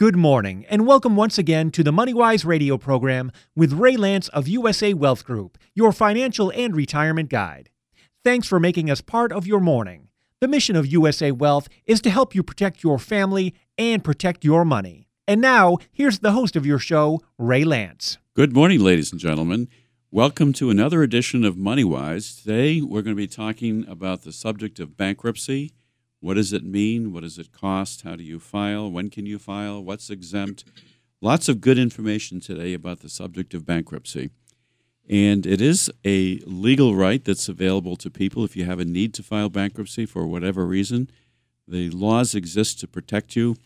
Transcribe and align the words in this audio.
Good 0.00 0.16
morning, 0.16 0.64
and 0.70 0.86
welcome 0.86 1.14
once 1.14 1.36
again 1.36 1.70
to 1.72 1.84
the 1.84 1.90
MoneyWise 1.92 2.46
radio 2.46 2.78
program 2.78 3.30
with 3.54 3.74
Ray 3.74 3.98
Lance 3.98 4.28
of 4.28 4.48
USA 4.48 4.94
Wealth 4.94 5.26
Group, 5.26 5.58
your 5.74 5.92
financial 5.92 6.50
and 6.56 6.74
retirement 6.74 7.28
guide. 7.28 7.68
Thanks 8.24 8.48
for 8.48 8.58
making 8.58 8.90
us 8.90 9.02
part 9.02 9.30
of 9.30 9.46
your 9.46 9.60
morning. 9.60 10.08
The 10.40 10.48
mission 10.48 10.74
of 10.74 10.86
USA 10.86 11.32
Wealth 11.32 11.68
is 11.84 12.00
to 12.00 12.08
help 12.08 12.34
you 12.34 12.42
protect 12.42 12.82
your 12.82 12.98
family 12.98 13.54
and 13.76 14.02
protect 14.02 14.42
your 14.42 14.64
money. 14.64 15.06
And 15.28 15.38
now, 15.38 15.76
here's 15.92 16.20
the 16.20 16.32
host 16.32 16.56
of 16.56 16.64
your 16.64 16.78
show, 16.78 17.20
Ray 17.36 17.64
Lance. 17.64 18.16
Good 18.32 18.54
morning, 18.54 18.80
ladies 18.80 19.12
and 19.12 19.20
gentlemen. 19.20 19.68
Welcome 20.10 20.54
to 20.54 20.70
another 20.70 21.02
edition 21.02 21.44
of 21.44 21.56
MoneyWise. 21.56 22.42
Today, 22.42 22.80
we're 22.80 23.02
going 23.02 23.14
to 23.14 23.22
be 23.22 23.26
talking 23.26 23.86
about 23.86 24.22
the 24.22 24.32
subject 24.32 24.80
of 24.80 24.96
bankruptcy 24.96 25.72
what 26.20 26.34
does 26.34 26.52
it 26.52 26.64
mean? 26.64 27.12
What 27.12 27.22
does 27.22 27.38
it 27.38 27.50
cost? 27.52 28.02
How 28.02 28.14
do 28.14 28.22
you 28.22 28.38
file? 28.38 28.90
When 28.90 29.08
can 29.08 29.26
you 29.26 29.38
file? 29.38 29.82
What's 29.82 30.10
exempt? 30.10 30.64
Lots 31.22 31.48
of 31.48 31.60
good 31.60 31.78
information 31.78 32.40
today 32.40 32.74
about 32.74 33.00
the 33.00 33.08
subject 33.08 33.54
of 33.54 33.66
bankruptcy. 33.66 34.30
And 35.08 35.44
it 35.44 35.60
is 35.60 35.90
a 36.04 36.38
legal 36.46 36.94
right 36.94 37.24
that's 37.24 37.48
available 37.48 37.96
to 37.96 38.10
people 38.10 38.44
if 38.44 38.54
you 38.54 38.64
have 38.64 38.78
a 38.78 38.84
need 38.84 39.12
to 39.14 39.22
file 39.22 39.48
bankruptcy 39.48 40.06
for 40.06 40.26
whatever 40.26 40.66
reason. 40.66 41.10
The 41.66 41.90
laws 41.90 42.34
exist 42.34 42.80
to 42.80 42.86
protect 42.86 43.34
you. 43.34 43.56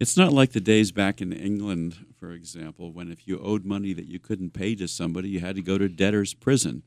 It's 0.00 0.16
not 0.16 0.32
like 0.32 0.52
the 0.52 0.60
days 0.60 0.92
back 0.92 1.20
in 1.20 1.32
England, 1.32 2.06
for 2.18 2.32
example, 2.32 2.90
when 2.90 3.12
if 3.12 3.28
you 3.28 3.38
owed 3.38 3.64
money 3.64 3.92
that 3.92 4.08
you 4.08 4.18
couldn't 4.18 4.54
pay 4.54 4.74
to 4.76 4.88
somebody, 4.88 5.28
you 5.28 5.40
had 5.40 5.56
to 5.56 5.62
go 5.62 5.76
to 5.78 5.88
debtor's 5.88 6.32
prison. 6.32 6.82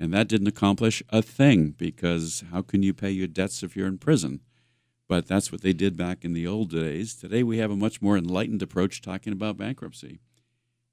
And 0.00 0.12
that 0.12 0.28
didn't 0.28 0.48
accomplish 0.48 1.02
a 1.08 1.22
thing 1.22 1.70
because 1.70 2.44
how 2.50 2.62
can 2.62 2.82
you 2.82 2.92
pay 2.92 3.10
your 3.10 3.28
debts 3.28 3.62
if 3.62 3.76
you're 3.76 3.88
in 3.88 3.98
prison? 3.98 4.40
But 5.08 5.26
that's 5.26 5.50
what 5.50 5.62
they 5.62 5.72
did 5.72 5.96
back 5.96 6.24
in 6.24 6.34
the 6.34 6.46
old 6.46 6.70
days. 6.70 7.14
Today 7.14 7.42
we 7.42 7.58
have 7.58 7.70
a 7.70 7.76
much 7.76 8.00
more 8.02 8.16
enlightened 8.16 8.62
approach 8.62 9.00
talking 9.00 9.32
about 9.32 9.56
bankruptcy. 9.56 10.18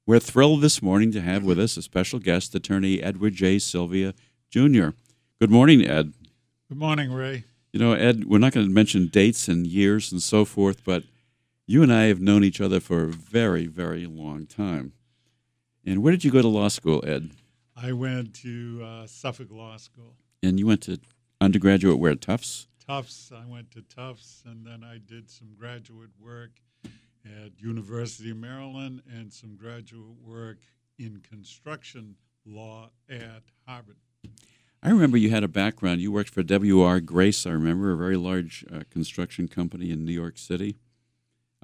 We're 0.06 0.20
thrilled 0.20 0.62
this 0.62 0.82
morning 0.82 1.12
to 1.12 1.20
have 1.20 1.44
with 1.44 1.58
us 1.58 1.76
a 1.76 1.82
special 1.82 2.18
guest, 2.18 2.54
attorney 2.54 3.02
Edward 3.02 3.34
J. 3.34 3.58
Sylvia 3.58 4.14
Jr. 4.50 4.90
Good 5.38 5.50
morning, 5.50 5.86
Ed. 5.86 6.14
Good 6.68 6.78
morning, 6.78 7.12
Ray. 7.12 7.44
You 7.72 7.80
know, 7.80 7.92
Ed, 7.92 8.24
we're 8.24 8.38
not 8.38 8.52
going 8.52 8.66
to 8.66 8.72
mention 8.72 9.08
dates 9.08 9.48
and 9.48 9.66
years 9.66 10.10
and 10.10 10.22
so 10.22 10.44
forth, 10.44 10.82
but 10.84 11.02
you 11.66 11.82
and 11.82 11.92
I 11.92 12.04
have 12.04 12.20
known 12.20 12.42
each 12.42 12.60
other 12.60 12.80
for 12.80 13.02
a 13.02 13.08
very, 13.08 13.66
very 13.66 14.06
long 14.06 14.46
time. 14.46 14.92
And 15.84 16.02
where 16.02 16.12
did 16.12 16.24
you 16.24 16.30
go 16.30 16.40
to 16.40 16.48
law 16.48 16.68
school, 16.68 17.04
Ed? 17.06 17.32
I 17.76 17.92
went 17.92 18.34
to 18.36 18.82
uh, 18.82 19.06
Suffolk 19.06 19.50
Law 19.50 19.76
School. 19.76 20.14
And 20.42 20.58
you 20.58 20.66
went 20.66 20.82
to 20.82 20.98
undergraduate 21.40 21.98
where, 21.98 22.14
Tufts? 22.14 22.66
Tufts. 22.86 23.32
I 23.34 23.44
went 23.50 23.70
to 23.72 23.82
Tufts, 23.82 24.42
and 24.46 24.64
then 24.64 24.84
I 24.84 24.98
did 24.98 25.30
some 25.30 25.48
graduate 25.58 26.10
work 26.20 26.50
at 27.24 27.58
University 27.58 28.30
of 28.30 28.36
Maryland 28.36 29.02
and 29.12 29.32
some 29.32 29.56
graduate 29.56 30.16
work 30.22 30.58
in 30.98 31.20
construction 31.28 32.16
law 32.44 32.90
at 33.10 33.42
Harvard. 33.66 33.96
I 34.82 34.90
remember 34.90 35.16
you 35.16 35.30
had 35.30 35.42
a 35.42 35.48
background. 35.48 36.00
You 36.00 36.12
worked 36.12 36.30
for 36.30 36.44
W.R. 36.44 37.00
Grace, 37.00 37.44
I 37.44 37.50
remember, 37.50 37.92
a 37.92 37.96
very 37.96 38.16
large 38.16 38.64
uh, 38.72 38.82
construction 38.90 39.48
company 39.48 39.90
in 39.90 40.04
New 40.04 40.12
York 40.12 40.38
City, 40.38 40.76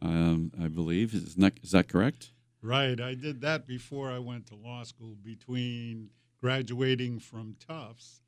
um, 0.01 0.51
I 0.61 0.67
believe. 0.67 1.15
Is 1.15 1.37
that, 1.37 1.61
is 1.63 1.71
that 1.71 1.89
correct? 1.89 2.33
Right. 2.63 3.01
I 3.01 3.15
did 3.15 3.41
that 3.43 3.67
before 3.67 4.11
I 4.11 4.19
went 4.19 4.47
to 4.49 4.57
law 4.57 4.83
school. 4.83 5.17
Between 5.23 6.11
graduating 6.41 7.21
from 7.21 7.55
Tufts, 7.65 8.23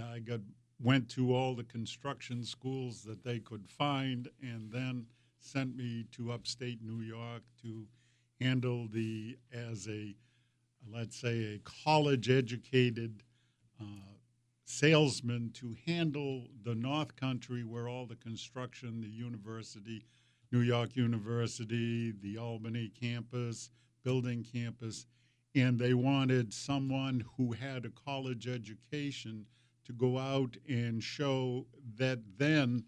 I 0.00 0.20
got 0.20 0.40
went 0.80 1.08
to 1.08 1.34
all 1.34 1.54
the 1.54 1.64
construction 1.64 2.44
schools 2.44 3.02
that 3.02 3.24
they 3.24 3.38
could 3.38 3.66
find 3.68 4.28
and 4.42 4.70
then 4.70 5.06
sent 5.38 5.76
me 5.76 6.04
to 6.12 6.32
upstate 6.32 6.82
New 6.82 7.02
York 7.02 7.42
to 7.62 7.86
handle 8.40 8.86
the 8.88 9.36
as 9.52 9.88
a 9.88 10.14
let's 10.92 11.16
say 11.16 11.54
a 11.54 11.58
college 11.84 12.30
educated 12.30 13.22
uh, 13.80 14.14
salesman 14.64 15.50
to 15.54 15.76
handle 15.86 16.46
the 16.64 16.74
north 16.74 17.16
country 17.16 17.64
where 17.64 17.88
all 17.88 18.06
the 18.06 18.16
construction 18.16 19.00
the 19.00 19.08
university 19.08 20.04
new 20.52 20.60
york 20.60 20.94
university 20.96 22.12
the 22.22 22.36
albany 22.36 22.90
campus 23.00 23.70
building 24.04 24.44
campus 24.44 25.06
and 25.54 25.78
they 25.78 25.94
wanted 25.94 26.52
someone 26.52 27.24
who 27.36 27.52
had 27.52 27.84
a 27.84 27.90
college 27.90 28.46
education 28.46 29.46
to 29.86 29.92
go 29.92 30.18
out 30.18 30.56
and 30.68 31.02
show 31.02 31.66
that 31.96 32.18
then 32.36 32.84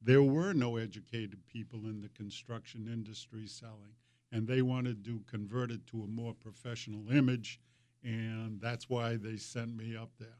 there 0.00 0.22
were 0.22 0.52
no 0.52 0.76
educated 0.76 1.46
people 1.46 1.80
in 1.84 2.00
the 2.00 2.08
construction 2.08 2.88
industry 2.90 3.46
selling. 3.46 3.94
And 4.30 4.46
they 4.46 4.62
wanted 4.62 5.04
to 5.06 5.22
convert 5.30 5.70
it 5.70 5.86
to 5.88 6.02
a 6.02 6.06
more 6.06 6.34
professional 6.34 7.10
image. 7.10 7.60
And 8.04 8.60
that's 8.60 8.88
why 8.88 9.16
they 9.16 9.36
sent 9.36 9.76
me 9.76 9.96
up 9.96 10.10
there. 10.18 10.38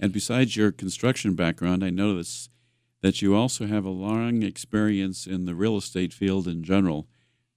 And 0.00 0.12
besides 0.12 0.56
your 0.56 0.72
construction 0.72 1.34
background, 1.34 1.84
I 1.84 1.90
notice 1.90 2.48
that 3.00 3.22
you 3.22 3.34
also 3.34 3.66
have 3.66 3.84
a 3.84 3.90
long 3.90 4.42
experience 4.42 5.26
in 5.26 5.44
the 5.44 5.54
real 5.54 5.76
estate 5.76 6.12
field 6.12 6.48
in 6.48 6.62
general. 6.62 7.06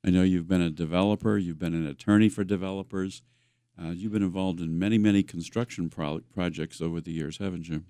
I 0.05 0.09
know 0.09 0.23
you've 0.23 0.47
been 0.47 0.61
a 0.61 0.69
developer, 0.69 1.37
you've 1.37 1.59
been 1.59 1.73
an 1.73 1.87
attorney 1.87 2.29
for 2.29 2.43
developers, 2.43 3.21
uh, 3.79 3.89
you've 3.89 4.11
been 4.11 4.23
involved 4.23 4.59
in 4.59 4.77
many, 4.77 4.97
many 4.97 5.23
construction 5.23 5.89
pro- 5.89 6.21
projects 6.33 6.81
over 6.81 7.01
the 7.01 7.11
years, 7.11 7.37
haven't 7.37 7.67
you? 7.67 7.83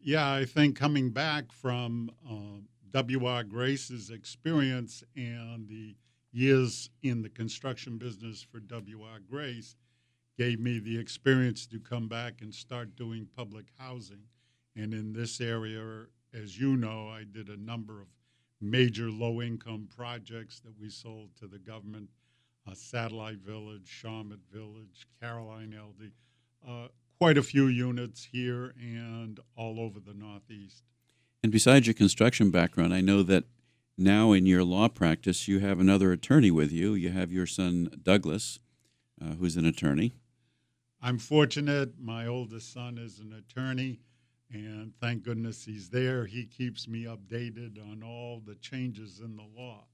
Yeah, 0.00 0.32
I 0.32 0.44
think 0.44 0.76
coming 0.76 1.10
back 1.10 1.50
from 1.52 2.10
uh, 2.28 2.60
W.R. 2.90 3.44
Grace's 3.44 4.10
experience 4.10 5.02
and 5.16 5.68
the 5.68 5.96
years 6.32 6.90
in 7.02 7.22
the 7.22 7.28
construction 7.28 7.98
business 7.98 8.42
for 8.42 8.60
W.R. 8.60 9.18
Grace 9.28 9.76
gave 10.36 10.60
me 10.60 10.78
the 10.78 10.98
experience 10.98 11.66
to 11.66 11.80
come 11.80 12.06
back 12.06 12.40
and 12.40 12.54
start 12.54 12.94
doing 12.94 13.26
public 13.36 13.66
housing. 13.76 14.22
And 14.76 14.94
in 14.94 15.12
this 15.12 15.40
area, 15.40 16.04
as 16.32 16.58
you 16.58 16.76
know, 16.76 17.08
I 17.08 17.24
did 17.30 17.48
a 17.48 17.56
number 17.56 18.00
of 18.00 18.06
major 18.60 19.10
low 19.10 19.42
income 19.42 19.88
projects 19.94 20.60
that 20.60 20.78
we 20.80 20.90
sold 20.90 21.30
to 21.40 21.46
the 21.46 21.58
government 21.58 22.08
uh, 22.68 22.74
Satellite 22.74 23.38
Village, 23.38 24.02
Shawmut 24.02 24.40
Village, 24.52 25.06
Caroline 25.20 25.74
LD, 25.78 26.10
uh, 26.68 26.88
quite 27.18 27.38
a 27.38 27.42
few 27.42 27.66
units 27.66 28.28
here 28.30 28.74
and 28.80 29.40
all 29.56 29.80
over 29.80 30.00
the 30.00 30.14
Northeast. 30.14 30.84
And 31.42 31.52
besides 31.52 31.86
your 31.86 31.94
construction 31.94 32.50
background, 32.50 32.92
I 32.92 33.00
know 33.00 33.22
that 33.22 33.44
now 33.96 34.32
in 34.32 34.46
your 34.46 34.64
law 34.64 34.88
practice 34.88 35.48
you 35.48 35.60
have 35.60 35.80
another 35.80 36.12
attorney 36.12 36.50
with 36.50 36.72
you. 36.72 36.94
You 36.94 37.10
have 37.10 37.32
your 37.32 37.46
son 37.46 37.90
Douglas, 38.02 38.58
uh, 39.20 39.34
who's 39.34 39.56
an 39.56 39.64
attorney. 39.64 40.14
I'm 41.00 41.18
fortunate. 41.18 42.00
My 42.00 42.26
oldest 42.26 42.72
son 42.72 42.98
is 42.98 43.20
an 43.20 43.32
attorney, 43.32 44.00
and 44.52 44.92
thank 45.00 45.22
goodness 45.22 45.64
he's 45.64 45.90
there. 45.90 46.26
He 46.26 46.44
keeps 46.44 46.88
me 46.88 47.04
updated 47.04 47.78
on 47.80 48.02
all 48.02 48.42
the 48.44 48.56
changes 48.56 49.20
in 49.20 49.36
the 49.36 49.46
law 49.56 49.84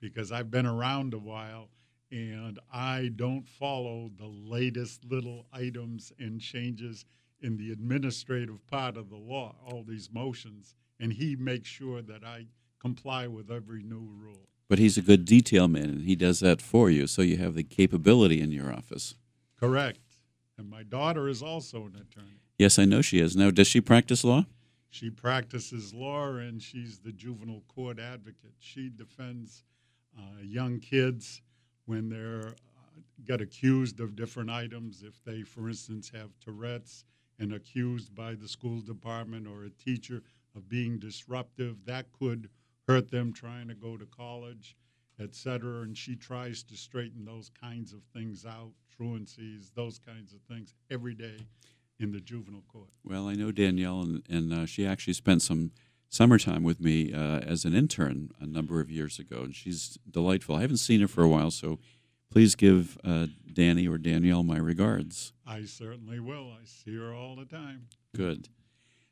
because 0.00 0.32
I've 0.32 0.50
been 0.50 0.66
around 0.66 1.12
a 1.12 1.18
while 1.18 1.68
and 2.10 2.58
I 2.72 3.10
don't 3.14 3.48
follow 3.48 4.10
the 4.16 4.26
latest 4.26 5.04
little 5.04 5.46
items 5.52 6.12
and 6.18 6.40
changes 6.40 7.04
in 7.40 7.56
the 7.56 7.72
administrative 7.72 8.66
part 8.66 8.96
of 8.96 9.10
the 9.10 9.16
law, 9.16 9.56
all 9.66 9.84
these 9.86 10.10
motions, 10.12 10.74
and 11.00 11.12
he 11.12 11.36
makes 11.36 11.68
sure 11.68 12.02
that 12.02 12.24
I 12.24 12.46
comply 12.80 13.26
with 13.26 13.50
every 13.50 13.82
new 13.82 14.08
rule. 14.16 14.48
But 14.68 14.78
he's 14.78 14.96
a 14.96 15.02
good 15.02 15.24
detail 15.24 15.68
man, 15.68 15.84
and 15.84 16.02
he 16.02 16.16
does 16.16 16.40
that 16.40 16.62
for 16.62 16.88
you, 16.90 17.06
so 17.06 17.22
you 17.22 17.36
have 17.36 17.54
the 17.54 17.62
capability 17.62 18.40
in 18.40 18.50
your 18.50 18.72
office. 18.72 19.14
Correct. 19.58 20.00
And 20.56 20.70
my 20.70 20.82
daughter 20.82 21.28
is 21.28 21.42
also 21.42 21.78
an 21.86 21.96
attorney. 21.96 22.40
Yes, 22.58 22.78
I 22.78 22.84
know 22.84 23.02
she 23.02 23.18
is. 23.20 23.36
Now, 23.36 23.50
does 23.50 23.66
she 23.66 23.80
practice 23.80 24.24
law? 24.24 24.46
She 24.88 25.10
practices 25.10 25.92
law, 25.92 26.36
and 26.36 26.62
she's 26.62 27.00
the 27.00 27.12
juvenile 27.12 27.62
court 27.68 27.98
advocate. 27.98 28.54
She 28.60 28.88
defends 28.88 29.64
uh, 30.16 30.40
young 30.42 30.78
kids 30.78 31.42
when 31.86 32.08
they're 32.08 32.48
uh, 32.48 33.00
get 33.24 33.40
accused 33.40 34.00
of 34.00 34.16
different 34.16 34.50
items. 34.50 35.02
If 35.02 35.22
they, 35.24 35.42
for 35.42 35.68
instance, 35.68 36.10
have 36.14 36.30
Tourette's 36.40 37.04
and 37.38 37.52
accused 37.52 38.14
by 38.14 38.34
the 38.34 38.48
school 38.48 38.80
department 38.80 39.46
or 39.46 39.64
a 39.64 39.70
teacher 39.70 40.22
of 40.54 40.68
being 40.68 40.98
disruptive, 40.98 41.84
that 41.86 42.06
could 42.12 42.48
hurt 42.86 43.10
them 43.10 43.32
trying 43.32 43.68
to 43.68 43.74
go 43.74 43.96
to 43.96 44.06
college, 44.06 44.76
et 45.20 45.34
cetera. 45.34 45.82
And 45.82 45.96
she 45.96 46.14
tries 46.14 46.62
to 46.64 46.76
straighten 46.76 47.24
those 47.24 47.50
kinds 47.60 47.92
of 47.92 48.02
things 48.12 48.46
out, 48.46 48.72
truancies, 48.96 49.72
those 49.74 49.98
kinds 49.98 50.32
of 50.32 50.40
things 50.42 50.74
every 50.90 51.14
day 51.14 51.38
in 51.98 52.12
the 52.12 52.20
juvenile 52.20 52.62
court. 52.68 52.90
Well, 53.04 53.28
I 53.28 53.34
know 53.34 53.50
Danielle, 53.52 54.02
and, 54.02 54.22
and 54.28 54.52
uh, 54.52 54.66
she 54.66 54.86
actually 54.86 55.14
spent 55.14 55.42
some 55.42 55.72
summertime 56.14 56.62
with 56.62 56.80
me 56.80 57.12
uh, 57.12 57.40
as 57.40 57.64
an 57.64 57.74
intern 57.74 58.30
a 58.40 58.46
number 58.46 58.80
of 58.80 58.90
years 58.90 59.18
ago, 59.18 59.42
and 59.42 59.54
she's 59.54 59.98
delightful. 60.08 60.54
I 60.54 60.60
haven't 60.60 60.76
seen 60.76 61.00
her 61.00 61.08
for 61.08 61.24
a 61.24 61.28
while, 61.28 61.50
so 61.50 61.80
please 62.30 62.54
give 62.54 62.96
uh, 63.04 63.26
Danny 63.52 63.88
or 63.88 63.98
Danielle 63.98 64.44
my 64.44 64.58
regards. 64.58 65.32
I 65.46 65.64
certainly 65.64 66.20
will. 66.20 66.52
I 66.52 66.64
see 66.64 66.96
her 66.96 67.12
all 67.12 67.34
the 67.34 67.44
time. 67.44 67.88
Good. 68.14 68.48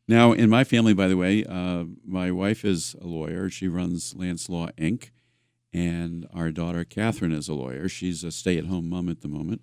Now, 0.06 0.32
in 0.32 0.49
my 0.49 0.64
family, 0.64 0.94
by 0.94 1.08
the 1.08 1.16
way, 1.16 1.44
uh, 1.44 1.84
my 2.04 2.31
wife 2.31 2.64
is 2.64 2.94
a 3.00 3.06
lawyer. 3.06 3.50
She 3.50 3.69
runs 3.69 4.14
Lance 4.14 4.48
Law 4.48 4.69
Inc., 4.78 5.10
And 5.72 6.26
our 6.32 6.50
daughter 6.50 6.84
Catherine 6.84 7.32
is 7.32 7.48
a 7.48 7.55
lawyer. 7.55 7.88
She's 7.88 8.22
a 8.22 8.31
stay-at-home 8.31 8.88
mom 8.88 9.08
at 9.08 9.22
the 9.22 9.28
moment. 9.28 9.62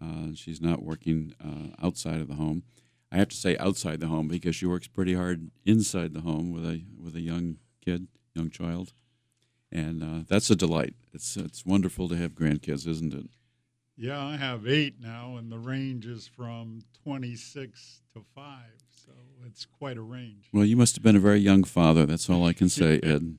Uh, 0.00 0.34
she's 0.34 0.60
not 0.60 0.82
working 0.82 1.34
uh, 1.44 1.84
outside 1.84 2.20
of 2.20 2.28
the 2.28 2.34
home. 2.34 2.62
I 3.10 3.16
have 3.16 3.28
to 3.28 3.36
say 3.36 3.56
outside 3.56 4.00
the 4.00 4.06
home 4.06 4.28
because 4.28 4.54
she 4.54 4.66
works 4.66 4.86
pretty 4.86 5.14
hard 5.14 5.50
inside 5.64 6.12
the 6.12 6.20
home 6.20 6.52
with 6.52 6.64
a 6.64 6.82
with 7.02 7.16
a 7.16 7.20
young 7.20 7.56
kid, 7.84 8.08
young 8.34 8.50
child, 8.50 8.92
and 9.72 10.02
uh, 10.02 10.24
that's 10.28 10.50
a 10.50 10.56
delight. 10.56 10.94
It's 11.12 11.36
it's 11.36 11.64
wonderful 11.64 12.08
to 12.08 12.16
have 12.16 12.34
grandkids, 12.34 12.86
isn't 12.86 13.14
it? 13.14 13.26
Yeah, 13.96 14.24
I 14.24 14.36
have 14.36 14.68
eight 14.68 15.00
now, 15.00 15.36
and 15.36 15.50
the 15.50 15.58
range 15.58 16.06
is 16.06 16.28
from 16.28 16.82
26 17.02 18.02
to 18.14 18.22
5, 18.32 18.44
so 19.04 19.10
it's 19.44 19.66
quite 19.66 19.96
a 19.96 20.02
range. 20.02 20.50
Well, 20.52 20.64
you 20.64 20.76
must 20.76 20.94
have 20.94 21.02
been 21.02 21.16
a 21.16 21.20
very 21.20 21.40
young 21.40 21.64
father. 21.64 22.06
That's 22.06 22.30
all 22.30 22.44
I 22.44 22.52
can 22.52 22.68
say, 22.68 23.00
Ed. 23.02 23.38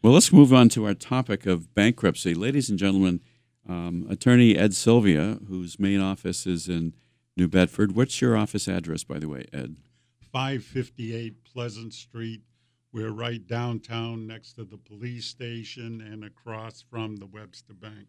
Well, 0.00 0.14
let's 0.14 0.32
move 0.32 0.50
on 0.54 0.70
to 0.70 0.86
our 0.86 0.94
topic 0.94 1.44
of 1.44 1.74
bankruptcy. 1.74 2.32
Ladies 2.32 2.70
and 2.70 2.78
gentlemen, 2.78 3.20
um, 3.68 4.06
Attorney 4.08 4.56
Ed 4.56 4.74
Sylvia, 4.74 5.40
whose 5.46 5.78
main 5.78 6.00
office 6.00 6.46
is 6.46 6.70
in 6.70 6.94
New 7.38 7.48
Bedford. 7.48 7.94
What's 7.94 8.20
your 8.20 8.36
office 8.36 8.66
address, 8.66 9.04
by 9.04 9.20
the 9.20 9.28
way, 9.28 9.46
Ed? 9.52 9.76
558 10.32 11.44
Pleasant 11.44 11.94
Street. 11.94 12.42
We're 12.92 13.12
right 13.12 13.46
downtown 13.46 14.26
next 14.26 14.54
to 14.54 14.64
the 14.64 14.76
police 14.76 15.26
station 15.26 16.00
and 16.00 16.24
across 16.24 16.82
from 16.82 17.16
the 17.16 17.26
Webster 17.26 17.74
Bank. 17.74 18.08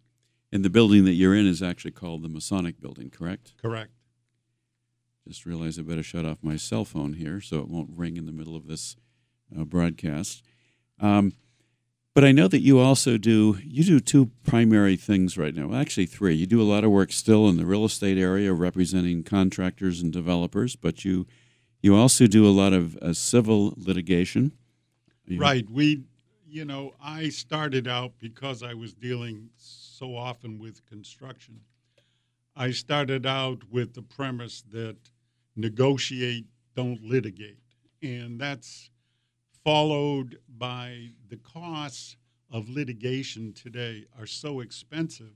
And 0.51 0.65
the 0.65 0.69
building 0.69 1.05
that 1.05 1.13
you're 1.13 1.35
in 1.35 1.45
is 1.45 1.61
actually 1.61 1.91
called 1.91 2.23
the 2.23 2.27
Masonic 2.29 2.81
Building, 2.81 3.11
correct? 3.11 3.53
Correct. 3.61 3.91
Just 5.27 5.45
realized 5.45 5.79
I 5.79 5.83
better 5.83 6.01
shut 6.01 6.25
off 6.25 6.39
my 6.41 6.55
cell 6.55 6.83
phone 6.83 7.13
here 7.13 7.39
so 7.39 7.59
it 7.59 7.67
won't 7.67 7.91
ring 7.95 8.17
in 8.17 8.25
the 8.25 8.31
middle 8.31 8.55
of 8.55 8.65
this 8.65 8.95
uh, 9.57 9.63
broadcast. 9.63 10.43
Um, 10.99 11.33
but 12.13 12.23
I 12.23 12.31
know 12.31 12.47
that 12.47 12.61
you 12.61 12.79
also 12.79 13.17
do 13.17 13.57
you 13.63 13.83
do 13.83 13.99
two 13.99 14.31
primary 14.43 14.95
things 14.95 15.37
right 15.37 15.53
now. 15.55 15.73
Actually, 15.73 16.05
three. 16.05 16.35
You 16.35 16.45
do 16.45 16.61
a 16.61 16.63
lot 16.63 16.83
of 16.83 16.91
work 16.91 17.11
still 17.11 17.47
in 17.47 17.57
the 17.57 17.65
real 17.65 17.85
estate 17.85 18.17
area, 18.17 18.53
representing 18.53 19.23
contractors 19.23 20.01
and 20.01 20.11
developers, 20.11 20.75
but 20.75 21.05
you 21.05 21.27
you 21.81 21.95
also 21.95 22.27
do 22.27 22.45
a 22.45 22.51
lot 22.51 22.73
of 22.73 22.97
uh, 22.97 23.13
civil 23.13 23.73
litigation. 23.77 24.53
You 25.25 25.39
right. 25.39 25.69
We, 25.69 26.03
you 26.47 26.65
know, 26.65 26.95
I 27.01 27.29
started 27.29 27.87
out 27.87 28.13
because 28.19 28.63
I 28.63 28.73
was 28.73 28.93
dealing 28.93 29.49
so 29.55 30.15
often 30.15 30.59
with 30.59 30.85
construction. 30.87 31.61
I 32.55 32.71
started 32.71 33.25
out 33.25 33.63
with 33.71 33.93
the 33.93 34.01
premise 34.01 34.63
that 34.71 34.97
negotiate, 35.55 36.45
don't 36.75 37.01
litigate. 37.03 37.59
And 38.01 38.39
that's 38.39 38.89
followed 39.69 40.39
by 40.57 41.11
the 41.29 41.37
costs 41.37 42.17
of 42.51 42.69
litigation 42.69 43.53
today 43.53 44.03
are 44.19 44.25
so 44.25 44.61
expensive 44.61 45.35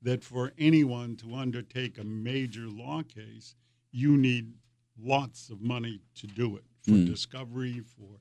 that 0.00 0.24
for 0.24 0.52
anyone 0.56 1.14
to 1.14 1.34
undertake 1.34 1.98
a 1.98 2.04
major 2.04 2.66
law 2.66 3.02
case, 3.02 3.54
you 3.92 4.16
need 4.16 4.54
lots 4.98 5.50
of 5.50 5.60
money 5.60 6.00
to 6.14 6.26
do 6.26 6.56
it 6.56 6.64
for 6.80 6.92
mm. 6.92 7.06
discovery, 7.06 7.78
for 7.80 8.20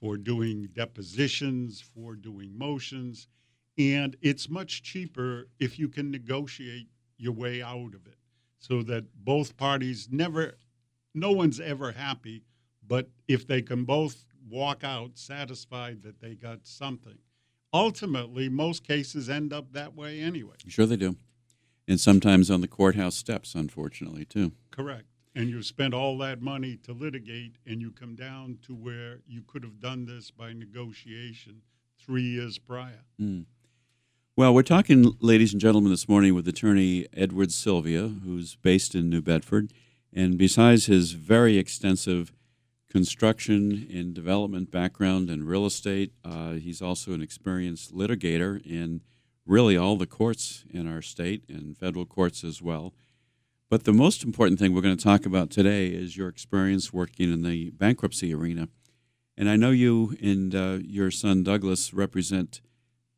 for 0.00 0.16
doing 0.16 0.70
depositions, 0.72 1.82
for 1.82 2.14
doing 2.14 2.56
motions, 2.56 3.28
and 3.76 4.16
it's 4.22 4.48
much 4.48 4.82
cheaper 4.82 5.48
if 5.60 5.78
you 5.78 5.86
can 5.86 6.10
negotiate 6.10 6.88
your 7.18 7.34
way 7.34 7.62
out 7.62 7.92
of 7.94 8.06
it 8.06 8.16
so 8.58 8.82
that 8.82 9.04
both 9.22 9.54
parties 9.58 10.08
never 10.10 10.54
no 11.12 11.30
one's 11.30 11.60
ever 11.60 11.92
happy, 11.92 12.42
but 12.86 13.10
if 13.28 13.46
they 13.46 13.60
can 13.60 13.84
both 13.84 14.24
walk 14.48 14.84
out 14.84 15.12
satisfied 15.18 16.02
that 16.02 16.20
they 16.20 16.34
got 16.34 16.60
something. 16.66 17.18
Ultimately, 17.72 18.48
most 18.48 18.86
cases 18.86 19.28
end 19.28 19.52
up 19.52 19.72
that 19.72 19.94
way 19.96 20.20
anyway. 20.20 20.54
Sure, 20.68 20.86
they 20.86 20.96
do. 20.96 21.16
And 21.88 22.00
sometimes 22.00 22.50
on 22.50 22.60
the 22.60 22.68
courthouse 22.68 23.16
steps, 23.16 23.54
unfortunately, 23.54 24.24
too. 24.24 24.52
Correct. 24.70 25.04
And 25.34 25.48
you 25.48 25.62
spent 25.62 25.92
all 25.92 26.16
that 26.18 26.40
money 26.40 26.76
to 26.84 26.92
litigate, 26.92 27.56
and 27.66 27.80
you 27.80 27.90
come 27.90 28.14
down 28.14 28.58
to 28.62 28.74
where 28.74 29.18
you 29.26 29.42
could 29.46 29.64
have 29.64 29.80
done 29.80 30.06
this 30.06 30.30
by 30.30 30.52
negotiation 30.52 31.62
three 31.98 32.22
years 32.22 32.58
prior. 32.58 33.04
Mm. 33.20 33.46
Well, 34.36 34.54
we're 34.54 34.62
talking, 34.62 35.16
ladies 35.20 35.52
and 35.52 35.60
gentlemen, 35.60 35.90
this 35.90 36.08
morning 36.08 36.34
with 36.34 36.46
attorney 36.46 37.06
Edward 37.12 37.52
Sylvia, 37.52 38.08
who's 38.24 38.56
based 38.56 38.94
in 38.94 39.10
New 39.10 39.22
Bedford. 39.22 39.72
And 40.12 40.38
besides 40.38 40.86
his 40.86 41.12
very 41.12 41.58
extensive 41.58 42.32
construction 42.94 43.88
and 43.92 44.14
development 44.14 44.70
background 44.70 45.28
in 45.28 45.44
real 45.44 45.66
estate. 45.66 46.12
Uh, 46.24 46.52
he's 46.52 46.80
also 46.80 47.12
an 47.12 47.20
experienced 47.20 47.92
litigator 47.92 48.64
in 48.64 49.02
really 49.44 49.76
all 49.76 49.96
the 49.96 50.06
courts 50.06 50.64
in 50.70 50.86
our 50.86 51.02
state 51.02 51.42
and 51.48 51.76
federal 51.76 52.06
courts 52.06 52.44
as 52.44 52.62
well. 52.62 52.94
But 53.68 53.82
the 53.82 53.92
most 53.92 54.22
important 54.22 54.60
thing 54.60 54.72
we're 54.72 54.80
going 54.80 54.96
to 54.96 55.02
talk 55.02 55.26
about 55.26 55.50
today 55.50 55.88
is 55.88 56.16
your 56.16 56.28
experience 56.28 56.92
working 56.92 57.32
in 57.32 57.42
the 57.42 57.70
bankruptcy 57.70 58.32
arena. 58.32 58.68
And 59.36 59.50
I 59.50 59.56
know 59.56 59.72
you 59.72 60.16
and 60.22 60.54
uh, 60.54 60.78
your 60.80 61.10
son 61.10 61.42
Douglas 61.42 61.92
represent 61.92 62.60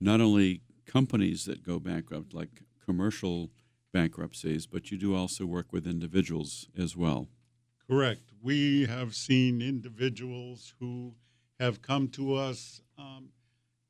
not 0.00 0.22
only 0.22 0.62
companies 0.86 1.44
that 1.44 1.62
go 1.62 1.78
bankrupt, 1.78 2.32
like 2.32 2.62
commercial 2.82 3.50
bankruptcies, 3.92 4.66
but 4.66 4.90
you 4.90 4.96
do 4.96 5.14
also 5.14 5.44
work 5.44 5.70
with 5.70 5.86
individuals 5.86 6.66
as 6.78 6.96
well. 6.96 7.28
Correct. 7.88 8.32
We 8.42 8.86
have 8.86 9.14
seen 9.14 9.62
individuals 9.62 10.74
who 10.80 11.14
have 11.60 11.82
come 11.82 12.08
to 12.08 12.34
us, 12.34 12.80
um, 12.98 13.28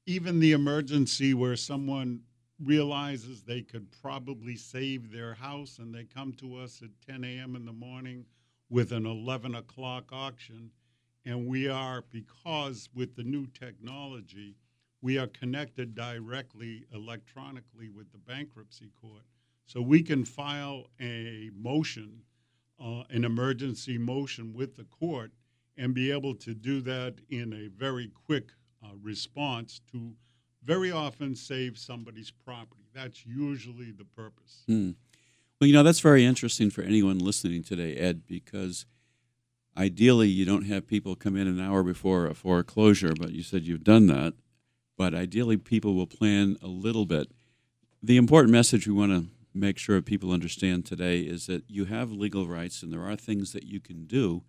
even 0.06 0.40
the 0.40 0.52
emergency 0.52 1.34
where 1.34 1.56
someone 1.56 2.22
realizes 2.62 3.42
they 3.42 3.62
could 3.62 3.90
probably 4.02 4.56
save 4.56 5.10
their 5.10 5.34
house 5.34 5.78
and 5.78 5.94
they 5.94 6.04
come 6.04 6.32
to 6.34 6.56
us 6.56 6.82
at 6.82 6.90
10 7.06 7.24
a.m. 7.24 7.56
in 7.56 7.64
the 7.64 7.72
morning 7.72 8.26
with 8.70 8.92
an 8.92 9.06
11 9.06 9.54
o'clock 9.54 10.10
auction. 10.12 10.70
And 11.24 11.46
we 11.46 11.68
are, 11.68 12.04
because 12.10 12.88
with 12.94 13.16
the 13.16 13.24
new 13.24 13.46
technology, 13.46 14.56
we 15.02 15.18
are 15.18 15.26
connected 15.26 15.94
directly 15.94 16.84
electronically 16.92 17.88
with 17.88 18.12
the 18.12 18.18
bankruptcy 18.18 18.90
court. 19.00 19.24
So 19.66 19.80
we 19.80 20.02
can 20.02 20.24
file 20.24 20.86
a 21.00 21.50
motion 21.54 22.22
uh, 22.80 23.02
an 23.10 23.24
emergency 23.24 23.98
motion 23.98 24.52
with 24.54 24.76
the 24.76 24.84
court 24.84 25.32
and 25.76 25.94
be 25.94 26.10
able 26.10 26.34
to 26.34 26.54
do 26.54 26.80
that 26.82 27.14
in 27.30 27.52
a 27.52 27.68
very 27.68 28.10
quick 28.26 28.50
uh, 28.82 28.88
response 29.02 29.80
to 29.92 30.12
very 30.64 30.90
often 30.90 31.34
save 31.34 31.78
somebody's 31.78 32.30
property. 32.30 32.82
That's 32.92 33.24
usually 33.24 33.92
the 33.92 34.04
purpose. 34.04 34.64
Hmm. 34.66 34.92
Well, 35.60 35.68
you 35.68 35.72
know, 35.72 35.82
that's 35.82 36.00
very 36.00 36.24
interesting 36.24 36.70
for 36.70 36.82
anyone 36.82 37.18
listening 37.18 37.62
today, 37.62 37.96
Ed, 37.96 38.26
because 38.26 38.84
ideally 39.76 40.28
you 40.28 40.44
don't 40.44 40.66
have 40.66 40.86
people 40.86 41.14
come 41.14 41.36
in 41.36 41.46
an 41.46 41.60
hour 41.60 41.82
before 41.82 42.26
a 42.26 42.34
foreclosure, 42.34 43.14
but 43.18 43.32
you 43.32 43.42
said 43.42 43.62
you've 43.62 43.84
done 43.84 44.06
that. 44.08 44.34
But 44.98 45.14
ideally, 45.14 45.56
people 45.56 45.94
will 45.94 46.06
plan 46.06 46.56
a 46.62 46.66
little 46.66 47.06
bit. 47.06 47.30
The 48.02 48.16
important 48.16 48.52
message 48.52 48.86
we 48.86 48.94
want 48.94 49.12
to 49.12 49.30
make 49.56 49.78
sure 49.78 50.00
people 50.02 50.32
understand 50.32 50.84
today 50.84 51.20
is 51.20 51.46
that 51.46 51.64
you 51.68 51.86
have 51.86 52.12
legal 52.12 52.46
rights 52.46 52.82
and 52.82 52.92
there 52.92 53.04
are 53.04 53.16
things 53.16 53.52
that 53.52 53.64
you 53.64 53.80
can 53.80 54.06
do, 54.06 54.42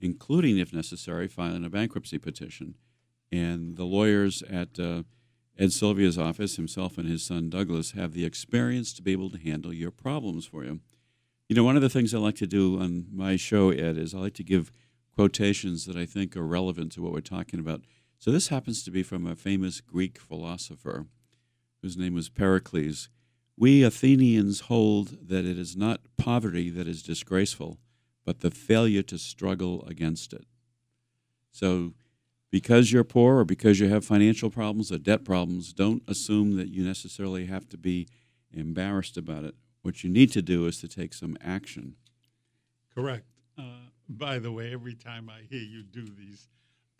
including, 0.00 0.58
if 0.58 0.72
necessary, 0.72 1.28
filing 1.28 1.64
a 1.64 1.70
bankruptcy 1.70 2.18
petition. 2.18 2.76
And 3.32 3.76
the 3.76 3.84
lawyers 3.84 4.42
at 4.42 4.78
uh, 4.78 5.02
Ed 5.58 5.72
Sylvia's 5.72 6.18
office, 6.18 6.56
himself 6.56 6.98
and 6.98 7.08
his 7.08 7.24
son 7.24 7.50
Douglas, 7.50 7.92
have 7.92 8.12
the 8.12 8.24
experience 8.24 8.92
to 8.94 9.02
be 9.02 9.12
able 9.12 9.30
to 9.30 9.38
handle 9.38 9.72
your 9.72 9.90
problems 9.90 10.46
for 10.46 10.64
you. 10.64 10.80
You 11.48 11.56
know, 11.56 11.64
one 11.64 11.76
of 11.76 11.82
the 11.82 11.90
things 11.90 12.14
I 12.14 12.18
like 12.18 12.36
to 12.36 12.46
do 12.46 12.80
on 12.80 13.06
my 13.12 13.36
show, 13.36 13.70
Ed, 13.70 13.98
is 13.98 14.14
I 14.14 14.18
like 14.18 14.34
to 14.34 14.44
give 14.44 14.72
quotations 15.14 15.86
that 15.86 15.96
I 15.96 16.06
think 16.06 16.36
are 16.36 16.46
relevant 16.46 16.92
to 16.92 17.02
what 17.02 17.12
we're 17.12 17.20
talking 17.20 17.60
about. 17.60 17.82
So 18.18 18.30
this 18.30 18.48
happens 18.48 18.82
to 18.84 18.90
be 18.90 19.02
from 19.02 19.26
a 19.26 19.36
famous 19.36 19.80
Greek 19.80 20.18
philosopher 20.18 21.06
whose 21.82 21.96
name 21.96 22.14
was 22.14 22.30
Pericles. 22.30 23.10
We 23.56 23.82
Athenians 23.82 24.60
hold 24.62 25.28
that 25.28 25.44
it 25.44 25.58
is 25.58 25.76
not 25.76 26.00
poverty 26.16 26.70
that 26.70 26.88
is 26.88 27.02
disgraceful, 27.02 27.78
but 28.24 28.40
the 28.40 28.50
failure 28.50 29.02
to 29.02 29.18
struggle 29.18 29.84
against 29.86 30.32
it. 30.32 30.46
So, 31.52 31.92
because 32.50 32.92
you're 32.92 33.04
poor 33.04 33.38
or 33.38 33.44
because 33.44 33.80
you 33.80 33.88
have 33.88 34.04
financial 34.04 34.50
problems 34.50 34.90
or 34.90 34.98
debt 34.98 35.24
problems, 35.24 35.72
don't 35.72 36.02
assume 36.08 36.56
that 36.56 36.68
you 36.68 36.84
necessarily 36.84 37.46
have 37.46 37.68
to 37.68 37.76
be 37.76 38.08
embarrassed 38.52 39.16
about 39.16 39.44
it. 39.44 39.54
What 39.82 40.02
you 40.02 40.10
need 40.10 40.32
to 40.32 40.42
do 40.42 40.66
is 40.66 40.80
to 40.80 40.88
take 40.88 41.14
some 41.14 41.36
action. 41.40 41.96
Correct. 42.94 43.26
Uh, 43.58 43.90
by 44.08 44.38
the 44.38 44.52
way, 44.52 44.72
every 44.72 44.94
time 44.94 45.28
I 45.28 45.42
hear 45.48 45.62
you 45.62 45.82
do 45.82 46.06
these 46.06 46.48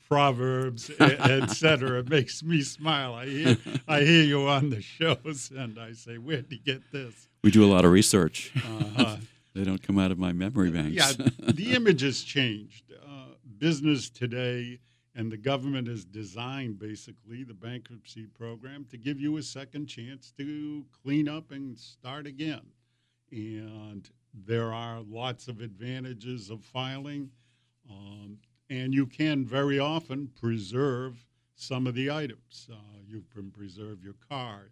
proverbs, 0.09 0.91
etc. 1.01 2.01
it 2.01 2.09
makes 2.09 2.43
me 2.43 2.63
smile. 2.63 3.15
I 3.15 3.27
hear 3.27 3.57
I 3.89 4.01
hear 4.01 4.25
you 4.25 4.49
on 4.49 4.71
the 4.71 4.81
shows, 4.83 5.51
and 5.57 5.79
I 5.79 5.93
say, 5.93 6.19
"Where 6.19 6.43
did 6.43 6.53
you 6.53 6.59
get 6.59 6.83
this?" 6.93 7.29
We 7.43 7.51
do 7.51 7.65
a 7.65 7.71
lot 7.73 7.85
of 7.85 7.91
research. 7.93 8.53
Uh-huh. 8.57 9.17
they 9.55 9.65
don't 9.65 9.83
come 9.83 9.99
out 9.99 10.11
of 10.11 10.19
my 10.19 10.33
memory 10.33 10.71
banks. 10.71 10.95
yeah, 10.97 11.13
the 11.53 11.73
image 11.75 12.01
has 12.03 12.23
changed. 12.23 12.93
Uh, 12.93 13.27
business 13.59 14.11
today 14.11 14.81
And 15.17 15.31
the 15.31 15.37
government 15.37 15.87
has 15.87 16.05
designed, 16.05 16.79
basically, 16.81 17.45
the 17.45 17.55
bankruptcy 17.55 18.27
program, 18.27 18.85
to 18.91 18.97
give 18.99 19.21
you 19.21 19.37
a 19.37 19.43
second 19.43 19.87
chance 19.87 20.33
to 20.39 20.85
clean 21.03 21.29
up 21.29 21.53
and 21.53 21.79
start 21.79 22.27
again. 22.27 22.63
And 23.31 24.11
there 24.33 24.73
are 24.73 25.01
lots 25.03 25.47
of 25.47 25.61
advantages 25.61 26.51
of 26.51 26.65
filing. 26.65 27.31
Um, 27.89 28.39
and 28.71 28.95
you 28.95 29.07
can 29.07 29.45
very 29.45 29.79
often 29.79 30.29
preserve 30.41 31.25
some 31.55 31.87
of 31.87 31.95
the 31.95 32.11
items. 32.11 32.69
Uh, 32.73 32.77
you 33.07 33.25
can 33.33 33.51
preserve 33.51 34.03
your 34.03 34.17
car, 34.29 34.71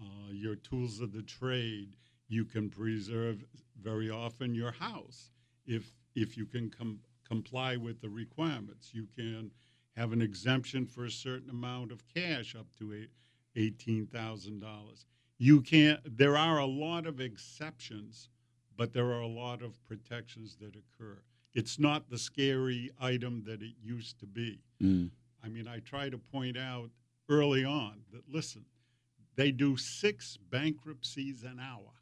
uh, 0.00 0.32
your 0.32 0.56
tools 0.56 1.00
of 1.00 1.12
the 1.12 1.22
trade. 1.22 1.96
You 2.28 2.44
can 2.44 2.70
preserve 2.70 3.44
very 3.80 4.10
often 4.10 4.54
your 4.54 4.72
house 4.72 5.30
if 5.66 5.92
if 6.14 6.36
you 6.36 6.46
can 6.46 6.70
com- 6.70 7.00
comply 7.26 7.76
with 7.76 8.00
the 8.00 8.08
requirements. 8.08 8.92
You 8.92 9.06
can 9.16 9.50
have 9.96 10.12
an 10.12 10.22
exemption 10.22 10.86
for 10.86 11.04
a 11.04 11.10
certain 11.10 11.50
amount 11.50 11.92
of 11.92 12.04
cash 12.14 12.54
up 12.54 12.66
to 12.78 13.06
eighteen 13.56 14.06
thousand 14.06 14.60
dollars. 14.60 15.06
You 15.38 15.62
can't. 15.62 16.00
There 16.04 16.36
are 16.36 16.58
a 16.58 16.66
lot 16.66 17.06
of 17.06 17.20
exceptions, 17.20 18.28
but 18.76 18.92
there 18.92 19.06
are 19.06 19.22
a 19.22 19.26
lot 19.26 19.62
of 19.62 19.82
protections 19.84 20.56
that 20.60 20.76
occur. 20.76 21.22
It's 21.54 21.78
not 21.78 22.08
the 22.08 22.18
scary 22.18 22.90
item 23.00 23.42
that 23.46 23.62
it 23.62 23.74
used 23.82 24.18
to 24.20 24.26
be. 24.26 24.60
Mm. 24.82 25.10
I 25.42 25.48
mean, 25.48 25.66
I 25.66 25.78
try 25.80 26.08
to 26.08 26.18
point 26.18 26.56
out 26.56 26.90
early 27.28 27.64
on 27.64 28.02
that 28.12 28.22
listen, 28.28 28.64
they 29.36 29.50
do 29.50 29.76
six 29.76 30.36
bankruptcies 30.50 31.42
an 31.42 31.58
hour. 31.60 31.92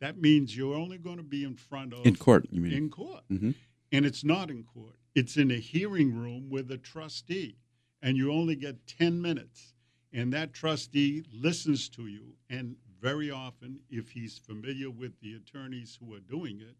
That 0.00 0.18
means 0.20 0.56
you're 0.56 0.74
only 0.76 0.98
going 0.98 1.16
to 1.16 1.22
be 1.22 1.42
in 1.44 1.56
front 1.56 1.94
of 1.94 2.06
In 2.06 2.16
court, 2.16 2.46
you 2.50 2.60
mean? 2.60 2.72
in 2.72 2.90
court. 2.90 3.24
Mhm. 3.30 3.54
And 3.92 4.04
it's 4.04 4.24
not 4.24 4.50
in 4.50 4.62
court. 4.64 4.96
It's 5.14 5.36
in 5.36 5.50
a 5.50 5.58
hearing 5.58 6.12
room 6.14 6.50
with 6.50 6.70
a 6.70 6.76
trustee. 6.76 7.56
And 8.02 8.16
you 8.16 8.30
only 8.30 8.56
get 8.56 8.86
10 8.86 9.22
minutes. 9.22 9.72
And 10.12 10.32
that 10.32 10.52
trustee 10.52 11.24
listens 11.32 11.88
to 11.90 12.06
you. 12.06 12.36
And 12.50 12.76
very 13.00 13.30
often, 13.30 13.80
if 13.88 14.10
he's 14.10 14.38
familiar 14.38 14.90
with 14.90 15.18
the 15.20 15.34
attorneys 15.34 15.96
who 16.00 16.14
are 16.14 16.20
doing 16.20 16.60
it, 16.60 16.76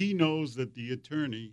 he 0.00 0.14
knows 0.14 0.54
that 0.54 0.74
the 0.74 0.90
attorney 0.90 1.52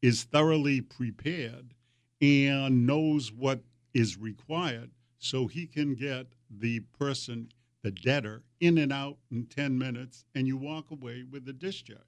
is 0.00 0.24
thoroughly 0.24 0.80
prepared 0.80 1.74
and 2.22 2.86
knows 2.86 3.30
what 3.30 3.60
is 3.92 4.16
required 4.16 4.90
so 5.18 5.46
he 5.46 5.66
can 5.66 5.94
get 5.94 6.26
the 6.50 6.80
person, 6.98 7.50
the 7.82 7.90
debtor, 7.90 8.42
in 8.60 8.78
and 8.78 8.94
out 8.94 9.18
in 9.30 9.44
10 9.44 9.78
minutes 9.78 10.24
and 10.34 10.46
you 10.46 10.56
walk 10.56 10.90
away 10.90 11.22
with 11.30 11.46
a 11.46 11.52
discharge. 11.52 11.98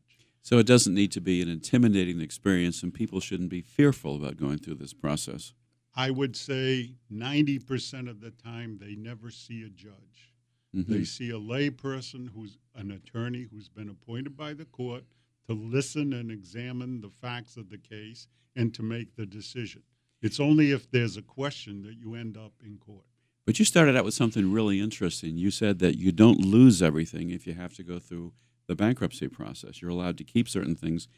So 0.41 0.59
it 0.59 0.67
doesn't 0.67 0.95
need 0.95 1.13
to 1.13 1.21
be 1.21 1.43
an 1.43 1.49
intimidating 1.49 2.21
experience, 2.21 2.83
and 2.83 2.93
people 2.93 3.21
shouldn't 3.21 3.51
be 3.51 3.61
fearful 3.61 4.17
about 4.17 4.39
going 4.39 4.59
through 4.59 4.77
this 4.77 4.95
process. 4.95 5.53
I 5.95 6.11
would 6.11 6.35
say 6.35 6.95
90% 7.13 8.09
of 8.09 8.21
the 8.21 8.31
time 8.31 8.79
they 8.79 8.95
never 8.95 9.31
see 9.31 9.63
a 9.63 9.69
judge. 9.69 10.33
Mhm. 10.75 10.87
They 10.87 11.05
see 11.05 11.29
a 11.31 11.39
layperson 11.39 12.31
who's 12.31 12.57
an 12.75 12.91
attorney 12.91 13.49
who's 13.51 13.69
been 13.69 13.91
appointed 13.91 14.35
by 14.35 14.55
the 14.55 14.65
court 14.65 15.05
to 15.49 15.55
listen 15.55 16.13
and 16.13 16.31
examine 16.31 17.01
the 17.01 17.11
facts 17.11 17.57
of 17.57 17.71
the 17.71 17.79
case 17.79 18.29
and 18.57 18.73
to 18.75 18.83
make 18.83 19.17
the 19.17 19.27
decision. 19.27 19.83
It's 20.23 20.41
only 20.41 20.71
if 20.71 20.91
there's 20.91 21.17
a 21.17 21.23
question 21.23 21.83
that 21.83 21.97
you 21.99 22.15
end 22.15 22.37
up 22.37 22.53
in 22.65 22.79
court. 22.79 23.05
But 23.47 23.59
you 23.59 23.65
started 23.65 23.97
out 23.97 24.05
with 24.05 24.15
something 24.15 24.51
really 24.51 24.81
interesting. 24.81 25.37
You 25.37 25.51
said 25.51 25.79
that 25.81 25.99
you 25.99 26.13
don't 26.13 26.41
lose 26.41 26.83
everything 26.83 27.31
if 27.31 27.47
you 27.47 27.53
have 27.55 27.75
to 27.75 27.83
go 27.83 27.99
through 27.99 28.33
the 28.67 28.75
bankruptcy 28.75 29.29
process. 29.29 29.83
You're 29.83 29.91
allowed 29.91 30.17
to 30.19 30.25
keep 30.25 30.49
certain 30.49 30.75
things. 30.75 31.09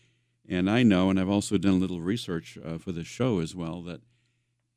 And 0.49 0.69
I 0.69 0.83
know, 0.83 1.09
and 1.11 1.21
I've 1.21 1.29
also 1.29 1.57
done 1.57 1.75
a 1.75 1.79
little 1.79 2.01
research 2.01 2.59
uh, 2.65 2.79
for 2.79 2.91
this 2.91 3.07
show 3.07 3.39
as 3.39 3.55
well, 3.55 3.81
that 3.83 4.01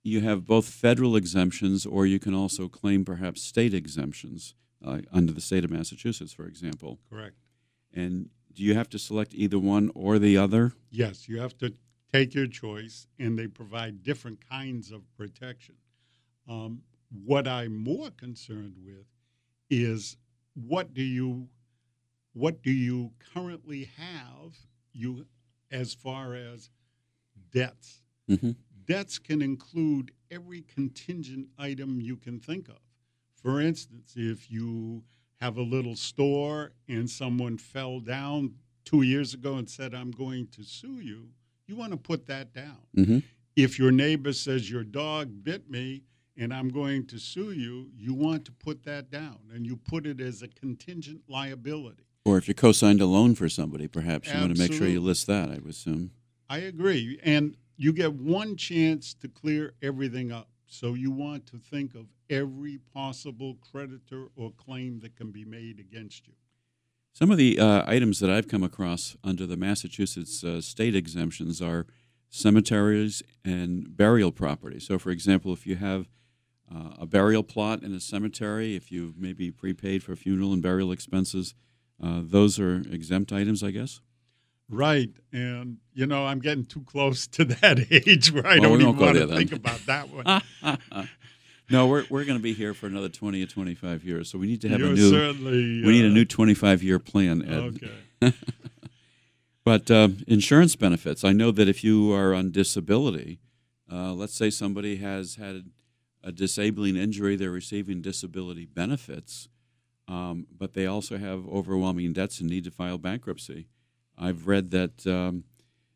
you 0.03 0.21
have 0.21 0.45
both 0.45 0.69
federal 0.69 1.15
exemptions 1.15 1.85
or 1.85 2.05
you 2.05 2.19
can 2.19 2.33
also 2.33 2.67
claim 2.67 3.03
perhaps 3.03 3.41
state 3.41 3.73
exemptions 3.73 4.53
uh, 4.85 4.99
under 5.11 5.31
the 5.31 5.41
state 5.41 5.63
of 5.63 5.71
Massachusetts, 5.71 6.33
for 6.33 6.45
example. 6.45 6.99
Correct. 7.09 7.35
And 7.93 8.29
do 8.53 8.63
you 8.63 8.73
have 8.73 8.89
to 8.89 8.99
select 8.99 9.33
either 9.33 9.59
one 9.59 9.91
or 9.95 10.19
the 10.19 10.37
other? 10.37 10.73
Yes, 10.91 11.27
you 11.27 11.39
have 11.39 11.57
to 11.59 11.73
take 12.11 12.33
your 12.33 12.47
choice, 12.47 13.07
and 13.19 13.37
they 13.37 13.47
provide 13.47 14.03
different 14.03 14.47
kinds 14.47 14.91
of 14.91 15.03
protection. 15.15 15.75
Um, 16.47 16.83
what 17.11 17.47
I'm 17.47 17.75
more 17.77 18.11
concerned 18.11 18.75
with 18.83 19.05
is 19.69 20.17
what 20.55 20.93
do 20.93 21.03
you 21.03 21.49
what 22.33 22.61
do 22.63 22.71
you 22.71 23.13
currently 23.19 23.85
have 23.97 24.57
you 24.93 25.27
as 25.71 25.93
far 25.93 26.35
as 26.35 26.69
debts? 27.51 28.03
Mhm. 28.27 28.55
Debts 28.85 29.19
can 29.19 29.41
include 29.41 30.11
every 30.31 30.61
contingent 30.61 31.49
item 31.57 32.01
you 32.01 32.17
can 32.17 32.39
think 32.39 32.69
of. 32.69 32.79
For 33.35 33.61
instance, 33.61 34.13
if 34.15 34.49
you 34.51 35.03
have 35.41 35.57
a 35.57 35.61
little 35.61 35.95
store 35.95 36.71
and 36.87 37.09
someone 37.09 37.57
fell 37.57 37.99
down 37.99 38.53
two 38.83 39.03
years 39.03 39.33
ago 39.33 39.55
and 39.55 39.69
said, 39.69 39.93
I'm 39.93 40.11
going 40.11 40.47
to 40.47 40.63
sue 40.63 40.99
you, 40.99 41.29
you 41.67 41.75
want 41.75 41.91
to 41.91 41.97
put 41.97 42.25
that 42.27 42.53
down. 42.53 42.79
Mm-hmm. 42.97 43.19
If 43.55 43.77
your 43.77 43.91
neighbor 43.91 44.33
says, 44.33 44.69
Your 44.69 44.83
dog 44.83 45.43
bit 45.43 45.69
me 45.69 46.03
and 46.37 46.53
I'm 46.53 46.69
going 46.69 47.05
to 47.07 47.19
sue 47.19 47.51
you, 47.51 47.89
you 47.95 48.13
want 48.13 48.45
to 48.45 48.51
put 48.51 48.83
that 48.83 49.11
down 49.11 49.37
and 49.53 49.65
you 49.65 49.75
put 49.75 50.05
it 50.05 50.19
as 50.19 50.41
a 50.41 50.47
contingent 50.47 51.21
liability. 51.27 52.03
Or 52.25 52.37
if 52.37 52.47
you 52.47 52.53
co-signed 52.53 53.01
a 53.01 53.05
loan 53.05 53.35
for 53.35 53.49
somebody, 53.49 53.87
perhaps 53.87 54.31
you 54.31 54.39
want 54.39 54.55
to 54.55 54.61
make 54.61 54.73
sure 54.73 54.87
you 54.87 54.99
list 54.99 55.27
that. 55.27 55.49
I 55.49 55.55
would 55.55 55.69
assume. 55.69 56.11
I 56.49 56.59
agree. 56.59 57.19
And 57.23 57.55
you 57.77 57.93
get 57.93 58.13
one 58.13 58.55
chance 58.55 59.13
to 59.15 59.27
clear 59.27 59.73
everything 59.81 60.31
up. 60.31 60.49
So 60.67 60.93
you 60.93 61.11
want 61.11 61.47
to 61.47 61.57
think 61.57 61.95
of 61.95 62.05
every 62.29 62.77
possible 62.93 63.57
creditor 63.71 64.27
or 64.35 64.51
claim 64.51 64.99
that 64.99 65.15
can 65.15 65.31
be 65.31 65.45
made 65.45 65.79
against 65.79 66.27
you. 66.27 66.33
Some 67.13 67.31
of 67.31 67.37
the 67.37 67.59
uh, 67.59 67.83
items 67.87 68.19
that 68.19 68.29
I've 68.29 68.47
come 68.47 68.63
across 68.63 69.17
under 69.23 69.45
the 69.45 69.57
Massachusetts 69.57 70.43
uh, 70.43 70.61
state 70.61 70.95
exemptions 70.95 71.61
are 71.61 71.85
cemeteries 72.29 73.23
and 73.43 73.97
burial 73.97 74.31
property. 74.31 74.79
So, 74.79 74.99
for 74.99 75.09
example, 75.09 75.51
if 75.51 75.65
you 75.65 75.75
have 75.75 76.07
uh, 76.73 76.91
a 76.99 77.05
burial 77.07 77.43
plot 77.43 77.81
in 77.81 77.93
a 77.93 77.99
cemetery, 77.99 78.75
if 78.75 78.91
you've 78.91 79.17
maybe 79.17 79.49
prepaid 79.49 80.03
for 80.03 80.15
funeral 80.15 80.53
and 80.53 80.61
burial 80.61 80.91
expenses, 80.91 81.55
uh, 82.01 82.21
those 82.23 82.59
are 82.59 82.81
exempt 82.91 83.33
items, 83.33 83.63
I 83.63 83.71
guess. 83.71 84.01
Right. 84.69 85.09
And, 85.33 85.77
you 85.93 86.05
know, 86.05 86.27
I'm 86.27 86.39
getting 86.39 86.65
too 86.65 86.83
close 86.83 87.25
to 87.27 87.43
that 87.45 87.87
age 87.91 88.31
where 88.31 88.45
I 88.45 88.59
Well, 88.59 88.69
don't 88.69 88.81
even 88.81 88.97
want 88.97 89.17
to 89.17 89.27
think 89.27 89.51
about 89.51 89.79
that 89.87 90.09
one. 90.09 90.41
no, 91.69 91.87
we're, 91.87 92.05
we're 92.09 92.25
going 92.25 92.37
to 92.37 92.43
be 92.43 92.53
here 92.53 92.73
for 92.73 92.87
another 92.87 93.09
20 93.09 93.43
or 93.43 93.47
25 93.47 94.03
years, 94.03 94.29
so 94.29 94.37
we 94.37 94.47
need 94.47 94.61
to 94.61 94.69
have 94.69 94.79
You're 94.79 94.89
a 94.89 94.93
new 94.93 95.09
certainly. 95.09 95.83
we 95.85 95.91
need 95.91 96.05
a 96.05 96.09
uh, 96.09 96.13
new 96.13 96.25
25 96.25 96.83
year 96.83 96.99
plan, 96.99 97.43
Ed. 97.43 97.81
Okay. 98.23 98.33
But 99.69 99.91
uh, 99.91 100.09
insurance 100.25 100.75
benefits, 100.75 101.23
I 101.23 101.31
know 101.31 101.51
that 101.51 101.69
if 101.69 101.83
you 101.83 102.11
are 102.11 102.33
on 102.33 102.49
disability, 102.49 103.39
uh, 103.91 104.13
let's 104.13 104.33
say 104.33 104.49
somebody 104.49 104.95
has 104.95 105.35
had 105.35 105.65
a 106.23 106.31
disabling 106.31 106.95
injury, 106.95 107.35
they're 107.35 107.51
receiving 107.51 108.01
disability 108.01 108.65
benefits, 108.65 109.47
um, 110.07 110.47
but 110.57 110.73
they 110.73 110.87
also 110.87 111.19
have 111.19 111.47
overwhelming 111.47 112.13
debts 112.13 112.39
and 112.39 112.49
need 112.49 112.63
to 112.63 112.71
file 112.71 112.97
bankruptcy. 112.97 113.67
I've 114.17 114.47
read 114.47 114.71
that 114.71 115.05
um, 115.05 115.43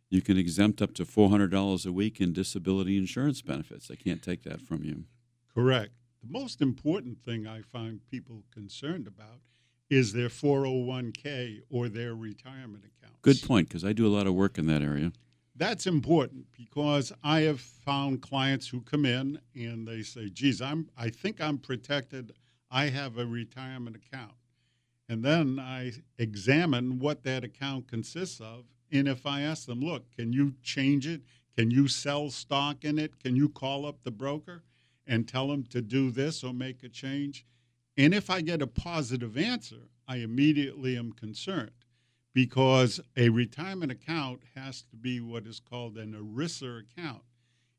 you 0.09 0.21
can 0.21 0.37
exempt 0.37 0.79
up 0.79 0.93
to 0.93 1.03
$400 1.03 1.85
a 1.85 1.91
week 1.91 2.21
in 2.21 2.31
disability 2.31 2.97
insurance 2.97 3.41
benefits. 3.41 3.87
They 3.87 3.95
can't 3.95 4.21
take 4.21 4.43
that 4.43 4.61
from 4.61 4.83
you. 4.83 5.05
Correct. 5.53 5.91
The 6.21 6.31
most 6.31 6.61
important 6.61 7.21
thing 7.23 7.45
I 7.45 7.61
find 7.61 7.99
people 8.09 8.43
concerned 8.51 9.07
about 9.07 9.41
is 9.89 10.13
their 10.13 10.29
401k 10.29 11.61
or 11.69 11.89
their 11.89 12.15
retirement 12.15 12.85
account. 12.85 13.21
Good 13.21 13.41
point, 13.43 13.67
because 13.67 13.83
I 13.83 13.93
do 13.93 14.07
a 14.07 14.09
lot 14.15 14.25
of 14.25 14.33
work 14.33 14.57
in 14.57 14.65
that 14.67 14.81
area. 14.81 15.11
That's 15.55 15.85
important 15.85 16.47
because 16.57 17.13
I 17.23 17.41
have 17.41 17.61
found 17.61 18.21
clients 18.21 18.67
who 18.67 18.81
come 18.81 19.05
in 19.05 19.39
and 19.53 19.87
they 19.87 20.01
say, 20.01 20.29
"Geez, 20.29 20.61
I'm 20.61 20.89
I 20.97 21.09
think 21.09 21.39
I'm 21.39 21.59
protected. 21.59 22.31
I 22.71 22.85
have 22.85 23.17
a 23.19 23.25
retirement 23.25 23.95
account." 23.95 24.33
And 25.07 25.23
then 25.23 25.59
I 25.59 25.91
examine 26.17 26.97
what 26.97 27.23
that 27.23 27.43
account 27.43 27.87
consists 27.87 28.41
of, 28.41 28.65
and 28.91 29.07
if 29.07 29.27
I 29.27 29.41
ask 29.41 29.67
them, 29.67 29.81
"Look, 29.81 30.09
can 30.15 30.33
you 30.33 30.55
change 30.63 31.05
it? 31.05 31.21
Can 31.55 31.69
you 31.69 31.87
sell 31.87 32.31
stock 32.31 32.83
in 32.83 32.97
it? 32.97 33.19
Can 33.19 33.35
you 33.35 33.47
call 33.47 33.85
up 33.85 34.01
the 34.01 34.11
broker 34.11 34.63
and 35.05 35.27
tell 35.27 35.47
them 35.47 35.63
to 35.65 35.81
do 35.81 36.11
this 36.11 36.43
or 36.43 36.53
make 36.53 36.83
a 36.83 36.89
change?" 36.89 37.45
And 37.97 38.13
if 38.13 38.29
I 38.29 38.41
get 38.41 38.61
a 38.61 38.67
positive 38.67 39.37
answer, 39.37 39.89
I 40.07 40.17
immediately 40.17 40.97
am 40.97 41.13
concerned 41.13 41.85
because 42.33 42.99
a 43.15 43.29
retirement 43.29 43.91
account 43.91 44.41
has 44.55 44.81
to 44.83 44.95
be 44.95 45.19
what 45.19 45.45
is 45.45 45.59
called 45.59 45.97
an 45.97 46.13
ERISA 46.13 46.81
account. 46.81 47.23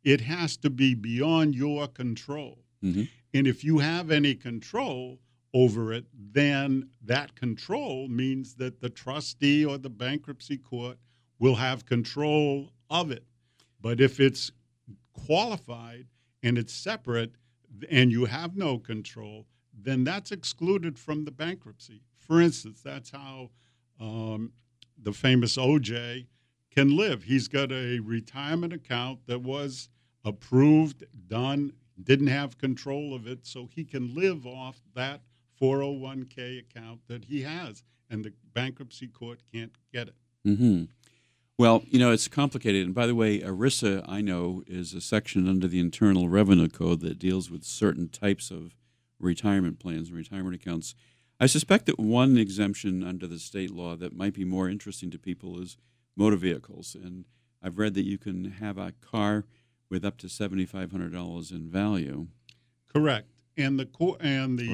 It 0.03 0.21
has 0.21 0.57
to 0.59 0.71
be 0.71 0.95
beyond 0.95 1.55
your 1.55 1.89
control. 1.89 2.65
Mhm. 2.83 3.09
And 3.33 3.47
if 3.47 3.65
you 3.65 3.79
have 3.79 4.11
any 4.11 4.35
control 4.35 5.21
over 5.53 5.93
it, 5.93 6.07
then 6.13 6.91
that 7.01 7.35
control 7.35 8.09
means 8.09 8.55
that 8.57 8.81
the 8.81 8.91
trustee 8.91 9.65
or 9.65 9.79
the 9.79 9.91
bankruptcy 9.91 10.59
court 10.59 10.99
will 11.39 11.57
have 11.57 11.87
control 11.87 12.73
of 12.91 13.11
it. 13.11 13.27
But 13.81 14.01
if 14.01 14.21
it's 14.21 14.53
qualified 15.13 16.07
and 16.45 16.59
it's 16.59 16.75
separate 16.75 17.33
and 17.91 18.13
you 18.13 18.27
have 18.27 18.57
no 18.57 18.79
control, 18.79 19.47
then 19.77 20.05
that's 20.05 20.31
excluded 20.31 20.97
from 20.99 21.25
the 21.25 21.33
bankruptcy. 21.33 22.03
For 22.19 22.41
instance, 22.41 22.81
that's 22.85 23.11
how 23.11 23.51
um, 23.99 24.53
the 25.03 25.13
famous 25.13 25.57
OJ 25.57 26.27
can 26.71 26.97
live. 26.97 27.25
He's 27.25 27.49
got 27.49 27.73
a 27.73 27.99
retirement 27.99 28.73
account 28.73 29.21
that 29.27 29.41
was 29.41 29.89
approved, 30.25 31.05
done, 31.27 31.73
didn't 32.03 32.29
have 32.29 32.59
control 32.59 33.15
of 33.15 33.27
it, 33.27 33.47
so 33.47 33.69
he 33.75 33.85
can 33.85 34.15
live 34.15 34.47
off 34.47 34.83
that 34.95 35.23
401k 35.61 36.61
account 36.61 37.01
that 37.09 37.25
he 37.25 37.43
has, 37.43 37.83
and 38.11 38.25
the 38.25 38.33
bankruptcy 38.53 39.07
court 39.07 39.41
can't 39.53 39.73
get 39.93 40.09
it. 40.09 40.15
Mm-hmm. 40.47 40.85
Well, 41.57 41.85
you 41.87 42.01
know, 42.01 42.11
it's 42.11 42.27
complicated. 42.27 42.85
And 42.85 42.95
by 42.95 43.07
the 43.07 43.15
way, 43.15 43.41
ERISA, 43.41 44.05
I 44.09 44.21
know, 44.21 44.65
is 44.67 44.93
a 44.93 45.01
section 45.01 45.49
under 45.49 45.69
the 45.69 45.79
Internal 45.79 46.29
Revenue 46.29 46.69
Code 46.69 47.01
that 47.01 47.19
deals 47.19 47.49
with 47.49 47.63
certain 47.63 48.09
types 48.09 48.51
of 48.51 48.75
retirement 49.21 49.79
plans 49.79 50.09
and 50.09 50.17
retirement 50.17 50.57
accounts. 50.57 50.97
I 51.39 51.47
suspect 51.47 51.87
that 51.87 51.99
one 51.99 52.37
exemption 52.37 53.05
under 53.05 53.29
the 53.29 53.39
state 53.39 53.71
law 53.71 53.95
that 53.97 54.17
might 54.17 54.35
be 54.35 54.45
more 54.45 54.69
interesting 54.69 55.11
to 55.13 55.19
people 55.19 55.61
is 55.61 55.77
motor 56.17 56.37
vehicles. 56.37 56.97
And 57.01 57.25
I've 57.63 57.79
read 57.79 57.95
that 57.95 58.05
you 58.05 58.19
can 58.19 58.53
have 58.53 58.77
a 58.77 58.93
car 59.01 59.45
with 59.89 60.05
up 60.05 60.19
to 60.19 60.27
$7,500 60.27 61.53
in 61.53 61.71
value. 61.71 62.27
Correct. 62.93 63.29
And 63.57 63.79
the 63.79 63.87
co- 63.87 64.17
and 64.19 64.59
the. 64.59 64.67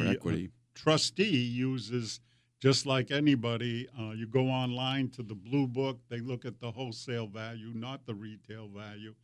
Uh, 0.54 0.80
trustee 0.80 1.36
uses 1.36 2.20
just 2.60 2.86
like 2.86 3.10
anybody. 3.10 3.88
Uh, 3.98 4.10
you 4.10 4.26
go 4.26 4.48
online 4.48 5.08
to 5.10 5.22
the 5.22 5.34
blue 5.34 5.66
book. 5.66 5.98
They 6.08 6.20
look 6.20 6.44
at 6.44 6.60
the 6.60 6.70
wholesale 6.70 7.26
value, 7.26 7.72
not 7.74 8.06
the 8.06 8.14
retail 8.14 8.68
value, 8.68 9.14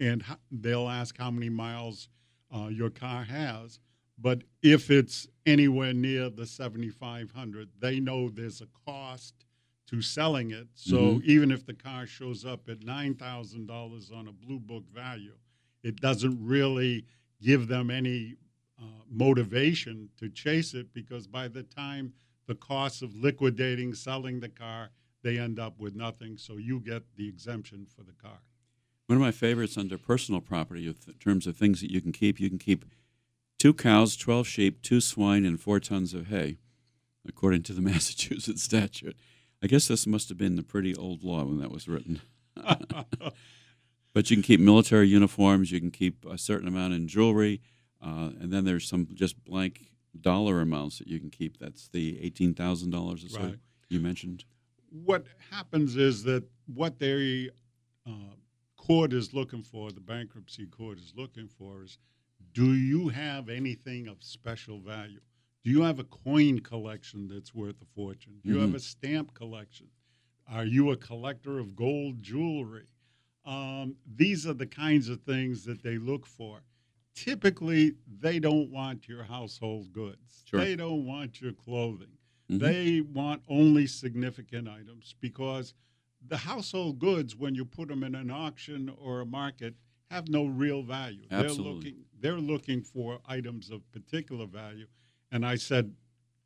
and 0.00 0.24
they'll 0.50 0.88
ask 0.88 1.16
how 1.18 1.30
many 1.30 1.50
miles 1.50 2.08
uh, 2.54 2.68
your 2.68 2.90
car 2.90 3.24
has. 3.24 3.78
But 4.20 4.42
if 4.62 4.90
it's 4.90 5.28
anywhere 5.46 5.92
near 5.92 6.28
the 6.30 6.46
7,500, 6.46 7.68
they 7.78 8.00
know 8.00 8.28
there's 8.28 8.60
a 8.60 8.66
cost 8.86 9.34
to 9.86 10.02
selling 10.02 10.50
it. 10.50 10.68
So 10.74 10.96
Mhm. 11.18 11.24
even 11.24 11.50
if 11.50 11.64
the 11.64 11.74
car 11.74 12.06
shows 12.06 12.44
up 12.44 12.68
at 12.68 12.82
$9,000 12.82 14.10
on 14.10 14.26
a 14.28 14.32
blue 14.32 14.58
book 14.58 14.84
value, 14.92 15.36
it 15.82 16.00
doesn't 16.00 16.44
really 16.44 17.04
give 17.40 17.68
them 17.68 17.90
any 17.90 18.36
uh, 18.80 18.84
motivation 19.10 20.08
to 20.16 20.28
chase 20.28 20.74
it 20.74 20.92
because 20.92 21.26
by 21.26 21.48
the 21.48 21.62
time 21.62 22.12
the 22.48 22.56
cost 22.56 23.02
of 23.02 23.14
liquidating, 23.14 23.94
selling 23.94 24.40
the 24.40 24.48
car, 24.48 24.90
they 25.22 25.38
end 25.38 25.60
up 25.60 25.78
with 25.78 25.94
nothing. 25.94 26.36
So 26.36 26.56
you 26.56 26.80
get 26.80 27.02
the 27.14 27.28
exemption 27.28 27.86
for 27.86 28.02
the 28.02 28.12
car. 28.12 28.40
One 29.06 29.16
of 29.16 29.22
my 29.22 29.30
favorites 29.30 29.76
under 29.76 29.96
personal 29.96 30.40
property, 30.40 30.86
in 30.86 31.14
terms 31.14 31.46
of 31.46 31.56
things 31.56 31.80
that 31.80 31.92
you 31.92 32.00
can 32.00 32.12
keep, 32.12 32.40
you 32.40 32.48
can 32.48 32.58
keep 32.58 32.84
two 33.58 33.74
cows, 33.74 34.16
12 34.16 34.46
sheep, 34.46 34.82
two 34.82 35.00
swine, 35.00 35.44
and 35.44 35.60
four 35.60 35.78
tons 35.78 36.14
of 36.14 36.26
hay, 36.28 36.58
according 37.26 37.62
to 37.64 37.72
the 37.72 37.82
Massachusetts 37.82 38.62
statute. 38.62 39.16
I 39.62 39.66
guess 39.66 39.88
this 39.88 40.06
must 40.06 40.28
have 40.28 40.38
been 40.38 40.58
a 40.58 40.62
pretty 40.62 40.94
old 40.96 41.22
law 41.22 41.44
when 41.44 41.58
that 41.58 41.70
was 41.70 41.88
written. 41.88 42.20
but 42.56 44.30
you 44.30 44.36
can 44.36 44.42
keep 44.42 44.60
military 44.60 45.08
uniforms, 45.08 45.70
you 45.70 45.80
can 45.80 45.90
keep 45.90 46.24
a 46.24 46.38
certain 46.38 46.68
amount 46.68 46.94
in 46.94 47.08
jewelry, 47.08 47.60
uh, 48.02 48.30
and 48.40 48.52
then 48.52 48.64
there's 48.64 48.88
some 48.88 49.08
just 49.14 49.42
blank 49.44 49.86
dollar 50.20 50.60
amounts 50.60 50.98
that 50.98 51.08
you 51.08 51.18
can 51.20 51.30
keep. 51.30 51.58
That's 51.58 51.88
the 51.88 52.18
$18,000 52.22 53.24
or 53.24 53.28
so 53.28 53.40
Right. 53.40 53.58
you 53.88 54.00
mentioned. 54.00 54.44
what 54.90 55.26
happens 55.50 55.96
is 55.96 56.22
that 56.24 56.42
what 56.66 56.98
the 56.98 57.50
uh, 58.06 58.10
court 58.76 59.12
is 59.12 59.34
looking 59.34 59.62
for, 59.62 59.92
the 59.92 60.00
bankruptcy 60.00 60.66
court 60.66 60.98
is 60.98 61.12
looking 61.14 61.46
for, 61.48 61.82
is 61.82 61.98
do 62.54 62.72
you 62.72 63.08
have 63.08 63.48
anything 63.50 64.08
of 64.08 64.22
special 64.22 64.80
value? 64.80 65.20
Do 65.62 65.70
you 65.70 65.82
have 65.82 65.98
a 65.98 66.04
coin 66.04 66.60
collection 66.60 67.28
that's 67.28 67.54
worth 67.54 67.82
a 67.82 67.84
fortune? 67.84 68.40
Do 68.42 68.48
you 68.50 68.58
have 68.60 68.70
Mhm. 68.70 68.76
a 68.76 68.80
stamp 68.80 69.34
collection? 69.34 69.88
Are 70.46 70.64
you 70.64 70.90
a 70.90 70.96
collector 70.96 71.58
of 71.58 71.76
gold 71.76 72.22
jewelry? 72.22 72.86
Um, 73.44 73.96
these 74.06 74.46
are 74.46 74.54
the 74.54 74.66
kinds 74.66 75.08
of 75.10 75.20
things 75.22 75.64
that 75.64 75.82
they 75.82 75.98
look 75.98 76.24
for. 76.26 76.62
Typically, 77.24 77.94
they 78.20 78.38
don't 78.38 78.70
want 78.70 79.08
your 79.08 79.24
household 79.24 79.92
goods. 79.92 80.44
Sure. 80.44 80.60
They 80.60 80.76
don't 80.76 81.04
want 81.04 81.40
your 81.40 81.52
clothing. 81.52 82.16
Mhm. 82.48 82.58
They 82.60 83.00
want 83.00 83.42
only 83.48 83.86
significant 83.86 84.68
items 84.68 85.14
because 85.20 85.74
the 86.26 86.36
household 86.36 86.98
goods, 86.98 87.34
when 87.36 87.54
you 87.54 87.64
put 87.64 87.88
them 87.88 88.02
in 88.04 88.14
an 88.14 88.30
auction 88.30 88.88
or 88.88 89.20
a 89.20 89.26
market, 89.26 89.74
have 90.10 90.28
no 90.28 90.46
real 90.46 90.82
value. 90.82 91.26
They're 91.28 91.44
Absolutely. 91.44 91.90
looking 91.90 92.04
they're 92.20 92.40
looking 92.40 92.82
for 92.82 93.20
items 93.26 93.70
of 93.70 93.88
particular 93.92 94.44
value. 94.46 94.88
And 95.30 95.46
I 95.46 95.54
said 95.54 95.94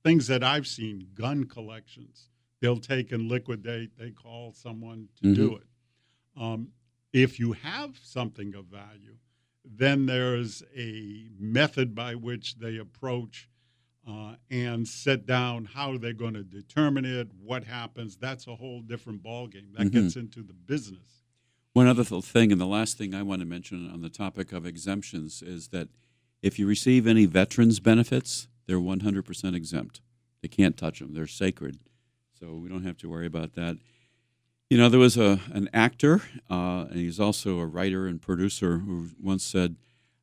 things 0.02 0.26
that 0.26 0.42
I've 0.44 0.66
seen, 0.66 1.08
gun 1.14 1.44
collections. 1.44 2.28
They'll 2.60 2.76
take 2.78 3.10
and 3.10 3.26
liquidate. 3.28 3.96
They 3.96 4.10
call 4.10 4.52
someone 4.52 5.08
to 5.22 5.34
do 5.34 5.56
it. 5.56 5.66
Um, 6.36 6.72
if 7.12 7.38
you 7.40 7.52
have 7.52 7.98
something 8.02 8.54
of 8.54 8.66
value, 8.66 9.16
then 9.64 10.06
there's 10.06 10.62
a 10.76 11.28
method 11.38 11.94
by 11.94 12.14
which 12.14 12.56
they 12.58 12.78
approach 12.78 13.48
uh, 14.08 14.34
and 14.50 14.86
set 14.88 15.26
down 15.26 15.64
how 15.64 15.96
they're 15.96 16.12
going 16.12 16.34
to 16.34 16.42
determine 16.42 17.04
it, 17.04 17.28
what 17.40 17.62
happens. 17.64 18.16
That's 18.16 18.48
a 18.48 18.56
whole 18.56 18.80
different 18.80 19.22
ballgame. 19.22 19.72
That 19.76 19.86
Mhm. 19.88 19.92
gets 19.92 20.16
into 20.16 20.42
the 20.42 20.52
business. 20.54 21.22
One 21.72 21.86
other 21.86 22.04
thing, 22.04 22.50
and 22.52 22.60
the 22.60 22.66
last 22.66 22.98
thing 22.98 23.14
I 23.14 23.22
want 23.22 23.40
to 23.40 23.46
mention 23.46 23.88
on 23.88 24.02
the 24.02 24.10
topic 24.10 24.52
of 24.52 24.66
exemptions 24.66 25.40
is 25.40 25.68
that 25.68 25.88
if 26.42 26.58
you 26.58 26.66
receive 26.66 27.06
any 27.06 27.24
veterans 27.26 27.78
benefits, 27.80 28.48
they're 28.66 28.80
100% 28.80 29.54
exempt. 29.54 30.00
They 30.42 30.48
can't 30.48 30.76
touch 30.76 30.98
them, 30.98 31.14
they're 31.14 31.26
sacred. 31.28 31.78
So 32.38 32.56
we 32.56 32.68
don't 32.68 32.82
have 32.82 32.96
to 32.98 33.08
worry 33.08 33.26
about 33.26 33.54
that. 33.54 33.78
You 34.72 34.78
know, 34.78 34.88
there 34.88 34.98
was 34.98 35.18
a, 35.18 35.38
an 35.52 35.68
actor, 35.74 36.22
uh, 36.50 36.86
and 36.88 36.94
he's 36.96 37.20
also 37.20 37.58
a 37.58 37.66
writer 37.66 38.06
and 38.06 38.22
producer, 38.22 38.78
who 38.78 39.10
once 39.20 39.44
said, 39.44 39.76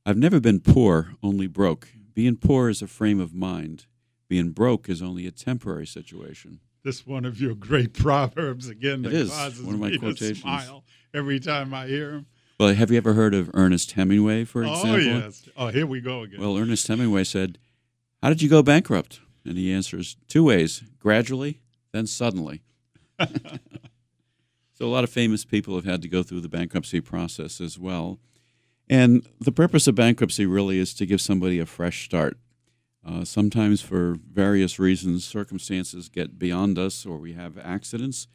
I've 0.07 0.17
never 0.17 0.39
been 0.39 0.59
poor, 0.59 1.13
only 1.21 1.45
broke. 1.45 1.89
Being 2.15 2.35
poor 2.35 2.67
is 2.67 2.81
a 2.81 2.87
frame 2.87 3.19
of 3.19 3.31
mind, 3.31 3.85
being 4.27 4.49
broke 4.49 4.89
is 4.89 5.03
only 5.03 5.27
a 5.27 5.31
temporary 5.31 5.85
situation. 5.85 6.61
This 6.83 7.05
one 7.05 7.25
of 7.25 7.39
your 7.39 7.53
great 7.53 7.93
proverbs 7.93 8.67
again 8.67 9.05
It 9.05 9.09
that 9.09 9.13
is, 9.13 9.29
causes 9.29 9.63
one 9.63 9.75
of 9.75 9.81
my 9.81 9.89
me 9.91 9.99
quotations. 9.99 10.39
to 10.39 10.41
smile 10.41 10.83
every 11.13 11.39
time 11.39 11.71
I 11.71 11.85
hear 11.85 12.13
him. 12.13 12.25
Well, 12.59 12.73
have 12.73 12.89
you 12.89 12.97
ever 12.97 13.13
heard 13.13 13.35
of 13.35 13.51
Ernest 13.53 13.91
Hemingway, 13.91 14.45
for 14.45 14.63
example? 14.63 14.93
Oh 14.93 14.95
yes. 14.95 15.47
Oh, 15.55 15.67
here 15.67 15.85
we 15.85 16.01
go 16.01 16.23
again. 16.23 16.41
Well, 16.41 16.57
Ernest 16.57 16.87
Hemingway 16.87 17.25
said, 17.25 17.59
How 18.23 18.29
did 18.29 18.41
you 18.41 18.49
go 18.49 18.63
bankrupt? 18.63 19.19
And 19.45 19.59
he 19.59 19.71
answers, 19.71 20.17
Two 20.27 20.45
ways 20.45 20.81
gradually, 20.97 21.61
then 21.91 22.07
suddenly. 22.07 22.63
so, 24.79 24.85
a 24.85 24.87
lot 24.87 25.03
of 25.03 25.09
famous 25.09 25.43
people 25.43 25.75
have 25.75 25.83
had 25.83 26.01
to 26.03 26.07
go 26.07 26.23
through 26.23 26.39
the 26.39 26.47
bankruptcy 26.47 27.01
process 27.01 27.59
as 27.59 27.77
well. 27.77 28.17
And 28.87 29.27
the 29.39 29.51
purpose 29.51 29.87
of 29.87 29.95
bankruptcy 29.95 30.45
really 30.45 30.79
is 30.79 30.93
to 30.95 31.05
give 31.05 31.19
somebody 31.19 31.59
a 31.59 31.65
fresh 31.65 32.05
start. 32.05 32.37
Uh, 33.05 33.25
sometimes, 33.25 33.81
for 33.81 34.15
various 34.31 34.79
reasons, 34.79 35.25
circumstances 35.25 36.07
get 36.07 36.39
beyond 36.39 36.79
us 36.79 37.05
or 37.05 37.17
we 37.17 37.33
have 37.33 37.57
accidents. 37.57 38.27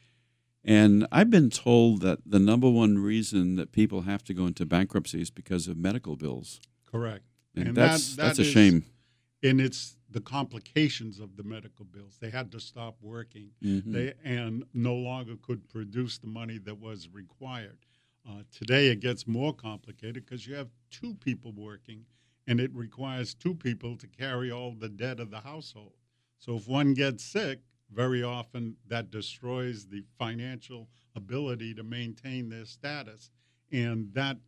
And 0.62 1.07
I've 1.11 1.30
been 1.30 1.48
told 1.48 2.02
that 2.02 2.18
the 2.26 2.38
number 2.38 2.68
one 2.68 2.98
reason 2.98 3.57
that 3.57 3.72
people 3.72 4.02
have 4.02 4.22
to 4.24 4.35
go 4.35 4.46
into 4.46 4.66
bankruptcy 4.66 5.22
is 5.22 5.30
because 5.30 5.66
of 5.66 5.78
medical 5.78 6.14
bills. 6.16 6.61
Correct. 6.90 7.24
And, 7.54 7.68
And 7.68 7.76
that's 7.76 8.16
that- 8.16 8.22
that's 8.22 8.38
a 8.38 8.42
is- 8.42 8.48
shame. 8.48 8.85
And 9.42 9.61
it's 9.62 9.96
the 10.14 10.20
complications 10.20 11.18
of 11.18 11.37
the 11.37 11.42
medical 11.42 11.85
bills. 11.85 12.18
They 12.20 12.31
had 12.31 12.53
to 12.53 12.61
stop 12.61 12.96
working. 13.03 13.50
Mhm. 13.61 13.92
They 13.92 14.14
and 14.22 14.64
no 14.72 14.94
longer 14.94 15.37
could 15.37 15.68
produce 15.68 16.18
the 16.18 16.29
money 16.29 16.57
that 16.59 16.77
was 16.79 17.09
required. 17.09 17.85
Uh, 18.24 18.44
today 18.53 18.87
it 18.88 19.00
gets 19.00 19.27
more 19.27 19.53
complicated 19.53 20.24
because 20.24 20.46
you 20.46 20.55
have 20.55 20.70
two 20.88 21.14
people 21.16 21.50
working, 21.53 22.07
and 22.46 22.61
it 22.61 22.72
requires 22.72 23.35
two 23.35 23.57
people 23.57 23.96
to 23.96 24.07
carry 24.07 24.53
all 24.53 24.72
the 24.72 24.88
debt 24.88 25.18
of 25.18 25.31
the 25.31 25.40
household. 25.40 25.96
So 26.38 26.57
if 26.57 26.68
one 26.68 26.94
gets 26.94 27.24
sick, 27.24 27.62
very 27.90 28.22
often 28.22 28.77
that 28.87 29.11
destroys 29.11 29.87
the 29.88 30.05
financial 30.16 30.88
ability 31.16 31.74
to 31.74 31.83
maintain 31.83 32.50
their 32.50 32.66
status, 32.66 33.31
and 33.72 34.14
that 34.14 34.38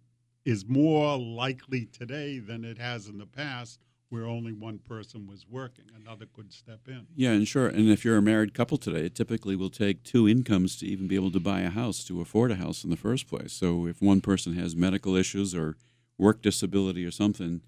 is 0.45 0.65
more 0.69 1.19
likely 1.19 1.87
today 1.87 2.39
than 2.39 2.65
it 2.65 2.79
has 2.79 3.09
in 3.09 3.19
the 3.19 3.27
past, 3.27 3.81
where 4.09 4.27
only 4.27 4.53
one 4.53 4.79
person 4.79 5.27
was 5.27 5.47
working, 5.49 5.87
another 5.95 6.27
could 6.27 6.53
step 6.53 6.81
in. 6.87 7.07
Yeah, 7.15 7.31
and 7.31 7.47
sure. 7.47 7.67
And 7.67 7.89
if 7.91 8.05
you're 8.05 8.17
a 8.17 8.23
married 8.23 8.55
couple 8.55 8.79
today, 8.79 9.07
it 9.07 9.15
typically 9.15 9.57
will 9.57 9.71
take 9.71 10.05
two 10.05 10.29
incomes 10.29 10.77
to 10.77 10.87
even 10.87 11.09
be 11.09 11.17
able 11.17 11.33
to 11.33 11.41
buy 11.41 11.61
a 11.61 11.71
house, 11.71 12.05
to 12.05 12.21
afford 12.21 12.53
a 12.53 12.57
house 12.57 12.85
in 12.85 12.91
the 12.91 12.97
first 12.97 13.27
place. 13.27 13.53
So 13.53 13.87
if 13.87 14.01
one 14.01 14.21
person 14.21 14.55
has 14.55 14.77
medical 14.77 15.17
issues 15.17 15.55
or 15.55 15.77
work 16.19 16.41
disability 16.41 17.05
or 17.05 17.11
something, 17.11 17.63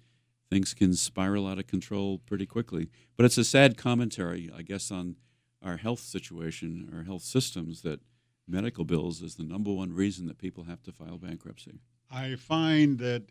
things 0.49 0.73
can 0.73 0.93
spiral 0.93 1.47
out 1.47 1.59
of 1.59 1.67
control 1.67 2.19
pretty 2.19 2.45
quickly. 2.45 2.89
But 3.17 3.25
it's 3.25 3.37
a 3.37 3.43
sad 3.43 3.77
commentary, 3.77 4.49
I 4.55 4.61
guess, 4.61 4.91
on 4.91 5.17
our 5.61 5.77
health 5.77 5.99
situation, 5.99 6.89
our 6.95 7.03
health 7.03 7.23
systems, 7.23 7.81
that 7.81 7.99
medical 8.47 8.85
bills 8.85 9.21
is 9.21 9.35
the 9.35 9.43
number 9.43 9.71
one 9.71 9.93
reason 9.93 10.25
that 10.27 10.37
people 10.37 10.63
have 10.63 10.81
to 10.83 10.91
file 10.91 11.17
bankruptcy. 11.17 11.81
I 12.09 12.35
find 12.35 12.97
that 12.99 13.23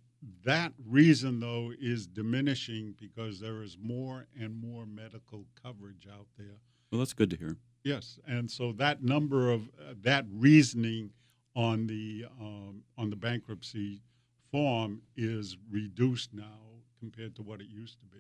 that 0.45 0.73
reason, 0.87 1.41
though, 1.41 1.73
is 1.81 2.07
diminishing 2.07 2.95
because 2.99 3.41
there 3.41 3.63
is 3.63 3.77
more 3.81 4.27
and 4.39 4.61
more 4.61 4.87
medical 4.87 5.47
coverage 5.63 6.07
out 6.13 6.27
there. 6.37 6.59
Well, 6.91 6.99
that's 6.99 7.13
good 7.13 7.31
to 7.31 7.37
hear. 7.37 7.57
Yes, 7.85 8.19
and 8.27 8.51
so 8.51 8.73
that 8.73 9.03
number 9.03 9.51
of 9.51 9.69
uh, 9.79 9.95
that 10.03 10.25
reasoning 10.31 11.11
on 11.55 11.87
the 11.87 12.27
um, 12.41 12.83
on 12.97 13.11
the 13.11 13.17
bankruptcy 13.17 14.03
form 14.51 15.03
is 15.17 15.57
reduced 15.71 16.35
now 16.35 16.61
compared 16.99 17.37
to 17.37 17.43
what 17.43 17.61
it 17.61 17.69
used 17.69 17.99
to 18.01 18.07
be. 18.07 18.19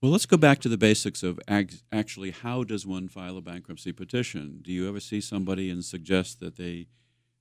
Well, 0.00 0.10
let's 0.10 0.26
go 0.26 0.36
back 0.36 0.58
to 0.60 0.68
the 0.68 0.76
basics 0.76 1.22
of 1.22 1.38
ag- 1.46 1.74
actually 1.92 2.32
how 2.32 2.64
does 2.64 2.84
one 2.84 3.06
file 3.06 3.36
a 3.36 3.40
bankruptcy 3.40 3.92
petition? 3.92 4.58
Do 4.60 4.72
you 4.72 4.88
ever 4.88 4.98
see 4.98 5.20
somebody 5.20 5.70
and 5.70 5.84
suggest 5.84 6.40
that 6.40 6.56
they 6.56 6.88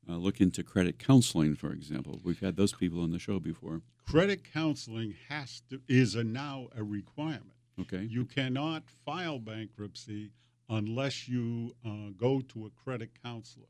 uh, 0.10 0.18
look 0.18 0.42
into 0.42 0.64
credit 0.64 1.00
counseling, 1.00 1.56
for 1.56 1.72
example? 1.72 2.20
We've 2.24 2.40
had 2.40 2.56
those 2.56 2.74
people 2.74 3.02
on 3.02 3.12
the 3.12 3.20
show 3.20 3.40
before. 3.40 3.82
Credit 4.08 4.44
counseling 4.52 5.16
has 5.30 5.62
to 5.70 5.82
is 5.88 6.16
a 6.16 6.24
now 6.24 6.68
a 6.76 6.84
requirement. 6.84 7.54
Okay. 7.80 8.04
You 8.04 8.26
cannot 8.26 8.84
file 9.06 9.40
bankruptcy 9.40 10.32
unless 10.70 11.28
you 11.28 11.76
uh, 11.86 12.12
go 12.18 12.42
to 12.42 12.66
a 12.66 12.70
credit 12.70 13.12
counselor. 13.24 13.68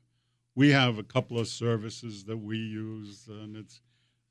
We 0.56 0.70
have 0.70 0.98
a 0.98 1.04
couple 1.04 1.40
of 1.40 1.48
services 1.48 2.24
that 2.26 2.38
we 2.38 2.58
use, 2.58 3.28
and 3.30 3.56
it's 3.56 3.82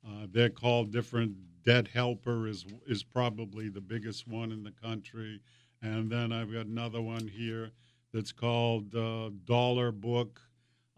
uh, 0.07 0.27
they're 0.31 0.49
called 0.49 0.91
different. 0.91 1.35
Debt 1.63 1.87
Helper 1.87 2.47
is 2.47 2.65
is 2.87 3.03
probably 3.03 3.69
the 3.69 3.81
biggest 3.81 4.27
one 4.27 4.51
in 4.51 4.63
the 4.63 4.71
country, 4.71 5.39
and 5.81 6.11
then 6.11 6.31
I've 6.31 6.51
got 6.51 6.65
another 6.65 7.01
one 7.01 7.27
here 7.27 7.71
that's 8.13 8.31
called 8.31 8.95
uh, 8.95 9.29
Dollar 9.45 9.91
Book. 9.91 10.41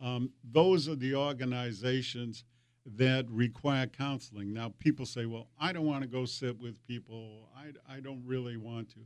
Um, 0.01 0.31
those 0.43 0.87
are 0.89 0.95
the 0.95 1.15
organizations 1.15 2.43
that 2.85 3.25
require 3.29 3.87
counseling. 3.87 4.53
Now, 4.53 4.73
people 4.79 5.05
say, 5.05 5.25
"Well, 5.25 5.47
I 5.59 5.71
don't 5.71 5.85
want 5.85 6.01
to 6.01 6.07
go 6.07 6.25
sit 6.25 6.59
with 6.59 6.85
people. 6.85 7.49
I, 7.55 7.71
I 7.97 7.99
don't 7.99 8.23
really 8.25 8.57
want 8.57 8.89
to." 8.91 8.99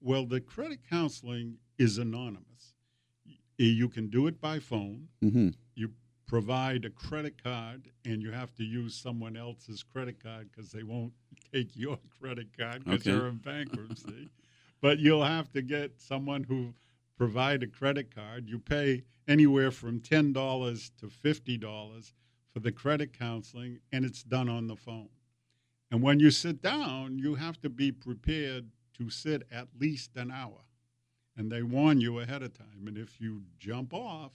Well, 0.00 0.24
the 0.26 0.40
credit 0.40 0.80
counseling 0.88 1.56
is 1.78 1.98
anonymous. 1.98 2.74
You 3.56 3.88
can 3.88 4.08
do 4.08 4.28
it 4.28 4.40
by 4.40 4.60
phone. 4.60 5.08
Mm-hmm. 5.24 5.48
You 5.74 5.90
provide 6.28 6.84
a 6.84 6.90
credit 6.90 7.42
card, 7.42 7.90
and 8.04 8.22
you 8.22 8.30
have 8.30 8.54
to 8.56 8.62
use 8.64 8.94
someone 8.94 9.36
else's 9.36 9.82
credit 9.82 10.22
card 10.22 10.50
because 10.52 10.70
they 10.70 10.84
won't 10.84 11.12
take 11.52 11.74
your 11.76 11.98
credit 12.20 12.56
card 12.56 12.84
because 12.84 13.00
Okay. 13.00 13.10
you're 13.10 13.26
in 13.28 13.38
bankruptcy. 13.38 14.28
but 14.80 15.00
you'll 15.00 15.24
have 15.24 15.50
to 15.52 15.62
get 15.62 16.00
someone 16.00 16.44
who 16.44 16.72
provide 17.22 17.62
a 17.62 17.66
credit 17.66 18.14
card. 18.14 18.48
You 18.48 18.58
pay 18.58 19.02
anywhere 19.26 19.70
from 19.70 20.00
ten 20.00 20.32
dollars 20.32 20.90
to 21.00 21.08
fifty 21.10 21.58
dollars 21.58 22.14
for 22.52 22.60
the 22.60 22.72
credit 22.72 23.12
counseling, 23.12 23.80
and 23.92 24.04
it's 24.04 24.22
done 24.22 24.48
on 24.48 24.68
the 24.68 24.76
phone. 24.76 25.10
And 25.90 26.00
when 26.02 26.20
you 26.20 26.30
sit 26.30 26.62
down, 26.62 27.18
you 27.18 27.34
have 27.34 27.60
to 27.62 27.68
be 27.68 27.92
prepared 27.92 28.70
to 28.96 29.10
sit 29.10 29.42
at 29.50 29.68
least 29.78 30.16
an 30.16 30.30
hour. 30.30 30.60
And 31.36 31.50
they 31.52 31.62
warn 31.62 32.00
you 32.00 32.18
ahead 32.18 32.42
of 32.42 32.52
time. 32.56 32.86
And 32.86 32.98
if 32.98 33.20
you 33.20 33.42
jump 33.58 33.94
off 33.94 34.32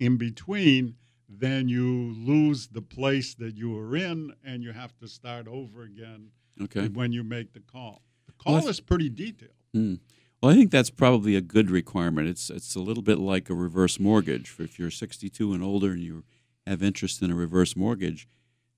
in 0.00 0.16
between, 0.16 0.96
then 1.28 1.68
you 1.68 2.12
lose 2.18 2.66
the 2.68 2.82
place 2.82 3.34
that 3.34 3.56
you 3.56 3.70
were 3.70 3.96
in 3.96 4.32
and 4.44 4.62
you 4.62 4.72
have 4.72 4.96
to 4.98 5.08
start 5.08 5.46
over 5.48 5.82
again 5.82 6.30
Okay. 6.60 6.88
when 6.88 7.12
you 7.12 7.22
make 7.22 7.52
the 7.52 7.60
call. 7.60 8.02
The 8.26 8.32
call 8.32 8.54
that's- 8.54 8.70
is 8.70 8.80
pretty 8.80 9.08
detailed. 9.08 9.52
Mm. 9.74 10.00
Well, 10.42 10.52
I 10.52 10.54
think 10.54 10.70
that's 10.70 10.90
probably 10.90 11.34
a 11.34 11.40
good 11.40 11.70
requirement. 11.70 12.28
It's 12.28 12.50
it's 12.50 12.74
a 12.74 12.80
little 12.80 13.02
bit 13.02 13.18
like 13.18 13.48
a 13.48 13.54
reverse 13.54 13.98
mortgage. 13.98 14.54
If 14.58 14.78
you're 14.78 14.90
62 14.90 15.52
and 15.52 15.62
older 15.62 15.92
and 15.92 16.02
you 16.02 16.24
have 16.66 16.82
interest 16.82 17.22
in 17.22 17.30
a 17.30 17.34
reverse 17.34 17.74
mortgage, 17.74 18.28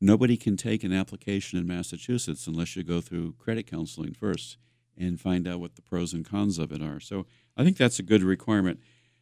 nobody 0.01 0.37
can 0.37 0.57
take 0.57 0.85
an 0.85 0.93
application 0.93 1.59
in 1.59 1.67
Massachusetts 1.67 2.47
unless 2.47 2.77
you 2.77 2.85
go 2.85 3.01
through 3.01 3.35
credit 3.39 3.67
counseling 3.67 4.15
first 4.15 4.57
and 4.97 5.21
find 5.21 5.49
out 5.49 5.61
what 5.61 5.75
the 5.75 5.83
pros 5.83 6.13
and 6.13 6.25
cons 6.25 6.59
of 6.59 6.73
it 6.73 6.83
are. 6.83 7.01
So 7.01 7.27
I 7.57 7.65
think 7.65 7.77
that's 7.77 7.99
a 7.99 8.05
good 8.05 8.23
requirement. 8.23 8.81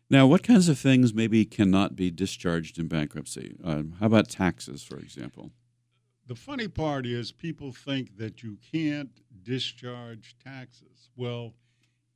Now, 0.08 0.26
what 0.26 0.42
kinds 0.42 0.68
of 0.68 0.78
things 0.78 1.12
maybe 1.12 1.44
cannot 1.44 1.96
be 1.96 2.10
discharged 2.10 2.78
in 2.78 2.86
bankruptcy? 2.86 3.56
Um, 3.64 3.96
how 3.98 4.06
about 4.06 4.28
taxes, 4.28 4.84
for 4.84 4.98
example? 4.98 5.50
The 6.26 6.36
funny 6.36 6.68
part 6.68 7.06
is 7.06 7.32
people 7.32 7.72
think 7.72 8.16
that 8.18 8.42
you 8.42 8.58
can't 8.72 9.20
discharge 9.42 10.36
taxes. 10.44 11.10
Well, 11.16 11.54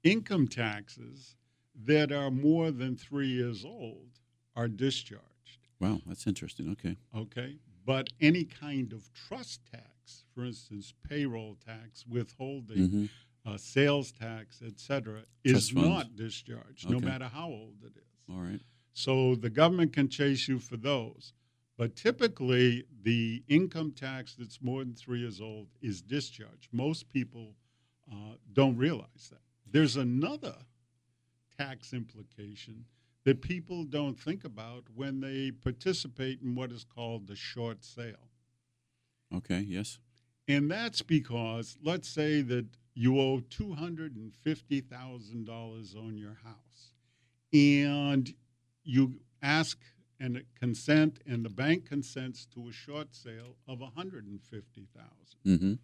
income 0.02 0.48
taxes 0.48 1.36
that 1.84 2.12
are 2.12 2.30
more 2.30 2.70
than 2.70 2.96
three 2.96 3.28
years 3.28 3.64
old 3.64 4.08
are 4.56 4.68
discharged. 4.68 5.24
Wow, 5.80 6.00
that's 6.06 6.26
interesting. 6.26 6.70
Okay. 6.72 6.96
okay? 7.16 7.56
But 7.86 8.08
any 8.20 8.44
kind 8.44 8.92
of 8.92 9.10
trust 9.14 9.60
tax, 9.72 10.24
for 10.34 10.44
instance, 10.44 10.92
payroll 11.08 11.56
tax, 11.66 12.04
withholding, 12.06 12.88
hmm 12.88 13.04
uh, 13.46 13.56
sales 13.56 14.12
tax, 14.12 14.62
etc., 14.66 15.22
is 15.44 15.70
funds. 15.70 15.88
not 15.88 16.16
discharged, 16.16 16.90
no 16.90 17.00
matter 17.00 17.24
how 17.24 17.46
old 17.46 17.76
it 17.82 17.96
is. 17.96 18.34
All 18.34 18.40
right. 18.40 18.60
So 18.92 19.34
the 19.34 19.50
government 19.50 19.92
can 19.92 20.08
chase 20.08 20.48
you 20.48 20.58
for 20.58 20.76
those. 20.76 21.32
But 21.78 21.96
typically, 21.96 22.84
the 23.02 23.42
income 23.48 23.92
tax 23.92 24.34
that's 24.38 24.60
more 24.60 24.84
than 24.84 24.94
three 24.94 25.20
years 25.20 25.40
old 25.40 25.68
is 25.80 26.02
discharged. 26.02 26.68
Most 26.72 27.08
people 27.08 27.54
uh, 28.12 28.34
don't 28.52 28.76
realize 28.76 29.30
that. 29.30 29.40
There's 29.72 29.96
another 29.96 30.54
tax 31.56 31.92
implication 31.92 32.85
that 33.24 33.42
people 33.42 33.85
don't 33.85 34.18
think 34.18 34.44
about 34.44 34.85
when 34.94 35.20
they 35.20 35.50
participate 35.50 36.40
in 36.42 36.54
what 36.54 36.72
is 36.72 36.85
called 36.85 37.26
the 37.26 37.37
short 37.37 37.85
sale. 37.85 38.30
Okay. 39.35 39.61
Yes. 39.61 39.98
And 40.48 40.70
that's 40.70 41.02
because, 41.02 41.76
let's 41.85 42.09
say 42.09 42.40
that 42.42 42.66
you 42.94 43.20
owe 43.20 43.40
$250,000 43.40 45.96
on 45.96 46.18
your 46.18 46.38
house, 46.42 46.94
and 47.52 48.35
you 48.83 49.20
ask 49.42 49.78
and 50.18 50.42
consent, 50.59 51.20
and 51.26 51.44
the 51.44 51.50
bank 51.50 51.85
consents 51.87 52.46
to 52.54 52.68
a 52.68 52.72
short 52.72 53.14
sale 53.14 53.56
of 53.66 53.78
$150,000. 53.78 54.40
Mm-hmm. 55.46 55.74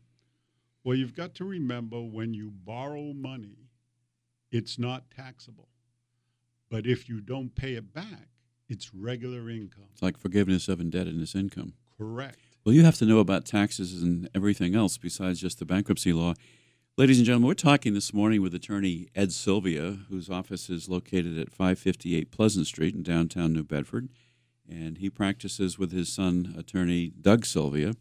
Well, 0.85 0.97
you've 0.97 1.17
got 1.17 1.35
to 1.37 1.45
remember 1.45 2.01
when 2.01 2.35
you 2.35 2.51
borrow 2.51 3.15
money, 3.15 3.71
it's 4.57 4.79
not 4.79 5.11
taxable. 5.11 5.69
But 6.71 6.87
if 6.87 7.09
you 7.09 7.21
don't 7.21 7.55
pay 7.55 7.75
it 7.75 7.93
back, 7.93 8.29
it's 8.69 8.93
regular 8.95 9.49
income. 9.51 9.85
It's 9.93 10.03
like 10.03 10.17
forgiveness 10.17 10.69
of 10.69 10.81
indebtedness 10.81 11.35
income. 11.35 11.75
Correct. 11.97 12.39
Well, 12.65 12.75
you 12.75 12.85
have 12.85 12.97
to 12.97 13.05
know 13.05 13.21
about 13.21 13.45
taxes 13.45 14.03
and 14.03 14.29
everything 14.35 14.75
else 14.75 14.99
besides 14.99 15.41
just 15.41 15.59
the 15.61 15.65
bankruptcy 15.65 16.13
law. 16.13 16.35
Ladies 16.97 17.19
and 17.19 17.27
gentlemen, 17.27 17.49
we're 17.49 17.55
talking 17.55 17.95
this 17.95 18.13
morning 18.13 18.43
with 18.43 18.55
attorney 18.55 19.09
Ed 19.15 19.31
Sylvia, 19.31 19.99
whose 20.09 20.31
office 20.31 20.69
is 20.69 20.89
located 20.89 21.39
at 21.39 21.51
558 21.53 22.33
Pleasant 22.33 22.67
Street 22.67 22.95
in 22.95 23.03
downtown 23.03 23.53
New 23.53 23.63
Bedford. 23.63 24.09
And 24.69 24.99
he 24.99 25.11
practices 25.11 25.79
with 25.79 25.93
his 25.93 26.13
son, 26.13 26.55
attorney 26.59 27.13
Doug 27.21 27.45
Sylvia. 27.45 27.93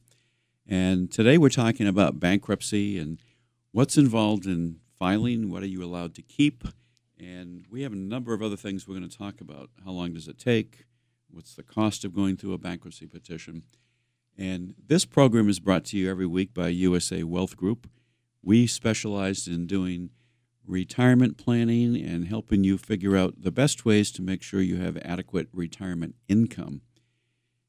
And 0.68 1.12
today 1.12 1.38
we're 1.38 1.50
talking 1.50 1.88
about 1.88 2.20
bankruptcy 2.20 2.98
and 2.98 3.20
what's 3.72 3.98
involved 3.98 4.48
in 4.48 4.80
filing, 5.00 5.50
what 5.50 5.64
are 5.64 5.68
you 5.68 5.84
allowed 5.84 6.16
to 6.16 6.22
keep, 6.22 6.64
and 7.20 7.66
we 7.70 7.84
have 7.84 7.94
a 7.94 7.98
number 7.98 8.34
of 8.34 8.42
other 8.42 8.58
things 8.58 8.88
we're 8.88 8.98
going 8.98 9.10
to 9.10 9.18
talk 9.18 9.42
about. 9.42 9.70
How 9.84 9.92
long 9.92 10.14
does 10.14 10.28
it 10.28 10.38
take? 10.38 10.86
What's 11.30 11.56
the 11.56 11.64
cost 11.64 12.04
of 12.04 12.14
going 12.14 12.38
through 12.38 12.54
a 12.54 12.58
bankruptcy 12.58 13.08
petition? 13.08 13.64
And 14.38 14.76
this 14.86 15.06
program 15.06 15.50
is 15.50 15.60
brought 15.60 15.86
to 15.86 15.98
you 15.98 16.10
every 16.10 16.26
week 16.26 16.54
by 16.54 16.68
USA 16.70 17.24
Wealth 17.24 17.56
Group. 17.56 17.90
We 18.44 18.68
specialize 18.68 19.48
in 19.48 19.66
doing 19.66 20.10
retirement 20.68 21.38
planning 21.38 21.96
and 21.96 22.28
helping 22.28 22.64
you 22.64 22.78
figure 22.78 23.16
out 23.16 23.42
the 23.42 23.52
best 23.52 23.86
ways 23.86 24.12
to 24.12 24.22
make 24.22 24.42
sure 24.42 24.62
you 24.62 24.78
have 24.78 24.98
adequate 24.98 25.48
retirement 25.54 26.16
income. 26.28 26.82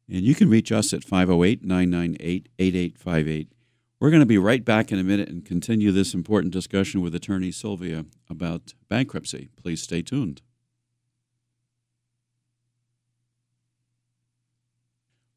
And 0.08 0.22
you 0.22 0.34
can 0.34 0.48
reach 0.48 0.72
us 0.72 0.92
at 0.92 1.04
508 1.04 1.64
998 1.64 2.48
8858. 2.58 3.52
We're 3.98 4.10
going 4.10 4.20
to 4.20 4.26
be 4.26 4.36
right 4.36 4.62
back 4.62 4.92
in 4.92 4.98
a 4.98 5.02
minute 5.02 5.30
and 5.30 5.42
continue 5.42 5.90
this 5.90 6.12
important 6.12 6.52
discussion 6.52 7.00
with 7.00 7.14
attorney 7.14 7.50
Sylvia 7.50 8.04
about 8.28 8.74
bankruptcy. 8.90 9.48
Please 9.56 9.80
stay 9.80 10.02
tuned. 10.02 10.42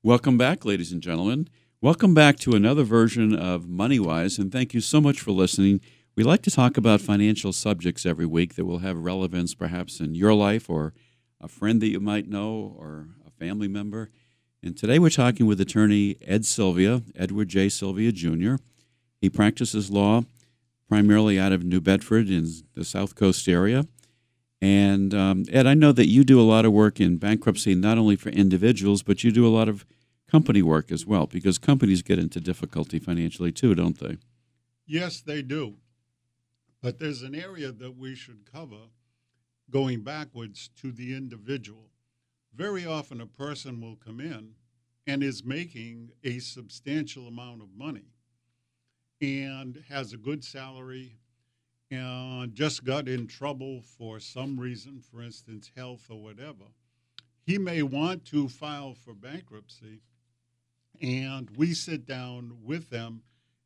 Welcome 0.04 0.38
back, 0.38 0.66
ladies 0.66 0.92
and 0.92 1.02
gentlemen. 1.02 1.48
Welcome 1.80 2.14
back 2.14 2.38
to 2.40 2.52
another 2.52 2.84
version 2.84 3.34
of 3.34 3.64
MoneyWise, 3.64 4.38
and 4.38 4.52
thank 4.52 4.74
you 4.74 4.82
so 4.82 5.00
much 5.00 5.22
for 5.22 5.32
listening. 5.32 5.80
We 6.18 6.24
like 6.24 6.42
to 6.42 6.52
talk 6.52 6.76
about 6.76 7.00
financial 7.00 7.54
subjects 7.54 8.06
every 8.06 8.26
week 8.26 8.56
that 8.56 8.66
will 8.66 8.80
have 8.80 8.98
relevance 8.98 9.54
perhaps 9.54 10.02
in 10.02 10.16
your 10.16 10.34
life 10.34 10.70
or 10.70 10.94
a 11.40 11.48
friend 11.48 11.82
that 11.82 11.88
you 11.88 12.02
might 12.02 12.28
know 12.28 12.76
or 12.78 13.08
a 13.26 13.32
family 13.32 13.70
member. 13.70 14.10
And 14.62 14.78
today 14.78 15.00
we're 15.00 15.10
talking 15.10 15.46
with 15.46 15.62
attorney 15.62 16.18
Ed 16.22 16.46
Sylvia, 16.46 17.02
Edward 17.16 17.48
J. 17.48 17.70
Sylvia 17.70 18.12
Jr. 18.12 18.56
He 19.22 19.30
practices 19.30 19.90
law 19.90 20.24
primarily 20.90 21.40
out 21.40 21.54
of 21.54 21.64
New 21.64 21.80
Bedford 21.80 22.30
in 22.30 22.46
the 22.74 22.84
South 22.84 23.16
Coast 23.16 23.48
area. 23.48 23.86
And 24.62 25.14
um, 25.14 25.46
Ed, 25.50 25.66
I 25.66 25.76
know 25.76 25.94
that 25.94 26.08
you 26.08 26.26
do 26.26 26.42
a 26.42 26.44
lot 26.44 26.66
of 26.66 26.74
work 26.74 27.00
in 27.00 27.18
bankruptcy, 27.18 27.74
not 27.74 27.98
only 27.98 28.18
for 28.18 28.30
individuals, 28.30 29.02
but 29.02 29.24
you 29.24 29.32
do 29.32 29.48
a 29.48 29.56
lot 29.56 29.70
of 29.70 29.86
company 30.30 30.62
work 30.62 30.92
as 30.92 31.06
well, 31.06 31.26
because 31.26 31.58
companies 31.58 32.02
get 32.02 32.20
into 32.20 32.42
difficulty 32.42 33.00
financially 33.00 33.54
too, 33.54 33.74
don't 33.76 34.00
they? 34.00 34.18
Yes, 34.86 35.22
they 35.22 35.42
do. 35.42 35.76
But 36.82 37.00
there's 37.00 37.22
an 37.22 37.36
area 37.36 37.72
that 37.72 37.98
we 37.98 38.14
should 38.14 38.52
cover 38.52 38.90
going 39.70 40.02
backwards 40.02 40.70
to 40.82 40.92
the 40.92 41.16
individual. 41.16 41.89
Very 42.56 42.86
often, 42.86 43.22
a 43.22 43.28
person 43.28 43.82
will 43.82 43.96
come 43.96 44.20
in 44.20 44.56
and 45.08 45.24
is 45.24 45.44
making 45.44 46.12
a 46.24 46.40
substantial 46.40 47.28
amount 47.28 47.62
of 47.62 47.70
money 47.76 48.14
and 49.22 49.84
has 49.90 50.14
a 50.14 50.18
good 50.18 50.44
salary 50.44 51.18
and 51.92 52.54
just 52.54 52.84
got 52.84 53.08
in 53.08 53.28
trouble 53.28 53.82
for 53.82 54.20
some 54.20 54.60
reason, 54.60 55.02
for 55.02 55.22
instance, 55.22 55.72
health 55.76 56.06
or 56.10 56.22
whatever. 56.22 56.66
He 57.46 57.58
may 57.58 57.82
want 57.82 58.26
to 58.26 58.48
file 58.48 58.94
for 58.94 59.14
bankruptcy, 59.14 60.02
and 61.02 61.50
we 61.58 61.74
sit 61.74 62.06
down 62.06 62.58
with 62.64 62.90
them 62.90 63.24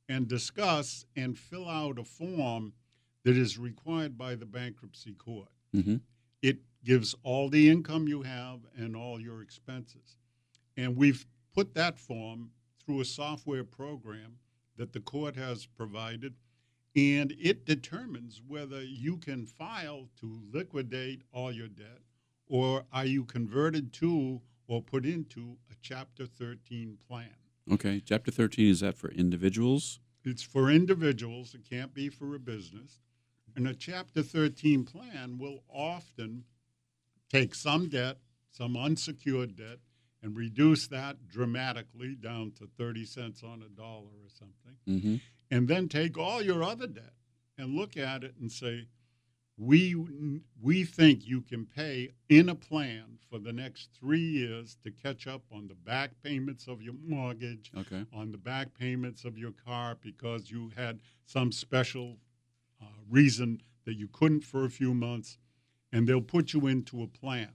and 0.08 0.28
discuss 0.28 1.06
and 1.16 1.38
fill 1.38 1.68
out 1.68 2.00
a 2.00 2.04
form 2.04 2.74
that 3.26 3.36
is 3.36 3.58
required 3.58 4.18
by 4.18 4.36
the 4.36 4.46
bankruptcy 4.46 5.14
court. 5.14 5.50
Mm-hmm. 5.76 5.98
Gives 6.84 7.16
all 7.24 7.50
the 7.50 7.70
income 7.70 8.08
you 8.08 8.24
have 8.24 8.60
and 8.76 8.96
all 8.96 9.20
your 9.20 9.42
expenses. 9.42 10.18
And 10.76 10.98
we've 10.98 11.26
put 11.54 11.74
that 11.76 11.98
form 11.98 12.52
through 12.84 13.02
a 13.02 13.06
software 13.06 13.64
program 13.64 14.38
that 14.76 14.92
the 14.92 15.00
court 15.00 15.36
has 15.36 15.66
provided, 15.66 16.34
and 16.96 17.34
it 17.40 17.66
determines 17.66 18.42
whether 18.46 18.84
you 18.84 19.18
can 19.18 19.46
file 19.46 20.10
to 20.20 20.42
liquidate 20.52 21.22
all 21.32 21.52
your 21.52 21.68
debt 21.68 22.02
or 22.48 22.84
are 22.92 23.06
you 23.06 23.24
converted 23.24 23.94
to 23.94 24.42
or 24.68 24.82
put 24.82 25.06
into 25.06 25.58
a 25.72 25.76
Chapter 25.82 26.26
13 26.26 26.98
plan. 27.08 27.36
Okay, 27.72 28.02
Chapter 28.06 28.32
13 28.32 28.70
is 28.70 28.80
that 28.82 28.96
for 28.96 29.12
individuals? 29.12 30.00
It's 30.24 30.44
for 30.44 30.70
individuals, 30.70 31.54
it 31.54 31.68
can't 31.70 31.94
be 31.94 32.10
for 32.10 32.36
a 32.36 32.40
business. 32.40 33.00
And 33.56 33.68
a 33.68 33.74
Chapter 33.74 34.24
13 34.24 34.86
plan 34.86 35.38
will 35.38 35.64
often 35.70 36.46
take 37.34 37.56
some 37.56 37.90
debt, 37.90 38.18
some 38.52 38.78
unsecured 38.78 39.56
debt, 39.56 39.80
and 40.22 40.38
reduce 40.38 40.88
that 40.88 41.28
dramatically 41.28 42.16
down 42.16 42.52
to 42.52 42.70
30 42.78 43.06
cents 43.06 43.44
on 43.44 43.64
a 43.64 43.70
dollar 43.70 44.08
or 44.08 44.30
something. 44.30 44.78
Mm-hmm. 44.88 45.16
And 45.52 45.68
then 45.68 45.90
take 45.90 46.18
all 46.18 46.42
your 46.42 46.64
other 46.64 46.88
debt 46.88 47.14
and 47.58 47.76
look 47.76 47.98
at 47.98 48.24
it 48.24 48.36
and 48.40 48.52
say, 48.52 48.88
we, 49.58 49.96
we 50.62 50.84
think 50.84 51.28
you 51.28 51.42
can 51.42 51.66
pay 51.66 52.10
in 52.30 52.50
a 52.50 52.56
plan 52.56 53.20
for 53.30 53.38
the 53.38 53.54
next 53.54 53.90
three 54.00 54.20
years 54.20 54.78
to 54.84 54.92
catch 54.92 55.28
up 55.28 55.44
on 55.52 55.68
the 55.68 55.76
back 55.76 56.12
payments 56.24 56.68
of 56.68 56.82
your 56.82 56.96
mortgage, 57.06 57.72
Okay. 57.78 58.06
on 58.14 58.32
the 58.32 58.38
back 58.38 58.74
payments 58.78 59.26
of 59.26 59.38
your 59.38 59.52
car 59.52 59.98
because 60.02 60.50
you 60.50 60.72
had 60.76 61.00
some 61.26 61.52
special 61.52 62.18
uh, 62.82 62.86
reason 63.10 63.62
that 63.86 63.96
you 63.96 64.08
couldn't 64.08 64.44
for 64.44 64.66
a 64.66 64.70
few 64.70 64.94
months, 64.94 65.38
and 65.94 66.08
they'll 66.08 66.20
put 66.20 66.52
you 66.52 66.68
into 66.68 67.04
a 67.04 67.08
plan. 67.08 67.50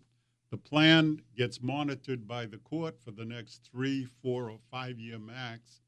The 0.50 0.56
plan 0.56 1.20
gets 1.36 1.60
monitored 1.60 2.26
by 2.26 2.46
the 2.46 2.56
court 2.56 2.98
for 3.04 3.10
the 3.10 3.24
next 3.24 3.68
three, 3.70 4.06
four, 4.22 4.48
or 4.48 4.58
five 4.70 4.98
year 4.98 5.18
max, 5.18 5.82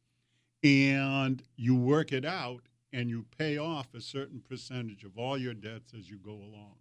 and 0.63 1.43
you 1.57 1.75
work 1.75 2.13
it 2.13 2.27
out 2.27 2.65
and 2.93 3.09
you 3.09 3.25
pay 3.39 3.57
off 3.57 3.95
a 3.95 4.01
certain 4.01 4.43
percentage 4.47 5.05
of 5.05 5.17
all 5.17 5.39
your 5.39 5.55
debts 5.55 5.95
as 5.97 6.11
you 6.11 6.19
go 6.19 6.33
along. 6.33 6.75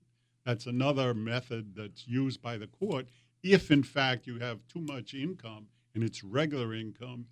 That's 0.44 0.66
another 0.66 1.14
method 1.14 1.76
that's 1.76 2.08
used 2.08 2.42
by 2.42 2.58
the 2.58 2.68
court 2.68 3.08
if, 3.44 3.72
in 3.72 3.84
fact, 3.84 4.28
you 4.28 4.40
have 4.40 4.68
too 4.68 4.82
much 4.82 5.14
income 5.14 5.68
and 5.94 6.04
it's 6.04 6.24
regular 6.24 6.74
income. 6.74 7.28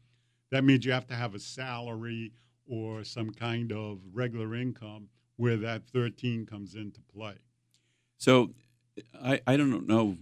That 0.51 0.63
means 0.63 0.85
you 0.85 0.91
have 0.91 1.07
to 1.07 1.15
have 1.15 1.33
a 1.35 1.39
salary 1.39 2.31
or 2.69 3.03
some 3.03 3.31
kind 3.31 3.71
of 3.71 3.99
regular 4.13 4.55
income 4.55 5.09
where 5.37 5.57
that 5.57 5.87
13 5.87 6.45
comes 6.45 6.75
into 6.75 7.01
play. 7.13 7.35
So 8.17 8.51
I, 9.21 9.41
I 9.45 9.57
don't 9.57 9.87
know 9.87 10.17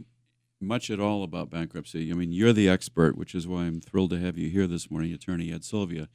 much 0.61 0.89
at 0.89 0.99
all 0.99 1.23
about 1.23 1.49
bankruptcy. 1.49 2.11
I 2.11 2.15
mean, 2.15 2.31
you're 2.31 2.53
the 2.53 2.69
expert, 2.69 3.17
which 3.17 3.35
is 3.35 3.47
why 3.47 3.63
I'm 3.63 3.81
thrilled 3.81 4.09
to 4.11 4.19
have 4.19 4.37
you 4.37 4.49
here 4.49 4.67
this 4.67 4.89
morning, 4.89 5.13
Attorney 5.13 5.51
Ed 5.51 5.63
Sylvia. 5.63 6.07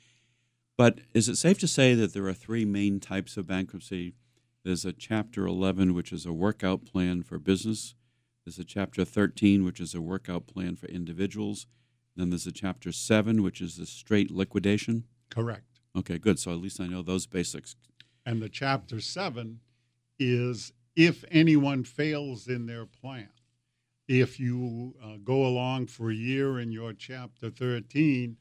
But 0.77 1.01
is 1.15 1.29
it 1.29 1.37
safe 1.37 1.59
to 1.61 1.69
say 1.69 1.95
that 1.95 2.15
there 2.15 2.27
are 2.27 2.33
three 2.33 2.65
main 2.65 3.01
types 3.01 3.37
of 3.37 3.47
bankruptcy? 3.47 4.15
There's 4.65 4.85
a 4.85 4.93
Chapter 4.93 5.47
11, 5.47 5.95
which 5.95 6.13
is 6.13 6.27
a 6.27 6.33
workout 6.33 6.85
plan 6.85 7.23
for 7.23 7.39
business. 7.39 7.95
There's 8.45 8.59
a 8.59 8.65
Chapter 8.65 9.05
13, 9.05 9.65
which 9.65 9.81
is 9.81 9.95
a 9.95 10.01
workout 10.01 10.47
plan 10.47 10.77
for 10.77 10.87
individuals. 10.87 11.67
Then 12.17 12.31
there's 12.31 12.47
a 12.47 12.53
Chapter 12.53 12.93
7, 12.93 13.43
which 13.43 13.61
is 13.61 13.77
the 13.77 13.87
straight 13.87 14.31
liquidation. 14.31 15.05
Correct. 15.31 15.81
Okay, 15.97 16.19
good. 16.19 16.39
So 16.39 16.51
at 16.51 16.59
least 16.61 16.81
I 16.81 16.87
know 16.87 17.03
those 17.03 17.27
basics. 17.27 17.77
And 18.25 18.41
the 18.43 18.49
Chapter 18.49 19.01
7 19.01 19.61
is 20.19 20.73
if 21.01 21.25
anyone 21.31 21.83
fails 21.83 22.47
in 22.47 22.67
their 22.67 22.85
plan. 22.85 23.31
If 24.07 24.39
you 24.39 24.95
uh, 25.03 25.17
go 25.25 25.47
along 25.47 25.87
for 25.87 26.11
a 26.11 26.15
year 26.15 26.61
in 26.61 26.71
your 26.73 26.93
Chapter 26.93 27.49
13 27.49 28.37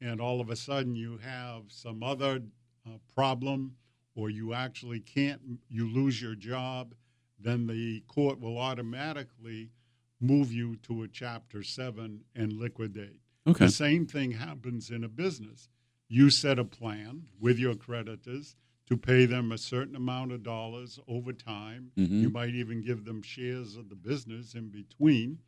and 0.00 0.20
all 0.20 0.40
of 0.40 0.48
a 0.48 0.54
sudden 0.54 0.94
you 0.94 1.18
have 1.18 1.64
some 1.66 2.04
other 2.04 2.40
uh, 2.86 2.98
problem 3.12 3.74
or 4.14 4.30
you 4.30 4.54
actually 4.54 5.00
can't, 5.00 5.40
you 5.68 5.92
lose 5.92 6.22
your 6.22 6.36
job, 6.36 6.94
then 7.40 7.66
the 7.66 8.04
court 8.06 8.38
will 8.38 8.58
automatically 8.58 9.72
move 10.20 10.52
you 10.52 10.76
to 10.84 11.02
a 11.02 11.08
Chapter 11.08 11.64
7 11.64 12.20
and 12.36 12.52
liquidate. 12.52 13.18
Okay. 13.44 13.64
The 13.64 13.72
same 13.72 14.06
thing 14.06 14.30
happens 14.30 14.88
in 14.88 15.02
a 15.02 15.08
business. 15.08 15.68
You 16.06 16.30
set 16.30 16.60
a 16.60 16.64
plan 16.64 17.24
with 17.40 17.58
your 17.58 17.74
creditors 17.74 18.54
to 18.86 18.96
pay 18.96 19.24
them 19.24 19.50
a 19.50 19.58
certain 19.58 19.96
amount 19.96 20.32
of 20.32 20.42
dollars 20.42 20.98
over 21.08 21.32
time. 21.32 21.92
Mhm. 21.96 22.20
You 22.20 22.30
might 22.30 22.54
even 22.54 22.82
give 22.82 23.04
them 23.04 23.22
shares 23.22 23.76
of 23.76 23.88
the 23.88 23.96
business 23.96 24.54
in 24.54 24.68
between 24.68 25.38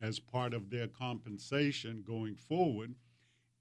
as 0.00 0.20
part 0.20 0.54
of 0.54 0.70
their 0.70 0.86
compensation 0.86 2.02
going 2.02 2.36
forward. 2.36 2.94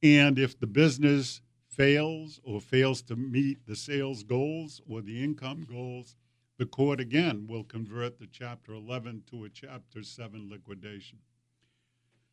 And 0.04 0.38
if 0.38 0.60
the 0.60 0.68
business 0.68 1.42
fails 1.68 2.40
or 2.44 2.62
fails 2.62 3.02
to 3.04 3.16
meet 3.16 3.66
the 3.66 3.76
sales 3.76 4.24
goals 4.24 4.82
or 4.88 5.02
the 5.02 5.24
income 5.24 5.66
goals, 5.68 6.16
the 6.58 6.66
court 6.66 7.00
again 7.00 7.48
will 7.48 7.64
convert 7.64 8.20
the 8.20 8.28
Chapter 8.28 8.74
11 8.74 9.24
to 9.32 9.44
a 9.44 9.50
Chapter 9.50 10.04
7 10.04 10.50
liquidation. 10.50 11.20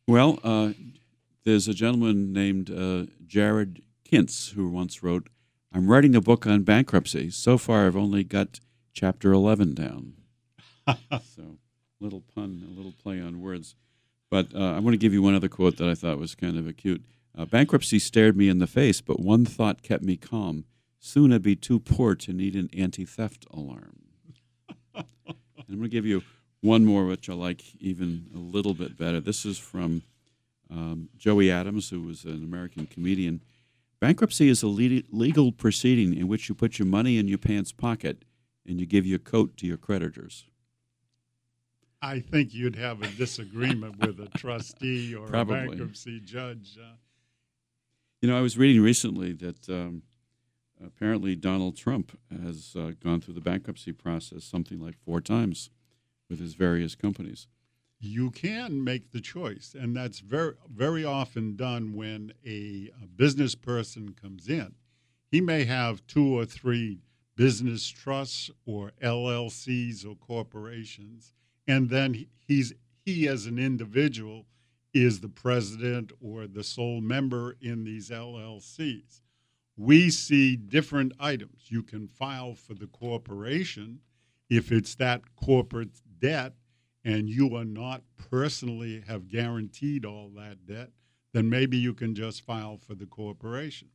Well, 0.07 0.39
uh, 0.43 0.73
there's 1.43 1.67
a 1.67 1.73
gentleman 1.73 2.31
named 2.31 2.69
uh, 2.69 3.07
Jarod 3.25 3.81
Kintz 4.05 4.53
who 4.53 4.69
once 4.69 5.01
wrote, 5.03 5.27
I'm 5.75 5.87
writing 5.87 6.15
a 6.15 6.21
book 6.21 6.45
on 6.45 6.61
bankruptcy. 6.61 7.31
So 7.31 7.57
far, 7.57 7.87
I've 7.87 7.97
only 7.97 8.23
got 8.23 8.59
chapter 8.93 9.31
11 9.31 9.73
down. 9.73 10.13
so, 10.87 11.57
little 11.99 12.21
pun, 12.35 12.63
a 12.67 12.77
little 12.77 12.91
play 12.91 13.19
on 13.19 13.41
words. 13.41 13.75
But 14.29 14.53
uh, 14.53 14.73
I 14.73 14.79
want 14.79 14.93
to 14.93 14.99
give 14.99 15.13
you 15.13 15.23
one 15.23 15.33
other 15.33 15.49
quote 15.49 15.77
that 15.77 15.89
I 15.89 15.95
thought 15.95 16.19
was 16.19 16.35
kind 16.35 16.59
of 16.59 16.67
acute. 16.67 17.03
Uh, 17.35 17.45
bankruptcy 17.45 17.97
stared 17.97 18.37
me 18.37 18.49
in 18.49 18.59
the 18.59 18.67
face, 18.67 19.01
but 19.01 19.19
one 19.19 19.45
thought 19.45 19.81
kept 19.81 20.03
me 20.03 20.15
calm. 20.15 20.65
Soon 20.99 21.33
I'd 21.33 21.41
be 21.41 21.55
too 21.55 21.79
poor 21.79 22.13
to 22.15 22.33
need 22.33 22.55
an 22.55 22.69
anti 22.77 23.03
theft 23.05 23.47
alarm. 23.51 23.97
and 24.95 25.05
I'm 25.27 25.77
going 25.77 25.81
to 25.81 25.89
give 25.89 26.05
you 26.05 26.21
one 26.61 26.85
more, 26.85 27.05
which 27.05 27.29
I 27.29 27.33
like 27.33 27.63
even 27.81 28.27
a 28.35 28.37
little 28.37 28.75
bit 28.75 28.95
better. 28.95 29.19
This 29.19 29.43
is 29.43 29.57
from 29.57 30.03
um, 30.69 31.09
Joey 31.17 31.49
Adams, 31.49 31.89
who 31.89 32.01
was 32.01 32.25
an 32.25 32.43
American 32.43 32.85
comedian. 32.85 33.41
Bankruptcy 34.03 34.49
is 34.49 34.61
a 34.61 34.67
le- 34.67 35.01
legal 35.11 35.53
proceeding 35.53 36.13
in 36.13 36.27
which 36.27 36.49
you 36.49 36.55
put 36.55 36.77
your 36.77 36.85
money 36.85 37.17
in 37.17 37.29
your 37.29 37.37
pants 37.37 37.71
pocket 37.71 38.25
and 38.67 38.77
you 38.77 38.85
give 38.85 39.05
your 39.05 39.17
coat 39.17 39.55
to 39.55 39.65
your 39.65 39.77
creditors. 39.77 40.45
I 42.01 42.19
think 42.19 42.53
you'd 42.53 42.75
have 42.75 43.01
a 43.01 43.07
disagreement 43.07 43.99
with 44.05 44.19
a 44.19 44.27
trustee 44.37 45.15
or 45.15 45.25
Probably. 45.29 45.55
a 45.55 45.67
bankruptcy 45.69 46.19
judge. 46.19 46.77
Uh, 46.77 46.95
You 48.21 48.27
know, 48.27 48.37
I 48.37 48.41
was 48.41 48.57
reading 48.57 48.81
recently 48.81 49.31
that 49.31 49.69
um, 49.69 50.03
apparently 50.85 51.37
Donald 51.37 51.77
Trump 51.77 52.19
has 52.29 52.75
uh, 52.77 52.91
gone 53.01 53.21
through 53.21 53.35
the 53.35 53.39
bankruptcy 53.39 53.93
process 53.93 54.43
something 54.43 54.81
like 54.81 54.97
four 54.97 55.21
times 55.21 55.69
with 56.29 56.41
his 56.41 56.55
various 56.55 56.93
companies. 56.93 57.47
You 58.03 58.31
can 58.31 58.83
make 58.83 59.11
the 59.11 59.21
choice, 59.21 59.75
and 59.79 59.95
that's 59.95 60.19
very 60.19 60.53
very 60.69 61.05
often 61.05 61.55
done 61.55 61.93
when 61.93 62.33
a, 62.45 62.89
a 63.01 63.07
business 63.07 63.55
person 63.55 64.13
comes 64.13 64.49
in. 64.49 64.73
He 65.31 65.41
may 65.41 65.63
have 65.63 66.05
two 66.07 66.37
or 66.37 66.45
three 66.45 66.99
business 67.35 67.87
trusts 67.87 68.51
or 68.65 68.91
LLCs 69.01 70.05
or 70.05 70.15
corporations, 70.15 71.33
and 71.67 71.89
then 71.89 72.27
he's 72.47 72.73
he 73.05 73.27
as 73.27 73.45
an 73.45 73.59
individual 73.59 74.45
is 74.93 75.19
the 75.19 75.29
president 75.29 76.11
or 76.21 76.45
the 76.47 76.63
sole 76.63 77.01
member 77.01 77.55
in 77.61 77.83
these 77.83 78.09
LLCs. 78.09 79.21
We 79.75 80.09
see 80.11 80.55
different 80.55 81.13
items. 81.19 81.65
You 81.67 81.81
can 81.81 82.07
file 82.07 82.53
for 82.53 82.75
the 82.75 82.87
corporation 82.87 83.99
if 84.49 84.71
it's 84.71 84.93
that 84.95 85.21
corporate 85.35 85.99
debt 86.19 86.53
and 87.05 87.29
you 87.29 87.55
are 87.55 87.65
not 87.65 88.03
personally 88.29 89.03
have 89.07 89.27
guaranteed 89.27 90.05
all 90.05 90.29
that 90.35 90.65
debt, 90.65 90.91
then 91.33 91.49
maybe 91.49 91.77
you 91.77 91.93
can 91.93 92.15
just 92.15 92.41
file 92.45 92.77
for 92.77 92.95
the 92.95 93.05
corporation. 93.05 93.89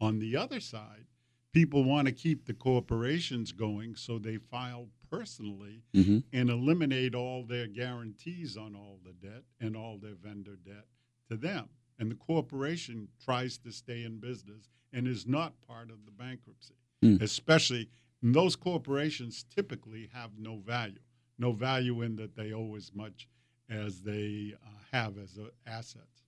On 0.00 0.18
the 0.18 0.36
other 0.36 0.60
side, 0.60 1.04
people 1.52 1.84
want 1.84 2.06
to 2.06 2.12
keep 2.12 2.44
the 2.44 2.54
corporations 2.54 3.52
going, 3.52 3.94
so 3.96 4.18
they 4.18 4.36
file 4.36 4.88
personally 5.10 5.82
hmm 5.94 6.18
and 6.34 6.50
eliminate 6.50 7.14
all 7.14 7.42
their 7.44 7.66
guarantees 7.66 8.56
on 8.56 8.74
all 8.74 8.98
the 9.04 9.12
debt 9.26 9.42
and 9.60 9.74
all 9.74 9.96
their 9.98 10.14
vendor 10.14 10.56
debt 10.66 10.84
to 11.30 11.36
them. 11.36 11.68
And 11.98 12.10
the 12.10 12.14
corporation 12.16 13.08
tries 13.24 13.56
to 13.58 13.72
stay 13.72 14.04
in 14.04 14.18
business 14.20 14.68
and 14.92 15.08
is 15.08 15.26
not 15.26 15.60
part 15.66 15.90
of 15.90 16.04
the 16.04 16.10
bankruptcy, 16.12 16.74
Hmm. 17.02 17.16
especially 17.20 17.88
those 18.22 18.56
corporations 18.56 19.44
typically 19.44 20.08
have 20.12 20.38
no 20.38 20.58
value, 20.58 20.98
no 21.38 21.52
value 21.52 22.02
in 22.02 22.16
that 22.16 22.36
they 22.36 22.52
owe 22.52 22.74
as 22.76 22.90
much 22.94 23.28
as 23.70 24.00
they 24.02 24.54
uh, 24.64 24.96
have 24.96 25.18
as 25.18 25.38
assets. 25.66 26.24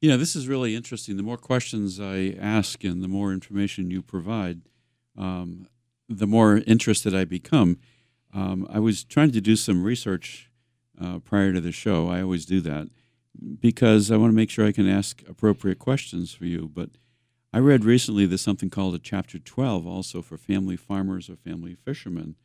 You 0.00 0.08
know, 0.08 0.16
this 0.16 0.34
is 0.34 0.48
really 0.48 0.74
interesting. 0.74 1.16
The 1.16 1.22
more 1.22 1.36
questions 1.36 2.00
I 2.00 2.34
ask 2.40 2.84
and 2.84 3.02
the 3.02 3.08
more 3.08 3.32
information 3.32 3.90
you 3.90 4.00
provide, 4.00 4.62
um, 5.16 5.68
the 6.08 6.26
more 6.26 6.58
interested 6.66 7.14
I 7.14 7.24
become. 7.24 7.78
Um, 8.32 8.66
I 8.70 8.78
was 8.78 9.04
trying 9.04 9.32
to 9.32 9.40
do 9.40 9.56
some 9.56 9.84
research 9.84 10.50
uh, 11.00 11.18
prior 11.18 11.52
to 11.52 11.60
the 11.60 11.72
show. 11.72 12.08
I 12.08 12.22
always 12.22 12.46
do 12.46 12.60
that 12.62 12.88
because 13.60 14.10
I 14.10 14.16
want 14.16 14.32
to 14.32 14.36
make 14.36 14.50
sure 14.50 14.66
I 14.66 14.72
can 14.72 14.88
ask 14.88 15.22
appropriate 15.28 15.78
questions 15.78 16.32
for 16.32 16.46
you. 16.46 16.70
But 16.72 16.90
I 17.52 17.58
read 17.58 17.84
recently 17.84 18.26
there's 18.26 18.40
something 18.40 18.70
called 18.70 18.94
a 18.94 18.98
Chapter 18.98 19.38
12 19.38 19.86
also 19.86 20.22
for 20.22 20.36
family 20.36 20.76
farmers 20.76 21.28
or 21.28 21.36
family 21.36 21.74
fishermen. 21.74 22.36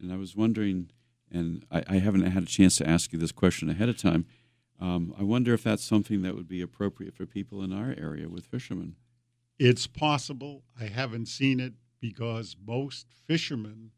And 0.00 0.12
I 0.12 0.16
was 0.16 0.36
wondering, 0.36 0.90
and 1.30 1.64
I, 1.70 1.82
I 1.88 1.96
haven't 1.98 2.22
had 2.22 2.42
a 2.42 2.46
chance 2.46 2.76
to 2.76 2.88
ask 2.88 3.12
you 3.12 3.18
this 3.18 3.32
question 3.32 3.68
ahead 3.68 3.88
of 3.88 3.96
time. 3.96 4.26
Um, 4.80 5.14
I 5.18 5.22
wonder 5.22 5.54
if 5.54 5.62
that's 5.62 5.84
something 5.84 6.22
that 6.22 6.34
would 6.34 6.48
be 6.48 6.60
appropriate 6.60 7.14
for 7.14 7.26
people 7.26 7.62
in 7.62 7.72
our 7.72 7.94
area 7.96 8.28
with 8.28 8.46
fishermen. 8.46 8.96
It's 9.58 9.86
possible. 9.86 10.64
I 10.78 10.84
haven't 10.84 11.26
seen 11.26 11.60
it 11.60 11.74
because 12.00 12.56
most 12.66 13.06
fishermen 13.26 13.92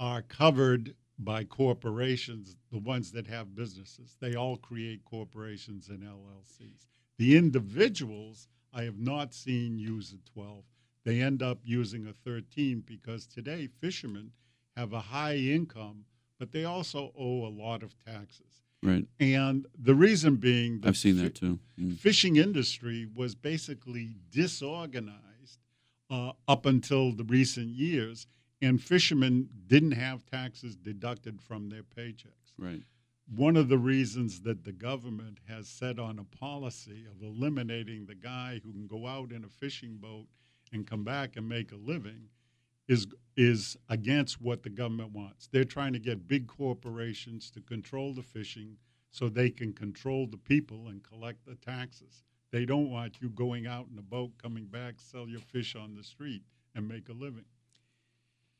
are 0.00 0.22
covered 0.22 0.94
by 1.18 1.44
corporations, 1.44 2.56
the 2.70 2.78
ones 2.78 3.12
that 3.12 3.26
have 3.26 3.54
businesses. 3.54 4.16
They 4.20 4.34
all 4.34 4.56
create 4.56 5.04
corporations 5.04 5.88
and 5.88 6.02
LLCs. 6.02 6.86
The 7.18 7.36
individuals 7.36 8.48
I 8.72 8.82
have 8.82 8.98
not 8.98 9.32
seen 9.32 9.78
use 9.78 10.12
a 10.12 10.30
12. 10.30 10.64
They 11.04 11.20
end 11.20 11.42
up 11.42 11.60
using 11.64 12.06
a 12.06 12.12
13 12.12 12.82
because 12.86 13.26
today 13.26 13.68
fishermen 13.80 14.32
have 14.76 14.92
a 14.92 15.00
high 15.00 15.36
income, 15.36 16.04
but 16.38 16.52
they 16.52 16.64
also 16.64 17.12
owe 17.18 17.46
a 17.46 17.48
lot 17.48 17.82
of 17.82 17.94
taxes. 18.04 18.62
Right. 18.82 19.06
And 19.18 19.66
the 19.78 19.94
reason 19.94 20.36
being 20.36 20.82
I've 20.84 20.96
seen 20.96 21.16
that 21.22 21.34
too. 21.34 21.58
Mm. 21.78 21.98
fishing 21.98 22.36
industry 22.36 23.06
was 23.14 23.34
basically 23.34 24.16
disorganized 24.30 25.58
uh, 26.10 26.32
up 26.46 26.66
until 26.66 27.12
the 27.12 27.24
recent 27.24 27.68
years, 27.68 28.26
and 28.62 28.80
fishermen 28.80 29.48
didn't 29.66 29.92
have 29.92 30.24
taxes 30.26 30.76
deducted 30.76 31.40
from 31.40 31.68
their 31.68 31.82
paychecks. 31.82 32.52
Right. 32.58 32.82
One 33.34 33.56
of 33.56 33.68
the 33.68 33.78
reasons 33.78 34.42
that 34.42 34.64
the 34.64 34.72
government 34.72 35.38
has 35.48 35.66
set 35.66 35.98
on 35.98 36.18
a 36.18 36.36
policy 36.36 37.06
of 37.10 37.22
eliminating 37.22 38.06
the 38.06 38.14
guy 38.14 38.60
who 38.62 38.72
can 38.72 38.86
go 38.86 39.06
out 39.06 39.32
in 39.32 39.42
a 39.42 39.48
fishing 39.48 39.96
boat 39.96 40.26
and 40.72 40.86
come 40.86 41.02
back 41.02 41.36
and 41.36 41.48
make 41.48 41.72
a 41.72 41.76
living 41.76 42.28
is 42.88 43.06
is 43.36 43.76
against 43.90 44.40
what 44.40 44.62
the 44.62 44.70
government 44.70 45.12
wants. 45.12 45.48
They're 45.52 45.64
trying 45.64 45.92
to 45.92 45.98
get 45.98 46.26
big 46.26 46.46
corporations 46.46 47.50
to 47.50 47.60
control 47.60 48.14
the 48.14 48.22
fishing 48.22 48.78
so 49.10 49.28
they 49.28 49.50
can 49.50 49.72
control 49.72 50.26
the 50.26 50.38
people 50.38 50.88
and 50.88 51.02
collect 51.02 51.44
the 51.44 51.54
taxes. 51.56 52.22
They 52.50 52.64
don't 52.64 52.90
want 52.90 53.20
you 53.20 53.28
going 53.28 53.66
out 53.66 53.88
in 53.92 53.98
a 53.98 54.02
boat, 54.02 54.32
coming 54.42 54.66
back, 54.66 54.94
sell 54.98 55.28
your 55.28 55.40
fish 55.40 55.76
on 55.76 55.94
the 55.94 56.02
street, 56.02 56.42
and 56.74 56.88
make 56.88 57.08
a 57.08 57.12
living. 57.12 57.44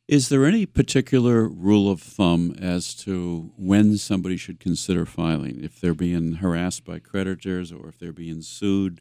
Is 0.09 0.29
there 0.29 0.45
any 0.45 0.67
particular 0.67 1.49
rule 1.49 1.91
of 1.91 2.01
thumb 2.01 2.55
as 2.61 2.95
to 2.97 3.53
when 3.57 3.97
somebody 3.97 4.37
should 4.37 4.61
consider 4.61 5.05
filing? 5.05 5.63
If 5.65 5.81
they're 5.81 5.95
being 5.95 6.35
harassed 6.35 6.85
by 6.85 6.99
creditors, 7.01 7.73
or 7.73 7.89
if 7.89 7.99
they're 7.99 8.13
being 8.13 8.43
sued, 8.43 9.01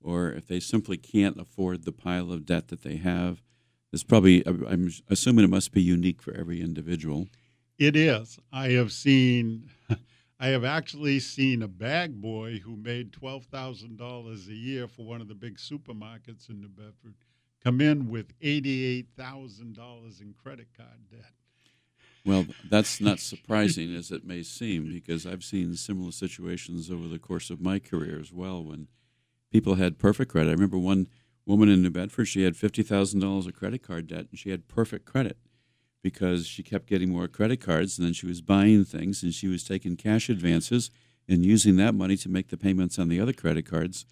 or 0.00 0.30
if 0.30 0.46
they 0.46 0.60
simply 0.60 0.96
can't 0.96 1.40
afford 1.40 1.84
the 1.84 1.92
pile 1.92 2.30
of 2.30 2.46
debt 2.46 2.68
that 2.68 2.82
they 2.82 2.96
have? 2.96 3.42
It's 3.94 4.02
probably, 4.02 4.44
I'm 4.44 4.90
assuming 5.08 5.44
it 5.44 5.50
must 5.50 5.70
be 5.70 5.80
unique 5.80 6.20
for 6.20 6.34
every 6.34 6.60
individual. 6.60 7.28
It 7.78 7.94
is. 7.94 8.40
I 8.52 8.70
have 8.70 8.90
seen, 8.90 9.70
I 10.40 10.48
have 10.48 10.64
actually 10.64 11.20
seen 11.20 11.62
a 11.62 11.68
bag 11.68 12.20
boy 12.20 12.58
who 12.58 12.76
made 12.76 13.12
twelve 13.12 13.44
thousand 13.44 13.96
dollars 13.96 14.48
a 14.48 14.52
year 14.52 14.88
for 14.88 15.06
one 15.06 15.20
of 15.20 15.28
the 15.28 15.34
big 15.36 15.58
supermarkets 15.58 16.50
in 16.50 16.60
New 16.60 16.68
Bedford 16.68 17.14
come 17.62 17.80
in 17.80 18.10
with 18.10 18.32
eighty-eight 18.42 19.10
thousand 19.16 19.76
dollars 19.76 20.20
in 20.20 20.34
credit 20.34 20.68
card 20.76 21.08
debt. 21.08 21.32
Well, 22.26 22.46
that's 22.68 23.00
not 23.00 23.20
surprising 23.20 23.94
as 23.94 24.10
it 24.10 24.26
may 24.26 24.42
seem, 24.42 24.92
because 24.92 25.24
I've 25.24 25.44
seen 25.44 25.74
similar 25.76 26.10
situations 26.10 26.90
over 26.90 27.06
the 27.06 27.20
course 27.20 27.48
of 27.48 27.60
my 27.60 27.78
career 27.78 28.18
as 28.20 28.32
well 28.32 28.64
when 28.64 28.88
people 29.52 29.76
had 29.76 29.98
perfect 29.98 30.32
credit. 30.32 30.50
I 30.50 30.54
remember 30.54 30.78
one 30.78 31.06
woman 31.46 31.68
in 31.68 31.82
New 31.82 31.90
Bedford, 31.90 32.26
she 32.26 32.42
had 32.42 32.54
$50,000 32.54 33.46
of 33.46 33.54
credit 33.54 33.82
card 33.82 34.06
debt 34.06 34.26
and 34.30 34.38
she 34.38 34.50
had 34.50 34.68
perfect 34.68 35.04
credit 35.04 35.36
because 36.02 36.46
she 36.46 36.62
kept 36.62 36.86
getting 36.86 37.10
more 37.10 37.28
credit 37.28 37.60
cards 37.60 37.98
and 37.98 38.06
then 38.06 38.12
she 38.12 38.26
was 38.26 38.40
buying 38.40 38.84
things 38.84 39.22
and 39.22 39.32
she 39.34 39.48
was 39.48 39.64
taking 39.64 39.96
cash 39.96 40.28
advances 40.28 40.90
and 41.28 41.44
using 41.44 41.76
that 41.76 41.94
money 41.94 42.16
to 42.16 42.28
make 42.28 42.48
the 42.48 42.56
payments 42.56 42.98
on 42.98 43.08
the 43.08 43.20
other 43.20 43.32
credit 43.32 43.66
cards. 43.66 44.04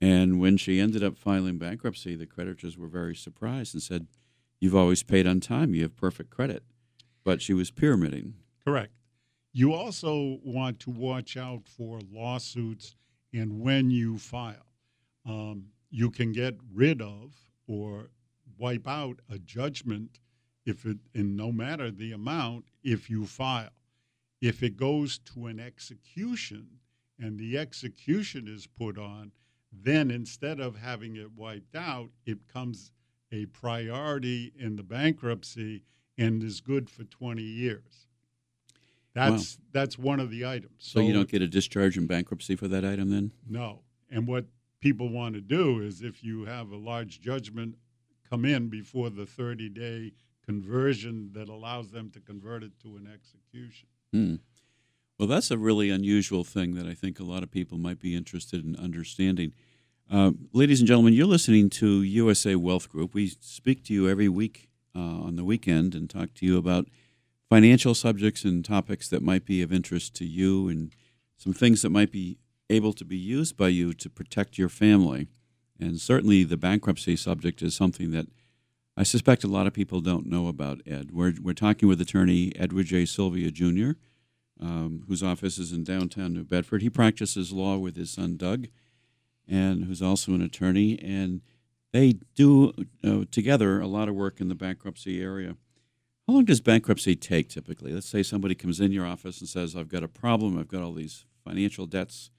And 0.00 0.40
when 0.40 0.56
she 0.56 0.80
ended 0.80 1.02
up 1.02 1.16
filing 1.16 1.58
bankruptcy, 1.58 2.16
the 2.16 2.26
creditors 2.26 2.76
were 2.76 2.88
very 2.88 3.14
surprised 3.14 3.74
and 3.74 3.82
said, 3.82 4.08
You've 4.60 4.76
always 4.76 5.02
paid 5.02 5.26
on 5.26 5.40
time, 5.40 5.74
you 5.74 5.82
have 5.82 5.96
perfect 5.96 6.30
credit 6.30 6.62
but 7.24 7.42
she 7.42 7.54
was 7.54 7.70
pyramiding. 7.70 8.34
Correct. 8.64 8.92
You 9.52 9.72
also 9.72 10.38
want 10.42 10.80
to 10.80 10.90
watch 10.90 11.36
out 11.36 11.68
for 11.68 12.00
lawsuits 12.10 12.94
and 13.32 13.60
when 13.60 13.90
you 13.90 14.18
file. 14.18 14.66
Um, 15.26 15.66
you 15.92 16.10
can 16.10 16.32
get 16.32 16.56
rid 16.72 17.00
of 17.00 17.36
or 17.68 18.10
wipe 18.58 18.88
out 18.88 19.20
a 19.30 19.38
judgment 19.38 20.18
if 20.64 20.86
it, 20.86 20.96
and 21.14 21.36
no 21.36 21.52
matter 21.52 21.90
the 21.90 22.12
amount, 22.12 22.64
if 22.82 23.10
you 23.10 23.26
file. 23.26 23.70
If 24.40 24.62
it 24.62 24.76
goes 24.76 25.18
to 25.34 25.46
an 25.46 25.60
execution 25.60 26.66
and 27.18 27.38
the 27.38 27.58
execution 27.58 28.48
is 28.48 28.66
put 28.66 28.98
on, 28.98 29.32
then 29.72 30.10
instead 30.10 30.60
of 30.60 30.76
having 30.76 31.16
it 31.16 31.32
wiped 31.32 31.76
out, 31.76 32.10
it 32.26 32.46
becomes 32.46 32.90
a 33.30 33.46
priority 33.46 34.52
in 34.58 34.76
the 34.76 34.82
bankruptcy 34.82 35.82
and 36.18 36.42
is 36.42 36.60
good 36.60 36.88
for 36.88 37.04
20 37.04 37.42
years. 37.42 38.06
That's 39.14 39.58
that's 39.72 39.98
one 39.98 40.20
of 40.20 40.30
the 40.30 40.46
items. 40.46 40.72
So, 40.78 41.00
you 41.00 41.12
don't 41.12 41.28
get 41.28 41.42
a 41.42 41.46
discharge 41.46 41.98
in 41.98 42.06
bankruptcy 42.06 42.56
for 42.56 42.66
that 42.68 42.84
item 42.84 43.10
then? 43.10 43.32
no. 43.46 43.80
And 44.10 44.26
what 44.26 44.46
people 44.82 45.08
want 45.08 45.34
to 45.34 45.40
do 45.40 45.80
is 45.80 46.02
if 46.02 46.22
you 46.22 46.44
have 46.44 46.70
a 46.70 46.76
large 46.76 47.20
judgment 47.20 47.76
come 48.28 48.44
in 48.44 48.68
before 48.68 49.08
the 49.08 49.24
30 49.24 49.70
day 49.70 50.12
conversion 50.44 51.30
that 51.32 51.48
allows 51.48 51.92
them 51.92 52.10
to 52.10 52.20
convert 52.20 52.62
it 52.62 52.72
to 52.82 52.96
an 52.96 53.08
execution. 53.12 53.88
Hmm. 54.12 54.34
Well, 55.18 55.28
that's 55.28 55.52
a 55.52 55.56
really 55.56 55.88
unusual 55.88 56.42
thing 56.42 56.74
that 56.74 56.86
I 56.86 56.94
think 56.94 57.20
a 57.20 57.24
lot 57.24 57.44
of 57.44 57.50
people 57.50 57.78
might 57.78 58.00
be 58.00 58.16
interested 58.16 58.64
in 58.64 58.74
understanding. 58.76 59.52
Uh, 60.10 60.32
ladies 60.52 60.80
and 60.80 60.88
gentlemen, 60.88 61.14
you're 61.14 61.26
listening 61.26 61.70
to 61.70 62.02
USA 62.02 62.56
Wealth 62.56 62.88
Group. 62.88 63.14
We 63.14 63.28
speak 63.40 63.84
to 63.84 63.94
you 63.94 64.08
every 64.08 64.28
week 64.28 64.68
uh, 64.96 64.98
on 64.98 65.36
the 65.36 65.44
weekend 65.44 65.94
and 65.94 66.10
talk 66.10 66.34
to 66.34 66.46
you 66.46 66.58
about 66.58 66.88
financial 67.48 67.94
subjects 67.94 68.42
and 68.44 68.64
topics 68.64 69.08
that 69.08 69.22
might 69.22 69.44
be 69.44 69.62
of 69.62 69.72
interest 69.72 70.16
to 70.16 70.24
you 70.24 70.68
and 70.68 70.92
some 71.36 71.52
things 71.52 71.82
that 71.82 71.90
might 71.90 72.10
be 72.10 72.38
able 72.72 72.92
to 72.94 73.04
be 73.04 73.16
used 73.16 73.56
by 73.56 73.68
you 73.68 73.92
to 73.94 74.10
protect 74.10 74.58
your 74.58 74.68
family. 74.68 75.28
And 75.78 76.00
certainly 76.00 76.44
the 76.44 76.56
bankruptcy 76.56 77.16
subject 77.16 77.62
is 77.62 77.74
something 77.74 78.10
that 78.12 78.26
I 78.96 79.04
suspect 79.04 79.44
a 79.44 79.48
lot 79.48 79.66
of 79.66 79.72
people 79.72 80.00
don't 80.00 80.26
know 80.26 80.48
about, 80.48 80.80
Ed. 80.86 81.10
We're, 81.12 81.34
we're 81.40 81.54
talking 81.54 81.88
with 81.88 82.00
attorney 82.00 82.52
Edward 82.56 82.86
J. 82.86 83.06
Sylvia 83.06 83.50
Jr., 83.50 83.92
um, 84.60 85.04
whose 85.08 85.22
office 85.22 85.58
is 85.58 85.72
in 85.72 85.82
downtown 85.82 86.34
New 86.34 86.44
Bedford. 86.44 86.82
He 86.82 86.90
practices 86.90 87.52
law 87.52 87.78
with 87.78 87.96
his 87.96 88.10
son 88.10 88.36
Doug, 88.36 88.66
and 89.48 89.84
who's 89.84 90.02
also 90.02 90.32
an 90.32 90.42
attorney. 90.42 90.98
And 91.02 91.40
they 91.92 92.16
do 92.34 92.72
uh, 93.02 93.24
together 93.30 93.80
a 93.80 93.86
lot 93.86 94.08
of 94.08 94.14
work 94.14 94.40
in 94.40 94.48
the 94.48 94.54
bankruptcy 94.54 95.22
area. 95.22 95.56
How 96.26 96.34
long 96.34 96.44
does 96.44 96.60
bankruptcy 96.60 97.16
take 97.16 97.48
typically? 97.48 97.92
Let's 97.92 98.08
say 98.08 98.22
somebody 98.22 98.54
comes 98.54 98.78
in 98.78 98.92
your 98.92 99.06
office 99.06 99.40
and 99.40 99.48
says, 99.48 99.74
I've 99.74 99.88
got 99.88 100.04
a 100.04 100.08
problem, 100.08 100.58
I've 100.58 100.68
got 100.68 100.82
all 100.82 100.92
these 100.92 101.24
financial 101.44 101.86
debts. 101.86 102.30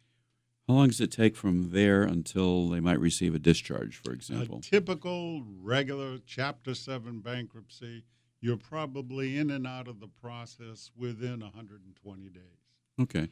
How 0.67 0.75
long 0.75 0.87
does 0.87 1.01
it 1.01 1.11
take 1.11 1.35
from 1.35 1.71
there 1.71 2.03
until 2.03 2.69
they 2.69 2.79
might 2.79 2.99
receive 2.99 3.35
a 3.35 3.39
discharge, 3.39 3.97
for 3.97 4.13
example? 4.13 4.59
A 4.59 4.61
typical 4.61 5.43
regular 5.61 6.19
Chapter 6.25 6.73
7 6.73 7.19
bankruptcy, 7.19 8.05
you're 8.39 8.55
probably 8.57 9.37
in 9.37 9.49
and 9.51 9.67
out 9.67 9.89
of 9.89 9.99
the 9.99 10.07
process 10.07 10.89
within 10.95 11.41
120 11.41 12.29
days. 12.29 12.41
Okay. 13.01 13.27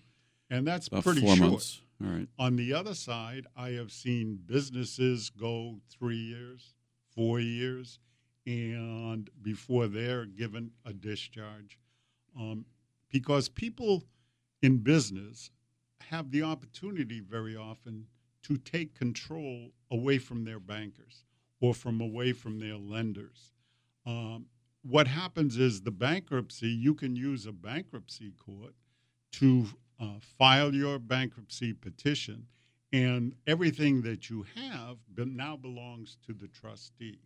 And 0.50 0.68
that's 0.68 0.88
About 0.88 1.04
pretty 1.04 1.22
four 1.22 1.38
short. 1.38 1.50
months. 1.52 1.82
All 2.04 2.10
right. 2.10 2.28
On 2.38 2.58
the 2.58 2.74
other 2.74 2.94
side, 2.94 3.48
I 3.56 3.70
have 3.72 3.92
seen 3.92 4.40
businesses 4.46 5.30
go 5.30 5.80
three 5.90 6.18
years, 6.18 6.74
four 7.16 7.40
years, 7.40 8.00
and 8.46 9.30
before 9.42 9.88
they're 9.88 10.26
given 10.26 10.72
a 10.84 10.92
discharge. 10.92 11.80
Um, 12.38 12.66
because 13.10 13.48
people 13.48 14.04
in 14.62 14.80
business 14.80 15.52
have 16.10 16.32
the 16.32 16.44
opportunity 16.44 17.20
very 17.20 17.56
often 17.56 18.08
to 18.44 18.58
take 18.58 18.96
control 18.96 19.72
away 19.92 20.18
from 20.18 20.44
their 20.44 20.60
bankers 20.60 21.24
or 21.60 21.74
from 21.74 22.02
away 22.02 22.34
from 22.34 22.60
their 22.60 22.78
lenders. 22.78 23.52
Um, 24.06 24.48
what 24.84 25.08
happens 25.08 25.58
is 25.58 25.82
the 25.82 25.92
bankruptcy, 25.92 26.68
you 26.68 26.96
can 26.96 27.16
use 27.16 27.46
a 27.46 27.52
bankruptcy 27.52 28.32
court 28.32 28.74
to 29.34 29.68
uh, 30.00 30.20
file 30.20 30.74
your 30.74 30.98
bankruptcy 30.98 31.74
petition, 31.74 32.48
and 32.92 33.36
everything 33.46 34.02
that 34.02 34.30
you 34.30 34.46
have 34.56 34.98
now 35.16 35.56
belongs 35.56 36.18
to 36.26 36.34
the 36.34 36.48
trustee. 36.48 37.20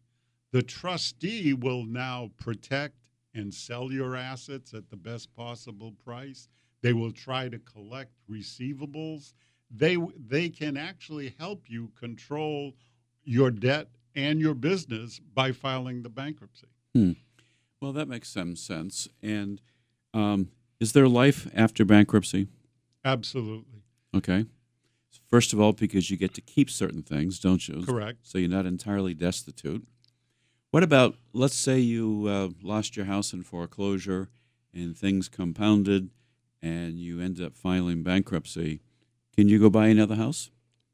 The 0.51 0.61
trustee 0.61 1.53
will 1.53 1.85
now 1.85 2.31
protect 2.37 2.95
and 3.33 3.53
sell 3.53 3.91
your 3.91 4.15
assets 4.15 4.73
at 4.73 4.89
the 4.89 4.97
best 4.97 5.33
possible 5.35 5.93
price. 6.03 6.49
They 6.85 6.93
will 6.93 7.11
try 7.11 7.49
to 7.49 7.57
collect 7.57 8.11
receivables. 8.29 9.33
They 9.75 9.97
they 10.29 10.49
can 10.49 10.77
actually 10.77 11.33
help 11.39 11.63
you 11.67 11.91
control 11.99 12.75
your 13.23 13.49
debt 13.49 13.87
and 14.15 14.39
your 14.39 14.53
business 14.53 15.19
by 15.33 15.51
filing 15.51 16.03
the 16.03 16.09
bankruptcy. 16.09 16.67
Hmm. 16.93 17.13
Well, 17.81 17.91
that 17.93 18.07
makes 18.07 18.29
some 18.29 18.55
sense. 18.55 19.07
And 19.23 19.61
um, 20.13 20.49
is 20.79 20.93
there 20.93 21.07
life 21.07 21.49
after 21.55 21.85
bankruptcy? 21.85 22.49
Absolutely. 23.03 23.81
Okay. 24.15 24.45
First 25.27 25.53
of 25.53 25.59
all, 25.59 25.73
because 25.73 26.11
you 26.11 26.17
get 26.17 26.35
to 26.35 26.41
keep 26.41 26.69
certain 26.69 27.01
things, 27.01 27.39
don't 27.39 27.67
you? 27.67 27.83
Correct. 27.83 28.19
So 28.21 28.37
you're 28.37 28.47
not 28.47 28.67
entirely 28.67 29.15
destitute. 29.15 29.87
What 30.69 30.83
about, 30.83 31.15
let's 31.33 31.55
say 31.55 31.79
you 31.79 32.27
uh, 32.27 32.49
lost 32.61 32.95
your 32.95 33.07
house 33.07 33.33
in 33.33 33.41
foreclosure 33.41 34.29
and 34.71 34.95
things 34.95 35.27
compounded 35.29 36.11
and 36.61 36.99
you 36.99 37.19
end 37.19 37.41
up 37.41 37.55
filing 37.55 38.03
bankruptcy. 38.03 38.81
Can 39.35 39.49
you 39.49 39.59
go 39.59 39.69
buy 39.69 39.87
another 39.87 40.15
house? 40.15 40.49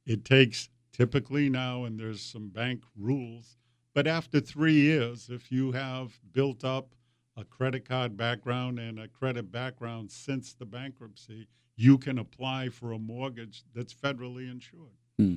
It 0.05 0.25
takes 0.25 0.69
typically 0.91 1.49
now, 1.49 1.83
and 1.83 1.99
there's 1.99 2.21
some 2.21 2.49
bank 2.49 2.83
rules, 2.97 3.57
but 3.93 4.07
after 4.07 4.39
three 4.39 4.73
years, 4.73 5.29
if 5.29 5.51
you 5.51 5.71
have 5.71 6.19
built 6.31 6.63
up 6.63 6.95
a 7.37 7.43
credit 7.43 7.87
card 7.87 8.17
background 8.17 8.79
and 8.79 8.99
a 8.99 9.07
credit 9.07 9.51
background 9.51 10.11
since 10.11 10.53
the 10.53 10.65
bankruptcy, 10.65 11.47
you 11.75 11.97
can 11.97 12.17
apply 12.17 12.69
for 12.69 12.91
a 12.91 12.99
mortgage 12.99 13.63
that's 13.73 13.93
federally 13.93 14.49
insured. 14.49 14.97
Hmm. 15.17 15.35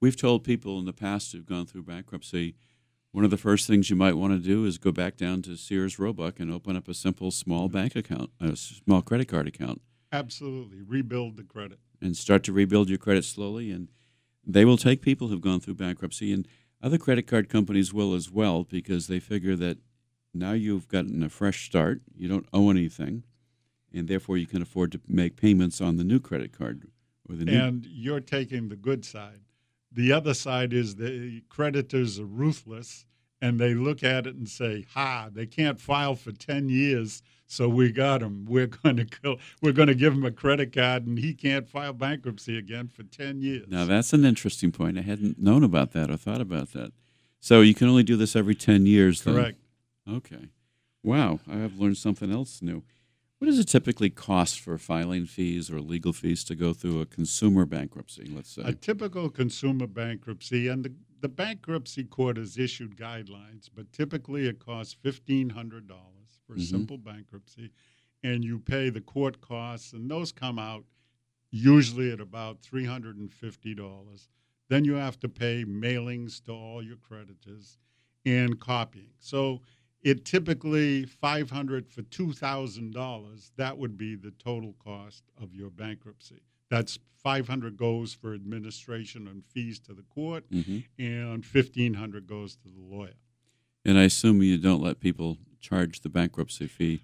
We've 0.00 0.16
told 0.16 0.44
people 0.44 0.78
in 0.78 0.84
the 0.84 0.92
past 0.92 1.32
who've 1.32 1.46
gone 1.46 1.66
through 1.66 1.84
bankruptcy, 1.84 2.54
one 3.12 3.24
of 3.24 3.30
the 3.30 3.36
first 3.38 3.66
things 3.66 3.88
you 3.88 3.96
might 3.96 4.14
want 4.16 4.32
to 4.32 4.38
do 4.38 4.64
is 4.64 4.78
go 4.78 4.92
back 4.92 5.16
down 5.16 5.42
to 5.42 5.56
Sears 5.56 5.98
Roebuck 5.98 6.38
and 6.38 6.52
open 6.52 6.76
up 6.76 6.86
a 6.88 6.94
simple 6.94 7.30
small 7.30 7.68
bank 7.68 7.96
account, 7.96 8.30
a 8.40 8.56
small 8.56 9.02
credit 9.02 9.28
card 9.28 9.46
account, 9.48 9.80
Absolutely. 10.12 10.82
Rebuild 10.82 11.36
the 11.36 11.42
credit. 11.42 11.78
and 12.00 12.16
start 12.16 12.42
to 12.44 12.52
rebuild 12.52 12.88
your 12.88 12.98
credit 12.98 13.24
slowly. 13.24 13.70
And 13.72 13.88
they 14.46 14.64
will 14.64 14.76
take 14.76 15.02
people 15.02 15.28
who've 15.28 15.40
gone 15.40 15.60
through 15.60 15.74
bankruptcy, 15.74 16.32
and 16.32 16.46
other 16.82 16.96
credit 16.98 17.26
card 17.26 17.48
companies 17.48 17.92
will 17.92 18.14
as 18.14 18.30
well 18.30 18.62
because 18.64 19.08
they 19.08 19.18
figure 19.18 19.56
that 19.56 19.78
now 20.32 20.52
you've 20.52 20.88
gotten 20.88 21.22
a 21.22 21.28
fresh 21.28 21.66
start, 21.66 22.02
you 22.14 22.28
don't 22.28 22.46
owe 22.52 22.70
anything, 22.70 23.24
and 23.92 24.06
therefore 24.08 24.36
you 24.36 24.46
can 24.46 24.60
afford 24.62 24.92
to 24.92 25.00
make 25.08 25.36
payments 25.36 25.80
on 25.80 25.96
the 25.96 26.04
new 26.04 26.20
credit 26.20 26.52
card 26.56 26.86
or 27.28 27.34
the 27.34 27.44
new. 27.46 27.58
And 27.58 27.86
you're 27.86 28.20
taking 28.20 28.68
the 28.68 28.76
good 28.76 29.04
side. 29.04 29.40
The 29.96 30.12
other 30.12 30.34
side 30.34 30.74
is 30.74 30.96
the 30.96 31.42
creditors 31.48 32.20
are 32.20 32.26
ruthless 32.26 33.06
and 33.40 33.58
they 33.58 33.72
look 33.72 34.04
at 34.04 34.26
it 34.26 34.36
and 34.36 34.48
say, 34.48 34.84
"Ha, 34.92 35.30
they 35.32 35.46
can't 35.46 35.80
file 35.80 36.14
for 36.14 36.32
10 36.32 36.68
years, 36.68 37.22
so 37.46 37.66
we 37.66 37.90
got 37.90 38.22
him. 38.22 38.44
We're 38.44 38.66
going 38.66 38.98
to 38.98 39.04
go, 39.04 39.38
we're 39.62 39.72
going 39.72 39.88
to 39.88 39.94
give 39.94 40.12
him 40.12 40.24
a 40.24 40.30
credit 40.30 40.72
card 40.72 41.06
and 41.06 41.18
he 41.18 41.32
can't 41.32 41.66
file 41.66 41.94
bankruptcy 41.94 42.58
again 42.58 42.88
for 42.88 43.04
10 43.04 43.40
years." 43.40 43.68
Now 43.68 43.86
that's 43.86 44.12
an 44.12 44.26
interesting 44.26 44.70
point. 44.70 44.98
I 44.98 45.02
hadn't 45.02 45.38
known 45.38 45.64
about 45.64 45.92
that 45.92 46.10
or 46.10 46.18
thought 46.18 46.42
about 46.42 46.72
that. 46.74 46.92
So 47.40 47.62
you 47.62 47.74
can 47.74 47.88
only 47.88 48.02
do 48.02 48.16
this 48.16 48.36
every 48.36 48.54
ten 48.54 48.84
years. 48.84 49.22
Then? 49.22 49.34
Correct. 49.34 49.58
Okay. 50.06 50.50
Wow, 51.02 51.40
I 51.50 51.56
have 51.56 51.78
learned 51.78 51.96
something 51.96 52.30
else 52.30 52.60
new. 52.60 52.82
What 53.46 53.52
does 53.52 53.60
it 53.60 53.68
typically 53.68 54.10
cost 54.10 54.58
for 54.58 54.76
filing 54.76 55.24
fees 55.24 55.70
or 55.70 55.80
legal 55.80 56.12
fees 56.12 56.42
to 56.42 56.56
go 56.56 56.72
through 56.72 57.00
a 57.00 57.06
consumer 57.06 57.64
bankruptcy? 57.64 58.24
Let's 58.28 58.50
say. 58.50 58.62
A 58.64 58.72
typical 58.72 59.30
consumer 59.30 59.86
bankruptcy, 59.86 60.66
and 60.66 60.84
the, 60.84 60.92
the 61.20 61.28
bankruptcy 61.28 62.02
court 62.02 62.38
has 62.38 62.58
issued 62.58 62.96
guidelines, 62.96 63.68
but 63.72 63.92
typically 63.92 64.48
it 64.48 64.58
costs 64.58 64.94
$1,500 64.94 66.40
for 66.44 66.54
a 66.54 66.56
Mhm. 66.56 66.62
simple 66.62 66.98
bankruptcy, 66.98 67.70
and 68.24 68.44
you 68.44 68.58
pay 68.58 68.90
the 68.90 69.00
court 69.00 69.40
costs, 69.40 69.92
and 69.92 70.10
those 70.10 70.32
come 70.32 70.58
out 70.58 70.84
usually 71.52 72.10
at 72.10 72.20
about 72.20 72.62
$350. 72.62 74.26
Then 74.68 74.84
you 74.84 74.94
have 74.94 75.20
to 75.20 75.28
pay 75.28 75.64
mailings 75.64 76.42
to 76.46 76.50
all 76.50 76.82
your 76.82 76.96
creditors 76.96 77.78
and 78.24 78.58
copying. 78.58 79.12
So 79.20 79.62
it 80.06 80.24
typically 80.24 81.04
500 81.04 81.88
for 81.88 82.02
$2,000, 82.02 83.50
that 83.56 83.76
would 83.76 83.98
be 83.98 84.14
the 84.14 84.30
total 84.30 84.72
cost 84.78 85.24
of 85.42 85.52
your 85.52 85.68
bankruptcy. 85.68 86.42
That's 86.70 87.00
500 87.24 87.76
goes 87.76 88.14
for 88.14 88.32
administration 88.32 89.26
and 89.26 89.44
fees 89.44 89.80
to 89.80 89.94
the 89.94 90.04
court, 90.04 90.44
hmm 90.48 90.78
and 90.96 91.44
1500 91.44 92.28
goes 92.28 92.54
to 92.54 92.68
the 92.68 92.80
lawyer. 92.80 93.18
And 93.84 93.98
I 93.98 94.04
assume 94.04 94.42
you 94.42 94.58
don't 94.58 94.80
let 94.80 95.00
people 95.00 95.38
charge 95.60 96.00
the 96.00 96.08
bankruptcy 96.08 96.68
fee 96.68 97.02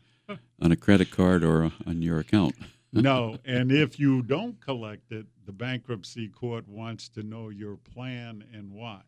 on 0.61 0.70
a 0.70 0.76
credit 0.76 1.11
card 1.11 1.42
or 1.42 1.72
on 1.84 2.03
your 2.03 2.20
account. 2.20 2.55
No, 2.92 3.36
and 3.44 3.72
if 3.72 3.98
you 3.98 4.22
don't 4.22 4.61
collect 4.61 5.11
it, 5.11 5.26
the 5.44 5.53
bankruptcy 5.53 6.28
court 6.28 6.68
wants 6.68 7.09
to 7.11 7.24
know 7.24 7.48
your 7.48 7.76
plan 7.76 8.44
and 8.55 8.72
why. 8.72 9.00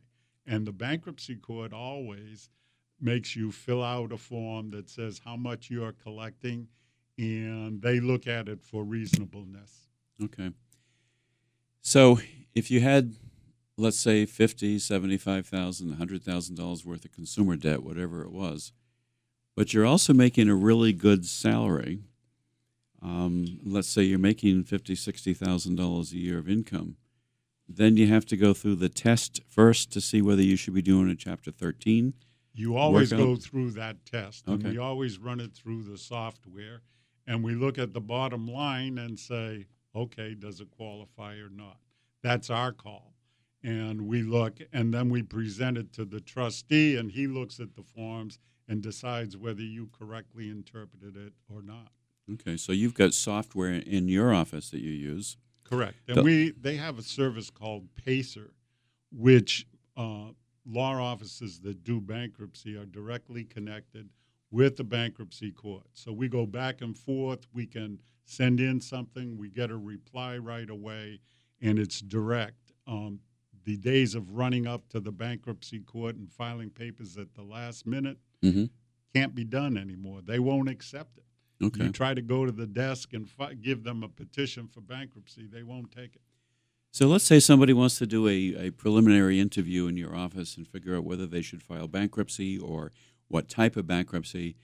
And 0.47 0.66
the 0.66 0.72
bankruptcy 0.72 1.36
court 1.36 1.72
always 1.72 2.51
makes 3.05 3.37
you 3.37 3.53
fill 3.53 3.83
out 3.83 4.13
a 4.13 4.17
form 4.17 4.71
that 4.71 4.89
says 4.89 5.21
how 5.25 5.37
much 5.37 5.71
you're 5.71 5.93
collecting, 5.93 6.67
and 7.19 7.81
they 7.83 8.01
look 8.01 8.27
at 8.27 8.49
it 8.49 8.63
for 8.63 8.83
reasonableness. 8.83 9.89
Okay. 10.23 10.51
So 11.83 12.19
if 12.55 12.71
you 12.71 12.81
had, 12.81 13.15
let's 13.77 13.99
say, 13.99 14.25
fifty, 14.25 14.79
seventy-five 14.79 15.47
thousand, 15.47 15.93
a 15.93 15.97
hundred 15.97 16.23
thousand 16.23 16.57
dollars 16.57 16.85
worth 16.85 17.05
of 17.05 17.13
consumer 17.13 17.57
debt, 17.57 17.83
whatever 17.83 18.23
it 18.23 18.33
was, 18.33 18.73
but 19.55 19.75
you're 19.75 19.87
also 19.87 20.15
making 20.15 20.49
a 20.49 20.55
really 20.55 20.93
good 20.93 21.27
salary. 21.27 22.01
Um, 23.03 23.61
let's 23.63 23.89
say 23.89 24.03
you're 24.03 24.19
making 24.19 24.65
fifty, 24.65 24.95
sixty 24.95 25.35
thousand 25.35 25.77
dollars 25.77 26.13
a 26.13 26.17
year 26.17 26.39
of 26.39 26.49
income. 26.49 26.97
Then 27.69 27.97
you 27.97 28.07
have 28.09 28.27
to 28.27 28.37
go 28.37 28.53
through 28.53 28.77
the 28.77 28.89
test 28.89 29.41
first 29.49 29.93
to 29.93 30.01
see 30.01 30.21
whether 30.21 30.43
you 30.43 30.57
should 30.57 30.75
be 30.75 30.83
doing 30.83 31.09
a 31.09 31.15
Chapter 31.15 31.51
13. 31.51 32.13
You 32.55 32.77
always 32.77 33.11
go 33.13 33.35
through 33.37 33.73
that 33.73 34.05
test, 34.07 34.47
and 34.47 34.63
we 34.63 34.79
always 34.79 35.19
run 35.19 35.41
it 35.41 35.53
through 35.55 35.83
the 35.83 35.99
software, 35.99 36.83
and 37.27 37.43
we 37.43 37.55
look 37.55 37.79
at 37.79 37.93
the 37.93 38.01
bottom 38.01 38.47
line 38.47 38.99
and 38.99 39.19
say, 39.19 39.67
okay, 39.95 40.35
does 40.35 40.61
it 40.61 40.71
qualify 40.71 41.35
or 41.37 41.49
not? 41.51 41.79
That's 42.23 42.51
our 42.51 42.73
call. 42.73 43.13
And 43.63 44.03
we 44.03 44.23
look, 44.23 44.61
and 44.73 44.93
then 44.95 45.09
we 45.09 45.23
present 45.23 45.79
it 45.79 45.93
to 45.95 46.05
the 46.05 46.21
trustee, 46.21 46.97
and 46.97 47.11
he 47.11 47.27
looks 47.27 47.59
at 47.61 47.75
the 47.75 47.83
forms 47.83 48.39
and 48.69 48.81
decides 48.83 49.37
whether 49.37 49.63
you 49.63 49.89
correctly 49.99 50.49
interpreted 50.49 51.17
it 51.17 51.33
or 51.53 51.61
not. 51.63 51.89
Okay, 52.33 52.57
so 52.57 52.73
you've 52.73 52.95
got 52.95 53.15
software 53.15 53.73
in 53.73 54.09
your 54.09 54.33
office 54.33 54.71
that 54.71 54.81
you 54.81 54.91
use. 54.93 55.37
Correct. 55.65 55.97
The- 56.07 56.15
And 56.17 56.25
we 56.25 56.51
they 56.53 56.77
have 56.77 56.99
a 56.99 57.03
service 57.03 57.51
called 57.51 57.89
Pacer, 57.97 58.53
which 59.11 59.67
uh, 59.97 60.29
law 60.67 60.95
offices 60.99 61.61
that 61.61 61.85
do 61.85 62.01
bankruptcy 62.01 62.77
are 62.77 62.87
directly 62.87 63.45
connected 63.45 64.09
with 64.51 64.77
the 64.77 64.85
bankruptcy 64.85 65.51
court. 65.51 65.87
So 65.93 66.12
we 66.12 66.29
go 66.29 66.47
back 66.47 66.81
and 66.81 66.97
forth. 66.97 67.47
We 67.53 67.67
can 67.67 68.01
send 68.25 68.61
in 68.61 68.81
something, 68.81 69.37
we 69.37 69.51
get 69.51 69.71
a 69.71 69.77
reply 69.77 70.39
right 70.39 70.71
away, 70.71 71.21
and 71.61 71.79
it's 71.79 72.01
direct. 72.01 72.73
Um, 72.87 73.21
the 73.65 73.77
days 73.77 74.15
of 74.15 74.31
running 74.37 74.67
up 74.67 74.89
to 74.91 75.01
the 75.01 75.12
bankruptcy 75.12 75.81
court 75.81 76.17
and 76.17 76.31
filing 76.31 76.71
papers 76.71 77.17
at 77.19 77.35
the 77.35 77.43
last 77.43 77.87
minute 77.87 78.19
Mhm. 78.43 78.71
can't 79.15 79.35
be 79.35 79.45
done 79.45 79.77
anymore. 79.77 80.23
They 80.23 80.39
won't 80.39 80.69
accept 80.69 81.19
it. 81.19 81.25
Okay. 81.65 81.85
You 81.85 81.93
try 81.93 82.15
to 82.15 82.23
go 82.23 82.45
to 82.47 82.53
the 82.53 82.67
desk 82.67 83.12
and 83.15 83.29
fi- 83.29 83.55
give 83.55 83.83
them 83.85 84.03
a 84.03 84.09
petition 84.09 84.69
for 84.69 84.81
bankruptcy, 84.81 85.47
they 85.47 85.62
won't 85.62 85.91
take 85.91 86.15
it. 86.17 86.23
So 86.95 87.09
let's 87.09 87.24
say 87.24 87.40
somebody 87.40 87.72
wants 87.72 87.99
to 87.99 88.07
do 88.07 88.28
a, 88.28 88.68
a 88.68 88.70
preliminary 88.70 89.40
interview 89.40 89.88
in 89.88 89.97
your 89.97 90.14
office 90.14 90.57
and 90.57 90.64
figure 90.64 90.95
out 90.97 91.03
whether 91.03 91.26
they 91.26 91.42
should 91.42 91.61
file 91.61 91.88
bankruptcy 91.88 92.57
or 92.57 92.92
what 93.26 93.49
type 93.49 93.76
of 93.76 93.84
bankruptcy. 93.84 94.55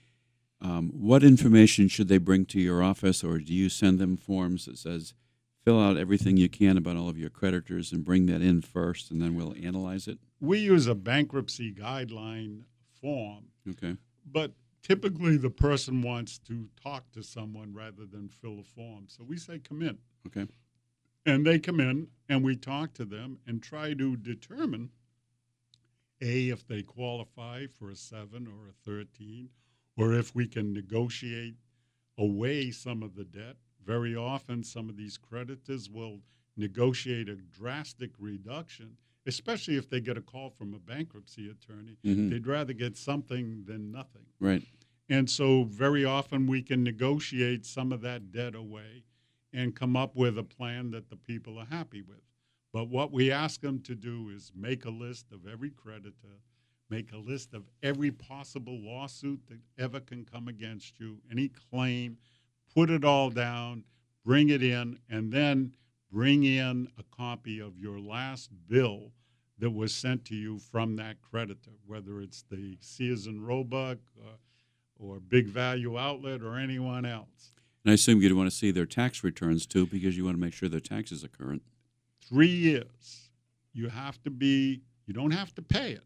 Um, 0.61 0.91
what 0.93 1.25
information 1.25 1.89
should 1.89 2.07
they 2.07 2.19
bring 2.19 2.45
to 2.45 2.61
your 2.61 2.81
office, 2.81 3.21
or 3.21 3.39
do 3.39 3.53
you 3.53 3.67
send 3.67 3.99
them 3.99 4.15
forms 4.15 4.63
that 4.63 4.77
says 4.77 5.13
fill 5.65 5.77
out 5.77 5.97
everything 5.97 6.37
you 6.37 6.47
can 6.47 6.77
about 6.77 6.95
all 6.95 7.09
of 7.09 7.17
your 7.17 7.29
creditors 7.29 7.91
and 7.91 8.05
bring 8.05 8.27
that 8.27 8.41
in 8.41 8.61
first, 8.61 9.11
and 9.11 9.21
then 9.21 9.35
we'll 9.35 9.53
analyze 9.61 10.07
it? 10.07 10.17
We 10.39 10.59
use 10.59 10.87
a 10.87 10.95
bankruptcy 10.95 11.73
guideline 11.73 12.61
form, 13.01 13.47
Okay. 13.69 13.97
but 14.25 14.53
typically 14.81 15.35
the 15.35 15.49
person 15.49 16.01
wants 16.01 16.37
to 16.47 16.69
talk 16.81 17.11
to 17.11 17.23
someone 17.23 17.73
rather 17.73 18.05
than 18.05 18.29
fill 18.29 18.61
a 18.61 18.63
form. 18.63 19.07
So 19.09 19.25
we 19.25 19.35
say, 19.35 19.59
come 19.59 19.81
in. 19.81 19.97
Okay. 20.27 20.47
And 21.25 21.45
they 21.45 21.59
come 21.59 21.79
in 21.79 22.07
and 22.27 22.43
we 22.43 22.55
talk 22.55 22.93
to 22.95 23.05
them 23.05 23.39
and 23.45 23.61
try 23.61 23.93
to 23.93 24.15
determine 24.15 24.89
A, 26.21 26.49
if 26.49 26.67
they 26.67 26.83
qualify 26.83 27.67
for 27.67 27.89
a 27.89 27.95
seven 27.95 28.47
or 28.47 28.69
a 28.69 28.73
13, 28.85 29.49
or 29.97 30.13
if 30.13 30.35
we 30.35 30.47
can 30.47 30.73
negotiate 30.73 31.55
away 32.17 32.71
some 32.71 33.03
of 33.03 33.15
the 33.15 33.23
debt. 33.23 33.57
Very 33.83 34.15
often, 34.15 34.63
some 34.63 34.89
of 34.89 34.97
these 34.97 35.17
creditors 35.17 35.89
will 35.89 36.21
negotiate 36.55 37.27
a 37.29 37.35
drastic 37.35 38.11
reduction, 38.19 38.97
especially 39.25 39.77
if 39.77 39.89
they 39.89 39.99
get 39.99 40.17
a 40.17 40.21
call 40.21 40.49
from 40.49 40.73
a 40.73 40.79
bankruptcy 40.79 41.49
attorney. 41.49 41.97
Mhm. 42.03 42.29
They'd 42.29 42.47
rather 42.47 42.73
get 42.73 42.97
something 42.97 43.63
than 43.65 43.91
nothing. 43.91 44.25
Right. 44.39 44.63
And 45.09 45.29
so, 45.29 45.63
very 45.63 46.05
often, 46.05 46.45
we 46.47 46.61
can 46.61 46.83
negotiate 46.83 47.65
some 47.65 47.91
of 47.91 48.01
that 48.01 48.31
debt 48.31 48.55
away 48.55 49.03
and 49.53 49.75
come 49.75 49.95
up 49.95 50.15
with 50.15 50.37
a 50.37 50.43
plan 50.43 50.91
that 50.91 51.09
the 51.09 51.15
people 51.15 51.57
are 51.57 51.65
happy 51.65 52.01
with. 52.01 52.21
But 52.73 52.87
what 52.87 53.11
we 53.11 53.31
ask 53.31 53.61
them 53.61 53.81
to 53.81 53.95
do 53.95 54.29
is 54.29 54.51
make 54.55 54.85
a 54.85 54.89
list 54.89 55.31
of 55.31 55.45
every 55.45 55.71
creditor, 55.71 56.39
make 56.89 57.11
a 57.11 57.17
list 57.17 57.53
of 57.53 57.63
every 57.83 58.11
possible 58.11 58.79
lawsuit 58.81 59.41
that 59.49 59.59
ever 59.77 59.99
can 59.99 60.25
come 60.25 60.47
against 60.47 60.99
you, 60.99 61.17
any 61.29 61.49
claim, 61.49 62.17
put 62.73 62.89
it 62.89 63.03
all 63.03 63.29
down, 63.29 63.83
bring 64.25 64.49
it 64.49 64.63
in, 64.63 64.99
and 65.09 65.31
then 65.31 65.75
bring 66.11 66.43
in 66.43 66.87
a 66.97 67.03
copy 67.15 67.59
of 67.59 67.77
your 67.77 67.99
last 67.99 68.49
bill 68.67 69.11
that 69.59 69.69
was 69.69 69.93
sent 69.93 70.25
to 70.25 70.35
you 70.35 70.59
from 70.59 70.95
that 70.95 71.21
creditor, 71.21 71.71
whether 71.85 72.21
it's 72.21 72.43
the 72.49 72.77
Sears 72.79 73.27
and 73.27 73.45
Roebuck 73.45 73.97
uh, 74.19 74.31
or 74.97 75.19
Big 75.19 75.47
Value 75.47 75.97
Outlet 75.97 76.41
or 76.41 76.57
anyone 76.57 77.05
else. 77.05 77.53
And 77.83 77.91
I 77.91 77.95
assume 77.95 78.21
you'd 78.21 78.33
want 78.33 78.49
to 78.49 78.55
see 78.55 78.71
their 78.71 78.85
tax 78.85 79.23
returns 79.23 79.65
too, 79.65 79.85
because 79.85 80.15
you 80.15 80.25
want 80.25 80.37
to 80.37 80.41
make 80.41 80.53
sure 80.53 80.69
their 80.69 80.79
taxes 80.79 81.23
are 81.23 81.29
current. 81.29 81.63
Three 82.27 82.47
years, 82.47 83.29
you 83.73 83.89
have 83.89 84.21
to 84.23 84.29
be, 84.29 84.81
you 85.05 85.13
don't 85.13 85.31
have 85.31 85.53
to 85.55 85.61
pay 85.61 85.93
it, 85.93 86.03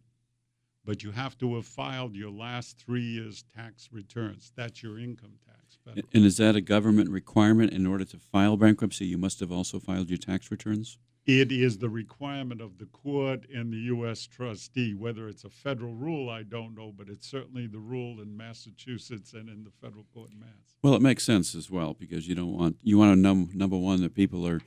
but 0.86 1.04
you 1.04 1.12
have 1.12 1.38
to 1.40 1.56
have 1.56 1.66
filed 1.66 2.16
your 2.16 2.32
last 2.32 2.78
three 2.80 3.04
years' 3.04 3.44
tax 3.56 3.90
returns. 3.92 4.52
That's 4.56 4.82
your 4.82 5.00
income 5.00 5.34
tax. 5.46 5.78
federal. 5.84 6.06
And 6.14 6.26
is 6.26 6.38
that 6.38 6.56
a 6.56 6.62
government 6.62 7.10
requirement 7.10 7.74
in 7.74 7.86
order 7.86 8.06
to 8.06 8.18
file 8.18 8.56
bankruptcy? 8.56 9.06
You 9.06 9.18
must 9.18 9.40
have 9.42 9.52
also 9.52 9.80
filed 9.80 10.10
your 10.10 10.18
tax 10.18 10.52
returns? 10.52 10.98
It 11.26 11.52
is 11.52 11.80
the 11.80 11.90
requirement 11.90 12.62
of 12.62 12.78
the 12.78 12.86
court 12.86 13.48
and 13.52 13.74
the 13.74 13.78
U.S. 13.78 14.28
trustee. 14.28 14.94
Whether 14.94 15.28
it's 15.28 15.44
a 15.44 15.50
federal 15.50 15.94
rule, 15.94 16.30
I 16.30 16.44
don't 16.44 16.76
know, 16.76 16.94
but 16.96 17.10
it's 17.10 17.28
certainly 17.28 17.66
the 17.66 17.80
rule 17.80 18.22
in 18.22 18.38
Massachusetts 18.38 19.34
and 19.34 19.50
in 19.50 19.64
the 19.64 19.72
federal 19.82 20.06
court 20.14 20.30
in 20.32 20.40
Mass. 20.40 20.76
Well, 20.84 20.94
it 20.94 21.02
makes 21.02 21.24
sense 21.24 21.56
as 21.56 21.72
well 21.72 21.96
because 21.96 22.28
you 22.28 22.36
don't 22.36 22.56
want 22.56 22.78
you 22.84 23.00
want 23.00 23.14
to 23.14 23.20
num- 23.20 23.50
number 23.56 23.78
one 23.78 24.02
that 24.02 24.14
people 24.14 24.48
are 24.48 24.62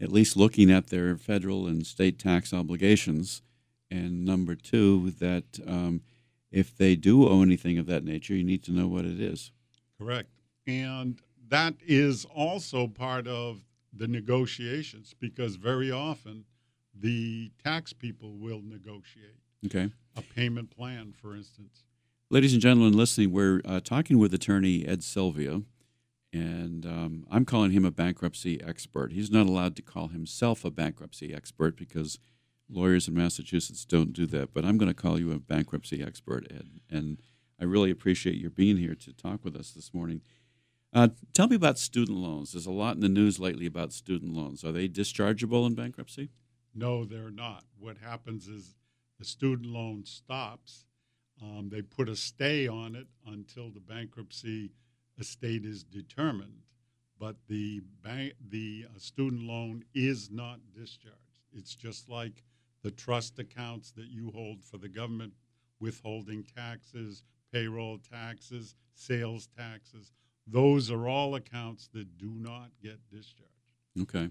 at 0.00 0.10
least 0.10 0.36
looking 0.36 0.70
at 0.70 0.86
their 0.86 1.16
federal 1.16 1.66
and 1.66 1.86
state 1.86 2.18
tax 2.18 2.54
obligations, 2.54 3.42
and 3.90 4.24
number 4.24 4.54
two 4.54 5.10
that 5.10 5.60
um, 5.66 6.00
if 6.50 6.74
they 6.74 6.96
do 6.96 7.28
owe 7.28 7.42
anything 7.42 7.76
of 7.76 7.86
that 7.86 8.04
nature, 8.04 8.34
you 8.34 8.44
need 8.44 8.62
to 8.64 8.72
know 8.72 8.88
what 8.88 9.04
it 9.04 9.20
is. 9.20 9.52
Correct. 9.98 10.30
And 10.66 11.20
that 11.48 11.74
is 11.86 12.24
also 12.26 12.86
part 12.86 13.26
of 13.26 13.60
the 13.92 14.08
negotiations 14.08 15.14
because 15.18 15.56
very 15.56 15.90
often 15.90 16.44
the 16.94 17.50
tax 17.62 17.92
people 17.92 18.36
will 18.36 18.60
negotiate 18.62 19.36
Okay, 19.66 19.90
a 20.16 20.22
payment 20.22 20.70
plan, 20.70 21.12
for 21.20 21.34
instance. 21.34 21.82
ladies 22.30 22.52
and 22.52 22.62
gentlemen, 22.62 22.96
listening, 22.96 23.32
we're 23.32 23.60
uh, 23.64 23.80
talking 23.80 24.18
with 24.18 24.32
attorney 24.34 24.86
Ed 24.86 25.02
Sylvia, 25.02 25.62
and 26.32 26.84
um, 26.86 27.26
I'm 27.30 27.44
calling 27.44 27.70
him 27.72 27.84
a 27.84 27.90
bankruptcy 27.90 28.62
expert. 28.62 29.12
He's 29.12 29.30
not 29.30 29.46
allowed 29.46 29.74
to 29.76 29.82
call 29.82 30.08
himself 30.08 30.64
a 30.64 30.70
bankruptcy 30.70 31.32
expert 31.34 31.76
because 31.76 32.18
lawyers 32.68 33.08
in 33.08 33.14
Massachusetts 33.14 33.84
don't 33.84 34.12
do 34.12 34.26
that. 34.26 34.52
But 34.52 34.64
I'm 34.64 34.76
going 34.78 34.92
to 34.94 35.02
call 35.02 35.18
you 35.18 35.32
a 35.32 35.38
bankruptcy 35.38 36.02
expert, 36.02 36.46
Ed. 36.50 36.68
And 36.90 37.18
I 37.60 37.64
really 37.64 37.90
appreciate 37.90 38.36
your 38.36 38.50
being 38.50 38.76
here 38.76 38.94
to 38.94 39.12
talk 39.12 39.42
with 39.42 39.56
us 39.56 39.70
this 39.72 39.92
morning. 39.94 40.20
Uh, 40.92 41.08
tell 41.34 41.48
me 41.48 41.56
about 41.56 41.78
student 41.78 42.18
loans. 42.18 42.52
There's 42.52 42.66
a 42.66 42.70
lot 42.70 42.94
in 42.94 43.00
the 43.00 43.08
news 43.08 43.38
lately 43.38 43.66
about 43.66 43.92
student 43.92 44.34
loans. 44.34 44.64
Are 44.64 44.72
they 44.72 44.88
dischargeable 44.88 45.66
in 45.66 45.74
bankruptcy? 45.74 46.30
No, 46.74 47.04
they're 47.04 47.30
not. 47.30 47.64
What 47.78 47.98
happens 47.98 48.48
is 48.48 48.74
the 49.18 49.24
student 49.24 49.68
loan 49.68 50.04
stops. 50.04 50.86
Um, 51.42 51.68
they 51.70 51.82
put 51.82 52.08
a 52.08 52.16
stay 52.16 52.66
on 52.66 52.94
it 52.94 53.06
until 53.26 53.70
the 53.70 53.80
bankruptcy 53.80 54.72
estate 55.18 55.64
is 55.64 55.84
determined. 55.84 56.62
But 57.18 57.36
the 57.48 57.82
bank, 58.02 58.34
the 58.48 58.86
uh, 58.88 58.98
student 58.98 59.42
loan 59.42 59.84
is 59.94 60.30
not 60.30 60.60
discharged. 60.72 61.16
It's 61.52 61.74
just 61.74 62.08
like 62.08 62.44
the 62.82 62.90
trust 62.92 63.38
accounts 63.38 63.90
that 63.92 64.08
you 64.08 64.30
hold 64.30 64.62
for 64.62 64.78
the 64.78 64.88
government, 64.88 65.34
withholding 65.80 66.44
taxes, 66.44 67.24
payroll 67.52 67.98
taxes, 67.98 68.76
sales 68.94 69.48
taxes. 69.56 70.12
Those 70.50 70.90
are 70.90 71.06
all 71.06 71.34
accounts 71.34 71.88
that 71.92 72.16
do 72.16 72.30
not 72.30 72.70
get 72.82 72.98
discharged. 73.10 73.52
Okay. 74.00 74.30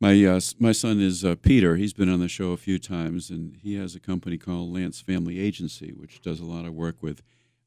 My 0.00 0.24
uh, 0.24 0.40
my 0.58 0.72
son 0.72 1.00
is 1.00 1.24
uh, 1.24 1.36
Peter. 1.36 1.76
He's 1.76 1.94
been 1.94 2.10
on 2.10 2.20
the 2.20 2.28
show 2.28 2.52
a 2.52 2.58
few 2.58 2.78
times, 2.78 3.30
and 3.30 3.56
he 3.56 3.76
has 3.76 3.94
a 3.94 4.00
company 4.00 4.36
called 4.36 4.72
Lance 4.72 5.00
Family 5.00 5.40
Agency, 5.40 5.92
which 5.96 6.20
does 6.20 6.38
a 6.38 6.44
lot 6.44 6.66
of 6.66 6.74
work 6.74 7.02
with 7.02 7.22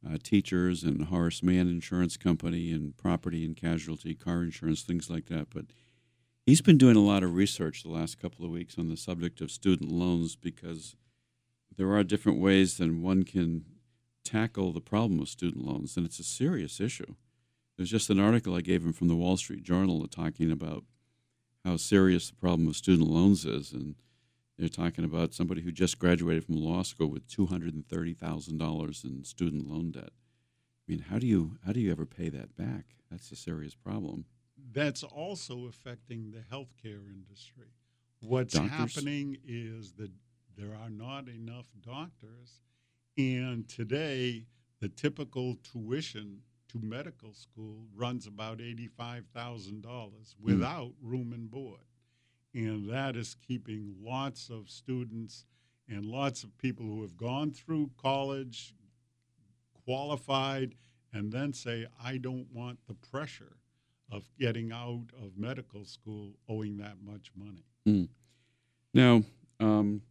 uh, 0.08 0.18
teachers 0.22 0.84
and 0.84 1.06
Horace 1.06 1.42
Mann 1.42 1.68
Insurance 1.68 2.18
Company 2.18 2.72
and 2.72 2.96
property 2.96 3.44
and 3.44 3.56
casualty, 3.56 4.14
car 4.14 4.44
insurance, 4.44 4.84
things 4.84 5.10
like 5.10 5.26
that. 5.26 5.48
But 5.54 5.66
he's 6.46 6.62
been 6.62 6.78
doing 6.78 6.96
a 6.96 7.02
lot 7.02 7.24
of 7.24 7.34
research 7.34 7.82
the 7.82 7.90
last 7.90 8.20
couple 8.20 8.46
of 8.46 8.52
weeks 8.52 8.78
on 8.78 8.90
the 8.90 8.98
subject 8.98 9.42
of 9.42 9.52
student 9.52 9.92
loans 9.92 10.36
because 10.36 10.96
there 11.78 11.92
are 11.94 12.04
different 12.04 12.40
ways 12.40 12.78
than 12.78 13.02
one 13.02 13.24
can 13.24 13.66
tackle 14.24 14.72
the 14.74 14.82
problem 14.82 15.20
of 15.20 15.30
student 15.30 15.66
loans, 15.66 15.98
and 15.98 16.06
it's 16.06 16.20
a 16.20 16.24
serious 16.24 16.80
issue. 16.80 17.16
There's 17.78 17.90
just 17.90 18.10
an 18.10 18.20
article 18.20 18.56
I 18.56 18.62
gave 18.62 18.84
him 18.84 18.94
from 18.94 19.08
the 19.08 19.16
Wall 19.16 19.38
Street 19.38 19.64
Journal 19.64 20.06
talking 20.08 20.52
about 20.52 20.84
how 21.64 21.78
serious 21.78 22.30
the 22.30 22.36
problem 22.36 22.68
of 22.68 22.76
student 22.76 23.10
loans 23.10 23.46
is, 23.46 23.72
and 23.72 23.96
they're 24.58 24.68
talking 24.70 25.06
about 25.06 25.34
somebody 25.34 25.62
who 25.62 25.72
just 25.72 26.00
graduated 26.00 26.46
from 26.46 26.56
law 26.58 26.84
school 26.84 27.08
with 27.10 27.28
two 27.28 27.46
hundred 27.48 27.74
and 27.74 27.88
thirty 27.88 28.14
thousand 28.14 28.58
dollars 28.58 29.04
in 29.04 29.24
student 29.24 29.68
loan 29.70 29.92
debt. 29.92 30.10
I 30.12 30.92
mean, 30.92 31.00
how 31.10 31.20
do 31.20 31.28
you 31.28 31.58
how 31.66 31.72
do 31.72 31.80
you 31.80 31.92
ever 31.92 32.06
pay 32.06 32.30
that 32.30 32.56
back? 32.56 32.96
That's 33.10 33.32
a 33.32 33.36
serious 33.36 33.76
problem. 33.76 34.26
that's 34.74 35.04
also 35.04 35.66
affecting 35.68 36.32
the 36.32 36.44
healthcare 36.56 37.08
industry. 37.10 37.70
What's 38.20 38.54
Doctors? 38.56 38.72
happening 38.96 39.38
is 39.48 39.94
that 39.94 40.12
there 40.58 40.76
are 40.76 40.90
not 40.90 41.30
enough 41.30 41.68
doctors, 41.82 42.60
and 43.20 43.68
today 43.68 44.46
the 44.80 44.88
typical 44.88 45.58
tuition 45.62 46.40
to 46.70 46.80
medical 46.80 47.34
school 47.34 47.84
runs 47.94 48.26
about 48.26 48.62
eighty-five 48.62 49.26
thousand 49.36 49.82
dollars 49.82 50.36
without 50.42 50.94
room 51.02 51.34
and 51.34 51.52
board, 51.52 51.82
and 52.54 52.90
that 52.90 53.18
is 53.18 53.36
keeping 53.46 53.94
lots 54.02 54.50
of 54.50 54.70
students 54.70 55.46
and 55.90 56.06
lots 56.06 56.44
of 56.44 56.58
people 56.58 56.86
who 56.86 57.02
have 57.02 57.18
gone 57.18 57.52
through 57.52 57.90
college, 58.02 58.74
qualified, 59.86 60.76
and 61.12 61.30
then 61.32 61.52
say, 61.52 61.88
"I 62.02 62.18
don't 62.18 62.48
want 62.54 62.80
the 62.88 62.94
pressure." 62.96 63.58
of 64.12 64.28
getting 64.40 64.72
out 64.72 65.06
of 65.22 65.38
medical 65.38 65.86
school 65.86 66.34
owing 66.48 66.78
that 66.78 66.96
much 67.06 67.30
money. 67.36 67.64
Now, 68.92 69.22
um, 69.60 70.02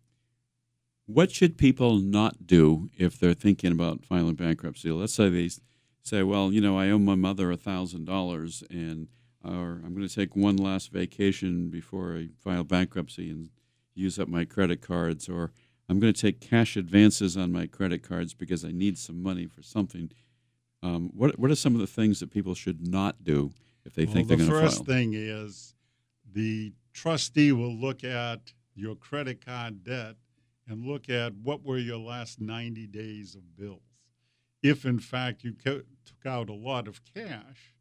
what 1.08 1.30
should 1.30 1.56
people 1.56 1.96
not 1.96 2.46
do 2.46 2.90
if 2.98 3.18
they're 3.18 3.32
thinking 3.32 3.72
about 3.72 4.04
filing 4.04 4.34
bankruptcy? 4.34 4.90
Let's 4.90 5.14
say 5.14 5.30
they 5.30 5.48
say, 6.02 6.22
"Well, 6.22 6.52
you 6.52 6.60
know, 6.60 6.78
I 6.78 6.90
owe 6.90 6.98
my 6.98 7.14
mother 7.14 7.50
a 7.50 7.56
thousand 7.56 8.04
dollars, 8.04 8.62
and 8.70 9.08
or 9.42 9.80
I'm 9.82 9.94
going 9.94 10.06
to 10.06 10.14
take 10.14 10.36
one 10.36 10.56
last 10.58 10.92
vacation 10.92 11.70
before 11.70 12.14
I 12.14 12.28
file 12.38 12.62
bankruptcy 12.62 13.30
and 13.30 13.48
use 13.94 14.18
up 14.18 14.28
my 14.28 14.44
credit 14.44 14.82
cards, 14.82 15.30
or 15.30 15.50
I'm 15.88 15.98
going 15.98 16.12
to 16.12 16.20
take 16.20 16.40
cash 16.40 16.76
advances 16.76 17.38
on 17.38 17.52
my 17.52 17.66
credit 17.66 18.02
cards 18.02 18.34
because 18.34 18.62
I 18.62 18.72
need 18.72 18.98
some 18.98 19.22
money 19.22 19.46
for 19.46 19.62
something." 19.62 20.12
Um, 20.82 21.10
what 21.14 21.38
What 21.38 21.50
are 21.50 21.56
some 21.56 21.74
of 21.74 21.80
the 21.80 21.86
things 21.86 22.20
that 22.20 22.30
people 22.30 22.54
should 22.54 22.86
not 22.86 23.24
do 23.24 23.52
if 23.86 23.94
they 23.94 24.04
think 24.04 24.28
they're 24.28 24.36
the 24.36 24.44
going 24.44 24.50
to 24.50 24.60
file? 24.60 24.70
The 24.70 24.76
first 24.76 24.84
thing 24.84 25.14
is 25.14 25.74
the 26.30 26.74
trustee 26.92 27.52
will 27.52 27.74
look 27.74 28.04
at 28.04 28.52
your 28.74 28.94
credit 28.94 29.44
card 29.44 29.82
debt 29.84 30.16
and 30.68 30.84
look 30.84 31.08
at 31.08 31.34
what 31.34 31.64
were 31.64 31.78
your 31.78 31.98
last 31.98 32.40
90 32.40 32.86
days 32.88 33.34
of 33.34 33.56
bills. 33.56 33.82
If 34.62 34.84
in 34.84 34.98
fact 34.98 35.44
you 35.44 35.52
took 35.52 35.86
out 36.26 36.48
a 36.48 36.54
lot 36.54 36.88
of 36.88 37.00
cash, 37.14 37.74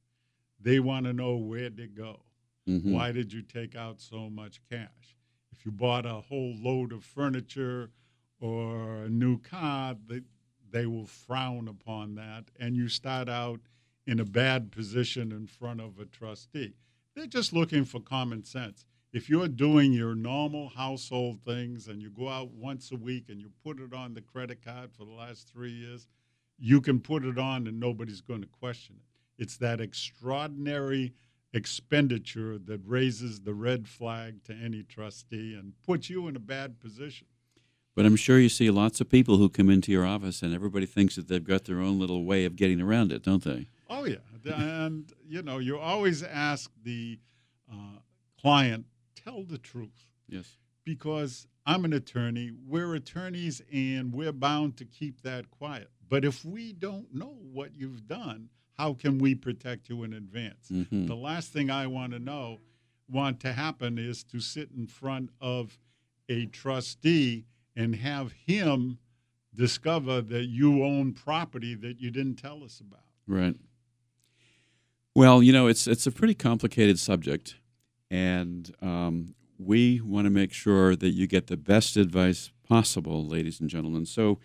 they 0.59 0.79
want 0.79 1.05
to 1.05 1.13
know 1.13 1.35
where 1.35 1.69
to 1.69 1.87
go. 1.87 2.21
Mhm. 2.67 2.91
Why 2.91 3.11
did 3.11 3.33
you 3.33 3.41
take 3.41 3.75
out 3.75 3.99
so 4.01 4.29
much 4.29 4.61
cash? 4.69 5.17
If 5.51 5.65
you 5.65 5.71
bought 5.71 6.05
a 6.05 6.21
whole 6.21 6.55
load 6.55 6.91
of 6.91 7.03
furniture 7.03 7.91
or 8.39 9.03
a 9.03 9.09
new 9.09 9.39
car, 9.39 9.95
they, 10.07 10.21
they 10.69 10.85
will 10.85 11.05
frown 11.07 11.67
upon 11.67 12.15
that, 12.15 12.51
and 12.59 12.75
you 12.75 12.87
start 12.89 13.27
out 13.29 13.61
in 14.05 14.19
a 14.19 14.25
bad 14.25 14.71
position 14.71 15.31
in 15.31 15.47
front 15.47 15.81
of 15.81 15.97
a 15.99 16.05
trustee. 16.05 16.75
They're 17.15 17.25
just 17.27 17.53
looking 17.53 17.83
for 17.85 17.99
common 17.99 18.43
sense. 18.43 18.85
If 19.13 19.29
you're 19.29 19.47
doing 19.47 19.93
your 19.93 20.15
normal 20.15 20.69
household 20.69 21.39
things 21.45 21.87
and 21.87 22.01
you 22.01 22.09
go 22.09 22.27
out 22.27 22.51
once 22.51 22.91
a 22.91 22.97
week 22.97 23.29
and 23.29 23.39
you 23.39 23.49
put 23.63 23.79
it 23.79 23.93
on 23.93 24.13
the 24.13 24.21
credit 24.21 24.63
card 24.63 24.91
for 24.91 25.05
the 25.05 25.11
last 25.11 25.49
three 25.51 25.71
years, 25.71 26.07
you 26.59 26.81
can 26.81 26.99
put 26.99 27.23
it 27.23 27.37
on 27.37 27.67
and 27.67 27.79
nobody's 27.79 28.21
going 28.21 28.41
to 28.41 28.47
question 28.47 28.95
it. 28.97 29.41
It's 29.41 29.57
that 29.57 29.79
extraordinary 29.79 31.13
expenditure 31.53 32.57
that 32.57 32.81
raises 32.85 33.39
the 33.41 33.53
red 33.53 33.87
flag 33.87 34.43
to 34.43 34.53
any 34.53 34.83
trustee 34.83 35.55
and 35.55 35.73
puts 35.85 36.09
you 36.09 36.27
in 36.27 36.35
a 36.35 36.39
bad 36.39 36.79
position. 36.79 37.27
But 37.95 38.05
I'm 38.05 38.15
sure 38.15 38.39
you 38.39 38.49
see 38.49 38.69
lots 38.69 39.01
of 39.01 39.09
people 39.09 39.37
who 39.37 39.49
come 39.49 39.69
into 39.69 39.91
your 39.91 40.05
office 40.05 40.41
and 40.41 40.53
everybody 40.53 40.85
thinks 40.85 41.15
that 41.15 41.27
they've 41.27 41.43
got 41.43 41.65
their 41.65 41.79
own 41.79 41.97
little 41.97 42.25
way 42.25 42.45
of 42.45 42.55
getting 42.55 42.81
around 42.81 43.11
it, 43.11 43.23
don't 43.23 43.43
they? 43.43 43.67
Oh 43.89 44.05
yeah, 44.05 44.17
and 44.45 45.11
you 45.25 45.41
know 45.41 45.57
you 45.57 45.79
always 45.79 46.21
ask 46.21 46.69
the 46.83 47.17
uh, 47.71 47.99
client 48.39 48.85
tell 49.27 49.43
the 49.43 49.57
truth 49.57 50.05
Yes. 50.27 50.57
because 50.83 51.47
I'm 51.65 51.83
an 51.83 51.91
attorney. 51.93 52.51
We're 52.65 52.95
attorneys, 52.95 53.61
and 53.71 54.13
we're 54.13 54.31
bound 54.31 54.77
to 54.77 54.85
keep 54.85 55.21
that 55.23 55.51
quiet. 55.51 55.89
But 56.07 56.23
if 56.23 56.45
we 56.45 56.71
don't 56.71 57.13
know 57.13 57.33
what 57.51 57.75
you've 57.75 58.07
done, 58.07 58.49
how 58.77 58.93
can 58.93 59.17
we 59.17 59.35
protect 59.35 59.89
you 59.89 60.03
in 60.03 60.13
advance? 60.13 60.69
Mhm. 60.71 61.07
The 61.07 61.15
last 61.15 61.51
thing 61.51 61.69
I 61.69 61.87
want 61.87 62.13
to 62.13 62.19
know, 62.19 62.61
want 63.09 63.41
to 63.41 63.51
happen, 63.53 63.97
is 63.97 64.23
to 64.25 64.39
sit 64.39 64.71
in 64.71 64.87
front 64.87 65.31
of 65.41 65.77
a 66.29 66.45
trustee 66.45 67.45
and 67.75 67.95
have 67.95 68.31
him 68.31 68.97
discover 69.53 70.21
that 70.21 70.45
you 70.45 70.83
own 70.83 71.13
property 71.13 71.73
that 71.75 71.99
you 71.99 72.11
didn't 72.11 72.35
tell 72.35 72.63
us 72.63 72.79
about. 72.79 73.03
Right. 73.25 73.55
Well, 75.15 75.41
you 75.43 75.51
know, 75.51 75.67
it's 75.67 75.85
it's 75.87 76.05
a 76.07 76.11
pretty 76.11 76.35
complicated 76.35 76.97
subject, 76.99 77.57
and 78.09 78.73
um, 78.81 79.35
we 79.57 80.01
want 80.01 80.25
to 80.25 80.29
make 80.29 80.53
sure 80.53 80.95
that 80.95 81.09
you 81.09 81.27
get 81.27 81.47
the 81.47 81.57
best 81.57 81.97
advice 81.97 82.51
possible, 82.67 83.25
ladies 83.25 83.59
and 83.59 83.69
gentlemen. 83.69 84.05
So, 84.05 84.39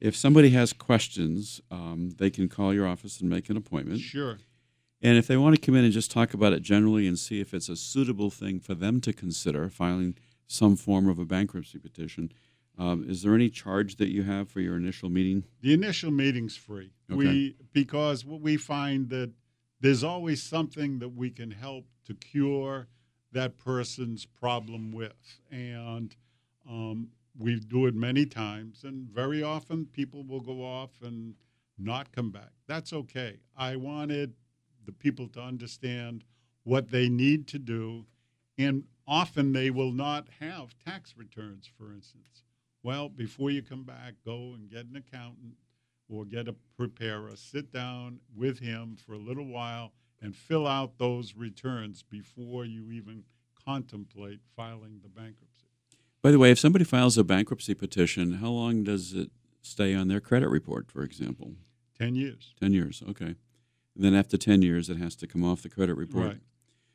if 0.00 0.14
somebody 0.14 0.50
has 0.50 0.72
questions, 0.72 1.60
um, 1.72 2.10
they 2.18 2.30
can 2.30 2.48
call 2.48 2.72
your 2.72 2.86
office 2.86 3.20
and 3.20 3.28
make 3.28 3.50
an 3.50 3.56
appointment. 3.56 4.00
Sure. 4.00 4.38
And 5.02 5.16
if 5.16 5.26
they 5.26 5.36
want 5.36 5.56
to 5.56 5.60
come 5.60 5.74
in 5.74 5.84
and 5.84 5.92
just 5.92 6.10
talk 6.10 6.34
about 6.34 6.52
it 6.52 6.62
generally 6.62 7.06
and 7.06 7.18
see 7.18 7.40
if 7.40 7.52
it's 7.52 7.68
a 7.68 7.76
suitable 7.76 8.30
thing 8.30 8.60
for 8.60 8.74
them 8.74 9.00
to 9.00 9.12
consider 9.12 9.68
filing 9.68 10.16
some 10.46 10.76
form 10.76 11.08
of 11.08 11.18
a 11.18 11.24
bankruptcy 11.24 11.78
petition, 11.78 12.32
um, 12.78 13.04
is 13.08 13.22
there 13.22 13.34
any 13.34 13.48
charge 13.48 13.96
that 13.96 14.08
you 14.08 14.22
have 14.22 14.48
for 14.48 14.60
your 14.60 14.76
initial 14.76 15.08
meeting? 15.08 15.44
The 15.62 15.74
initial 15.74 16.12
meeting's 16.12 16.56
free. 16.56 16.92
Okay. 17.10 17.16
We 17.16 17.56
because 17.72 18.24
we 18.24 18.56
find 18.56 19.08
that 19.10 19.32
there's 19.80 20.04
always 20.04 20.42
something 20.42 21.00
that 21.00 21.10
we 21.10 21.30
can 21.30 21.50
help 21.50 21.86
to 22.06 22.14
cure 22.14 22.88
that 23.32 23.58
person's 23.58 24.24
problem 24.24 24.92
with, 24.92 25.40
and 25.50 26.14
um, 26.68 27.08
we 27.38 27.60
do 27.60 27.86
it 27.86 27.94
many 27.94 28.26
times. 28.26 28.84
And 28.84 29.08
very 29.08 29.42
often, 29.42 29.86
people 29.86 30.24
will 30.24 30.40
go 30.40 30.64
off 30.64 30.90
and 31.02 31.34
not 31.78 32.12
come 32.12 32.30
back. 32.30 32.50
That's 32.66 32.92
okay. 32.92 33.38
I 33.56 33.76
wanted 33.76 34.34
the 34.84 34.92
people 34.92 35.28
to 35.28 35.40
understand 35.40 36.24
what 36.64 36.90
they 36.90 37.08
need 37.08 37.46
to 37.48 37.58
do, 37.58 38.06
and 38.56 38.84
often 39.06 39.52
they 39.52 39.70
will 39.70 39.92
not 39.92 40.28
have 40.40 40.74
tax 40.84 41.14
returns, 41.16 41.68
for 41.78 41.92
instance. 41.92 42.42
Well, 42.82 43.08
before 43.08 43.50
you 43.50 43.62
come 43.62 43.84
back, 43.84 44.14
go 44.24 44.54
and 44.54 44.70
get 44.70 44.86
an 44.86 44.96
accountant 44.96 45.54
or 46.08 46.24
get 46.24 46.48
a 46.48 46.54
preparer, 46.76 47.36
sit 47.36 47.72
down 47.72 48.20
with 48.34 48.58
him 48.60 48.96
for 48.96 49.12
a 49.12 49.18
little 49.18 49.46
while 49.46 49.92
and 50.20 50.34
fill 50.34 50.66
out 50.66 50.98
those 50.98 51.34
returns 51.36 52.02
before 52.02 52.64
you 52.64 52.90
even 52.90 53.24
contemplate 53.64 54.40
filing 54.56 55.00
the 55.02 55.08
bankruptcy. 55.08 55.66
By 56.22 56.30
the 56.30 56.38
way, 56.38 56.50
if 56.50 56.58
somebody 56.58 56.84
files 56.84 57.16
a 57.16 57.24
bankruptcy 57.24 57.74
petition, 57.74 58.34
how 58.34 58.48
long 58.48 58.82
does 58.82 59.12
it 59.12 59.30
stay 59.62 59.94
on 59.94 60.08
their 60.08 60.20
credit 60.20 60.48
report, 60.48 60.90
for 60.90 61.02
example? 61.02 61.52
10 61.98 62.14
years. 62.16 62.54
10 62.60 62.72
years, 62.72 63.02
okay. 63.08 63.34
And 63.94 64.04
then 64.04 64.14
after 64.14 64.36
10 64.36 64.62
years, 64.62 64.88
it 64.88 64.96
has 64.96 65.16
to 65.16 65.26
come 65.26 65.44
off 65.44 65.62
the 65.62 65.68
credit 65.68 65.94
report. 65.94 66.26
Right. 66.26 66.40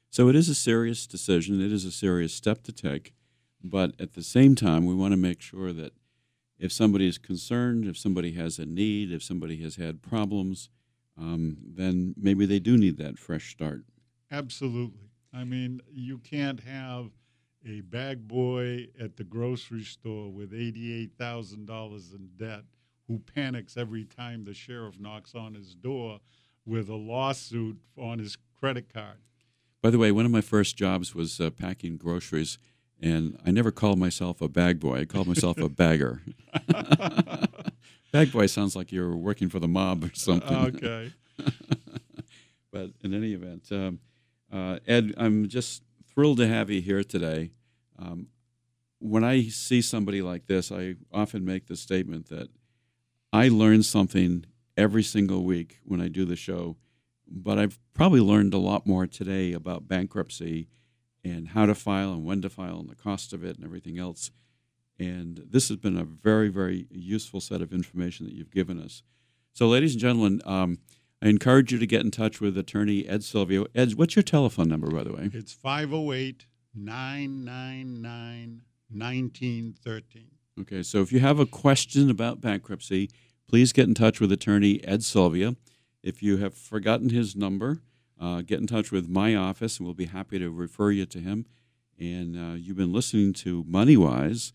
So 0.09 0.27
it 0.29 0.35
is 0.35 0.49
a 0.49 0.55
serious 0.55 1.07
decision. 1.07 1.61
It 1.61 1.71
is 1.71 1.85
a 1.85 1.91
serious 1.91 2.33
step 2.33 2.63
to 2.63 2.71
take. 2.71 3.13
But 3.63 3.99
at 3.99 4.13
the 4.13 4.23
same 4.23 4.55
time, 4.55 4.85
we 4.85 4.93
want 4.93 5.11
to 5.11 5.17
make 5.17 5.41
sure 5.41 5.73
that 5.73 5.93
if 6.59 6.71
somebody 6.71 7.07
is 7.07 7.17
concerned, 7.17 7.85
if 7.85 7.97
somebody 7.97 8.33
has 8.33 8.59
a 8.59 8.65
need, 8.65 9.11
if 9.11 9.23
somebody 9.23 9.61
has 9.63 9.77
had 9.77 10.01
problems, 10.01 10.69
um, 11.17 11.57
then 11.75 12.13
maybe 12.17 12.45
they 12.45 12.59
do 12.59 12.77
need 12.77 12.97
that 12.97 13.19
fresh 13.19 13.51
start. 13.51 13.83
Absolutely. 14.31 15.09
I 15.33 15.43
mean, 15.43 15.81
you 15.91 16.17
can't 16.19 16.59
have 16.61 17.11
a 17.65 17.81
bag 17.81 18.27
boy 18.27 18.87
at 18.99 19.15
the 19.17 19.23
grocery 19.23 19.83
store 19.83 20.29
with 20.29 20.51
$88,000 20.51 22.15
in 22.15 22.29
debt 22.37 22.63
who 23.07 23.19
panics 23.19 23.77
every 23.77 24.05
time 24.05 24.43
the 24.43 24.53
sheriff 24.53 24.99
knocks 24.99 25.35
on 25.35 25.53
his 25.53 25.75
door 25.75 26.19
with 26.65 26.89
a 26.89 26.95
lawsuit 26.95 27.77
on 27.97 28.19
his 28.19 28.37
credit 28.59 28.93
card. 28.93 29.17
By 29.81 29.89
the 29.89 29.97
way, 29.97 30.11
one 30.11 30.25
of 30.25 30.31
my 30.31 30.41
first 30.41 30.77
jobs 30.77 31.13
was 31.13 31.39
uh, 31.41 31.49
packing 31.49 31.97
groceries, 31.97 32.57
and 33.01 33.37
I 33.45 33.51
never 33.51 33.71
called 33.71 33.99
myself 33.99 34.41
a 34.41 34.47
bag 34.47 34.79
boy. 34.79 35.01
I 35.01 35.05
called 35.05 35.27
myself 35.27 35.57
a 35.57 35.69
bagger. 35.69 36.21
bag 38.11 38.31
boy 38.31 38.45
sounds 38.45 38.75
like 38.75 38.91
you're 38.91 39.15
working 39.15 39.49
for 39.49 39.59
the 39.59 39.67
mob 39.67 40.05
or 40.05 40.11
something. 40.13 40.55
Okay. 40.55 41.13
but 42.71 42.91
in 43.01 43.13
any 43.13 43.33
event, 43.33 43.67
um, 43.71 43.99
uh, 44.51 44.79
Ed, 44.87 45.13
I'm 45.17 45.47
just 45.47 45.83
thrilled 46.13 46.37
to 46.37 46.47
have 46.47 46.69
you 46.69 46.81
here 46.81 47.03
today. 47.03 47.51
Um, 47.99 48.27
when 48.99 49.23
I 49.23 49.43
see 49.43 49.81
somebody 49.81 50.21
like 50.21 50.47
this, 50.47 50.71
I 50.71 50.95
often 51.11 51.43
make 51.43 51.67
the 51.67 51.75
statement 51.75 52.29
that 52.29 52.49
I 53.33 53.49
learn 53.49 53.83
something 53.83 54.45
every 54.77 55.03
single 55.03 55.43
week 55.43 55.79
when 55.83 55.99
I 55.99 56.07
do 56.07 56.23
the 56.23 56.35
show, 56.35 56.77
but 57.27 57.59
I've 57.59 57.79
probably 57.93 58.21
learned 58.21 58.53
a 58.53 58.59
lot 58.59 58.87
more 58.87 59.07
today 59.07 59.53
about 59.53 59.87
bankruptcy 59.87 60.69
and 61.23 61.49
how 61.49 61.65
to 61.65 61.75
file 61.75 62.13
and 62.13 62.25
when 62.25 62.41
to 62.41 62.49
file 62.49 62.79
and 62.79 62.89
the 62.89 62.95
cost 62.95 63.33
of 63.33 63.43
it 63.43 63.55
and 63.55 63.65
everything 63.65 63.97
else. 63.97 64.31
And 64.99 65.43
this 65.49 65.69
has 65.69 65.77
been 65.77 65.97
a 65.97 66.03
very, 66.03 66.49
very 66.49 66.87
useful 66.91 67.41
set 67.41 67.61
of 67.61 67.73
information 67.73 68.25
that 68.25 68.35
you've 68.35 68.51
given 68.51 68.79
us. 68.79 69.03
So, 69.53 69.67
ladies 69.67 69.93
and 69.93 70.01
gentlemen, 70.01 70.41
um, 70.45 70.79
I 71.21 71.27
encourage 71.27 71.71
you 71.71 71.79
to 71.79 71.87
get 71.87 72.01
in 72.01 72.11
touch 72.11 72.41
with 72.41 72.57
attorney 72.57 73.07
Ed 73.07 73.23
Sylvia. 73.23 73.65
Ed, 73.73 73.93
what's 73.95 74.15
your 74.15 74.23
telephone 74.23 74.67
number, 74.67 74.91
by 74.91 75.03
the 75.03 75.13
way? 75.13 75.29
It's 75.33 75.53
508 75.53 76.45
999 76.75 78.61
1913. 78.89 80.25
Okay, 80.61 80.83
so 80.83 81.01
if 81.01 81.11
you 81.11 81.19
have 81.19 81.39
a 81.39 81.45
question 81.45 82.09
about 82.09 82.41
bankruptcy, 82.41 83.09
please 83.47 83.73
get 83.73 83.87
in 83.87 83.93
touch 83.93 84.19
with 84.19 84.31
attorney 84.31 84.83
Ed 84.83 85.03
Sylvia. 85.03 85.55
If 86.03 86.21
you 86.21 86.37
have 86.37 86.53
forgotten 86.53 87.09
his 87.09 87.35
number, 87.35 87.81
uh, 88.19 88.41
get 88.41 88.59
in 88.59 88.67
touch 88.67 88.91
with 88.91 89.09
my 89.09 89.35
office, 89.35 89.77
and 89.77 89.85
we'll 89.85 89.93
be 89.93 90.05
happy 90.05 90.39
to 90.39 90.49
refer 90.49 90.91
you 90.91 91.05
to 91.07 91.19
him. 91.19 91.45
And 91.99 92.35
uh, 92.35 92.55
you've 92.55 92.77
been 92.77 92.93
listening 92.93 93.33
to 93.33 93.63
MoneyWise, 93.63 94.51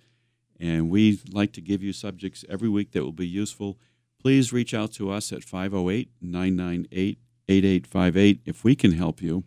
and 0.59 0.91
we 0.91 1.21
like 1.31 1.53
to 1.53 1.61
give 1.61 1.83
you 1.83 1.93
subjects 1.93 2.45
every 2.49 2.69
week 2.69 2.93
that 2.93 3.05
will 3.05 3.13
be 3.13 3.27
useful. 3.27 3.79
Please 4.21 4.53
reach 4.53 4.75
out 4.75 4.93
to 4.95 5.11
us 5.11 5.33
at 5.33 5.45
508 5.45 6.11
998 6.21 7.19
8858 7.49 8.41
if 8.45 8.65
we 8.65 8.75
can 8.75 8.93
help 8.93 9.23
you. 9.23 9.45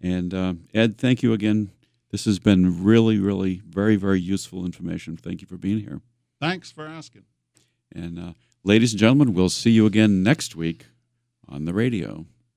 And 0.00 0.32
uh, 0.32 0.54
Ed, 0.74 0.98
thank 0.98 1.22
you 1.22 1.32
again. 1.32 1.70
This 2.10 2.24
has 2.24 2.38
been 2.38 2.82
really, 2.82 3.18
really 3.18 3.62
very, 3.64 3.96
very 3.96 4.20
useful 4.20 4.64
information. 4.64 5.16
Thank 5.16 5.40
you 5.40 5.46
for 5.46 5.56
being 5.56 5.80
here. 5.80 6.00
Thanks 6.40 6.72
for 6.72 6.86
asking. 6.86 7.24
And 7.94 8.18
uh, 8.18 8.32
ladies 8.64 8.92
and 8.92 9.00
gentlemen, 9.00 9.34
we'll 9.34 9.48
see 9.48 9.70
you 9.70 9.86
again 9.86 10.22
next 10.22 10.56
week 10.56 10.86
on 11.48 11.66
the 11.66 11.74
radio. 11.74 12.26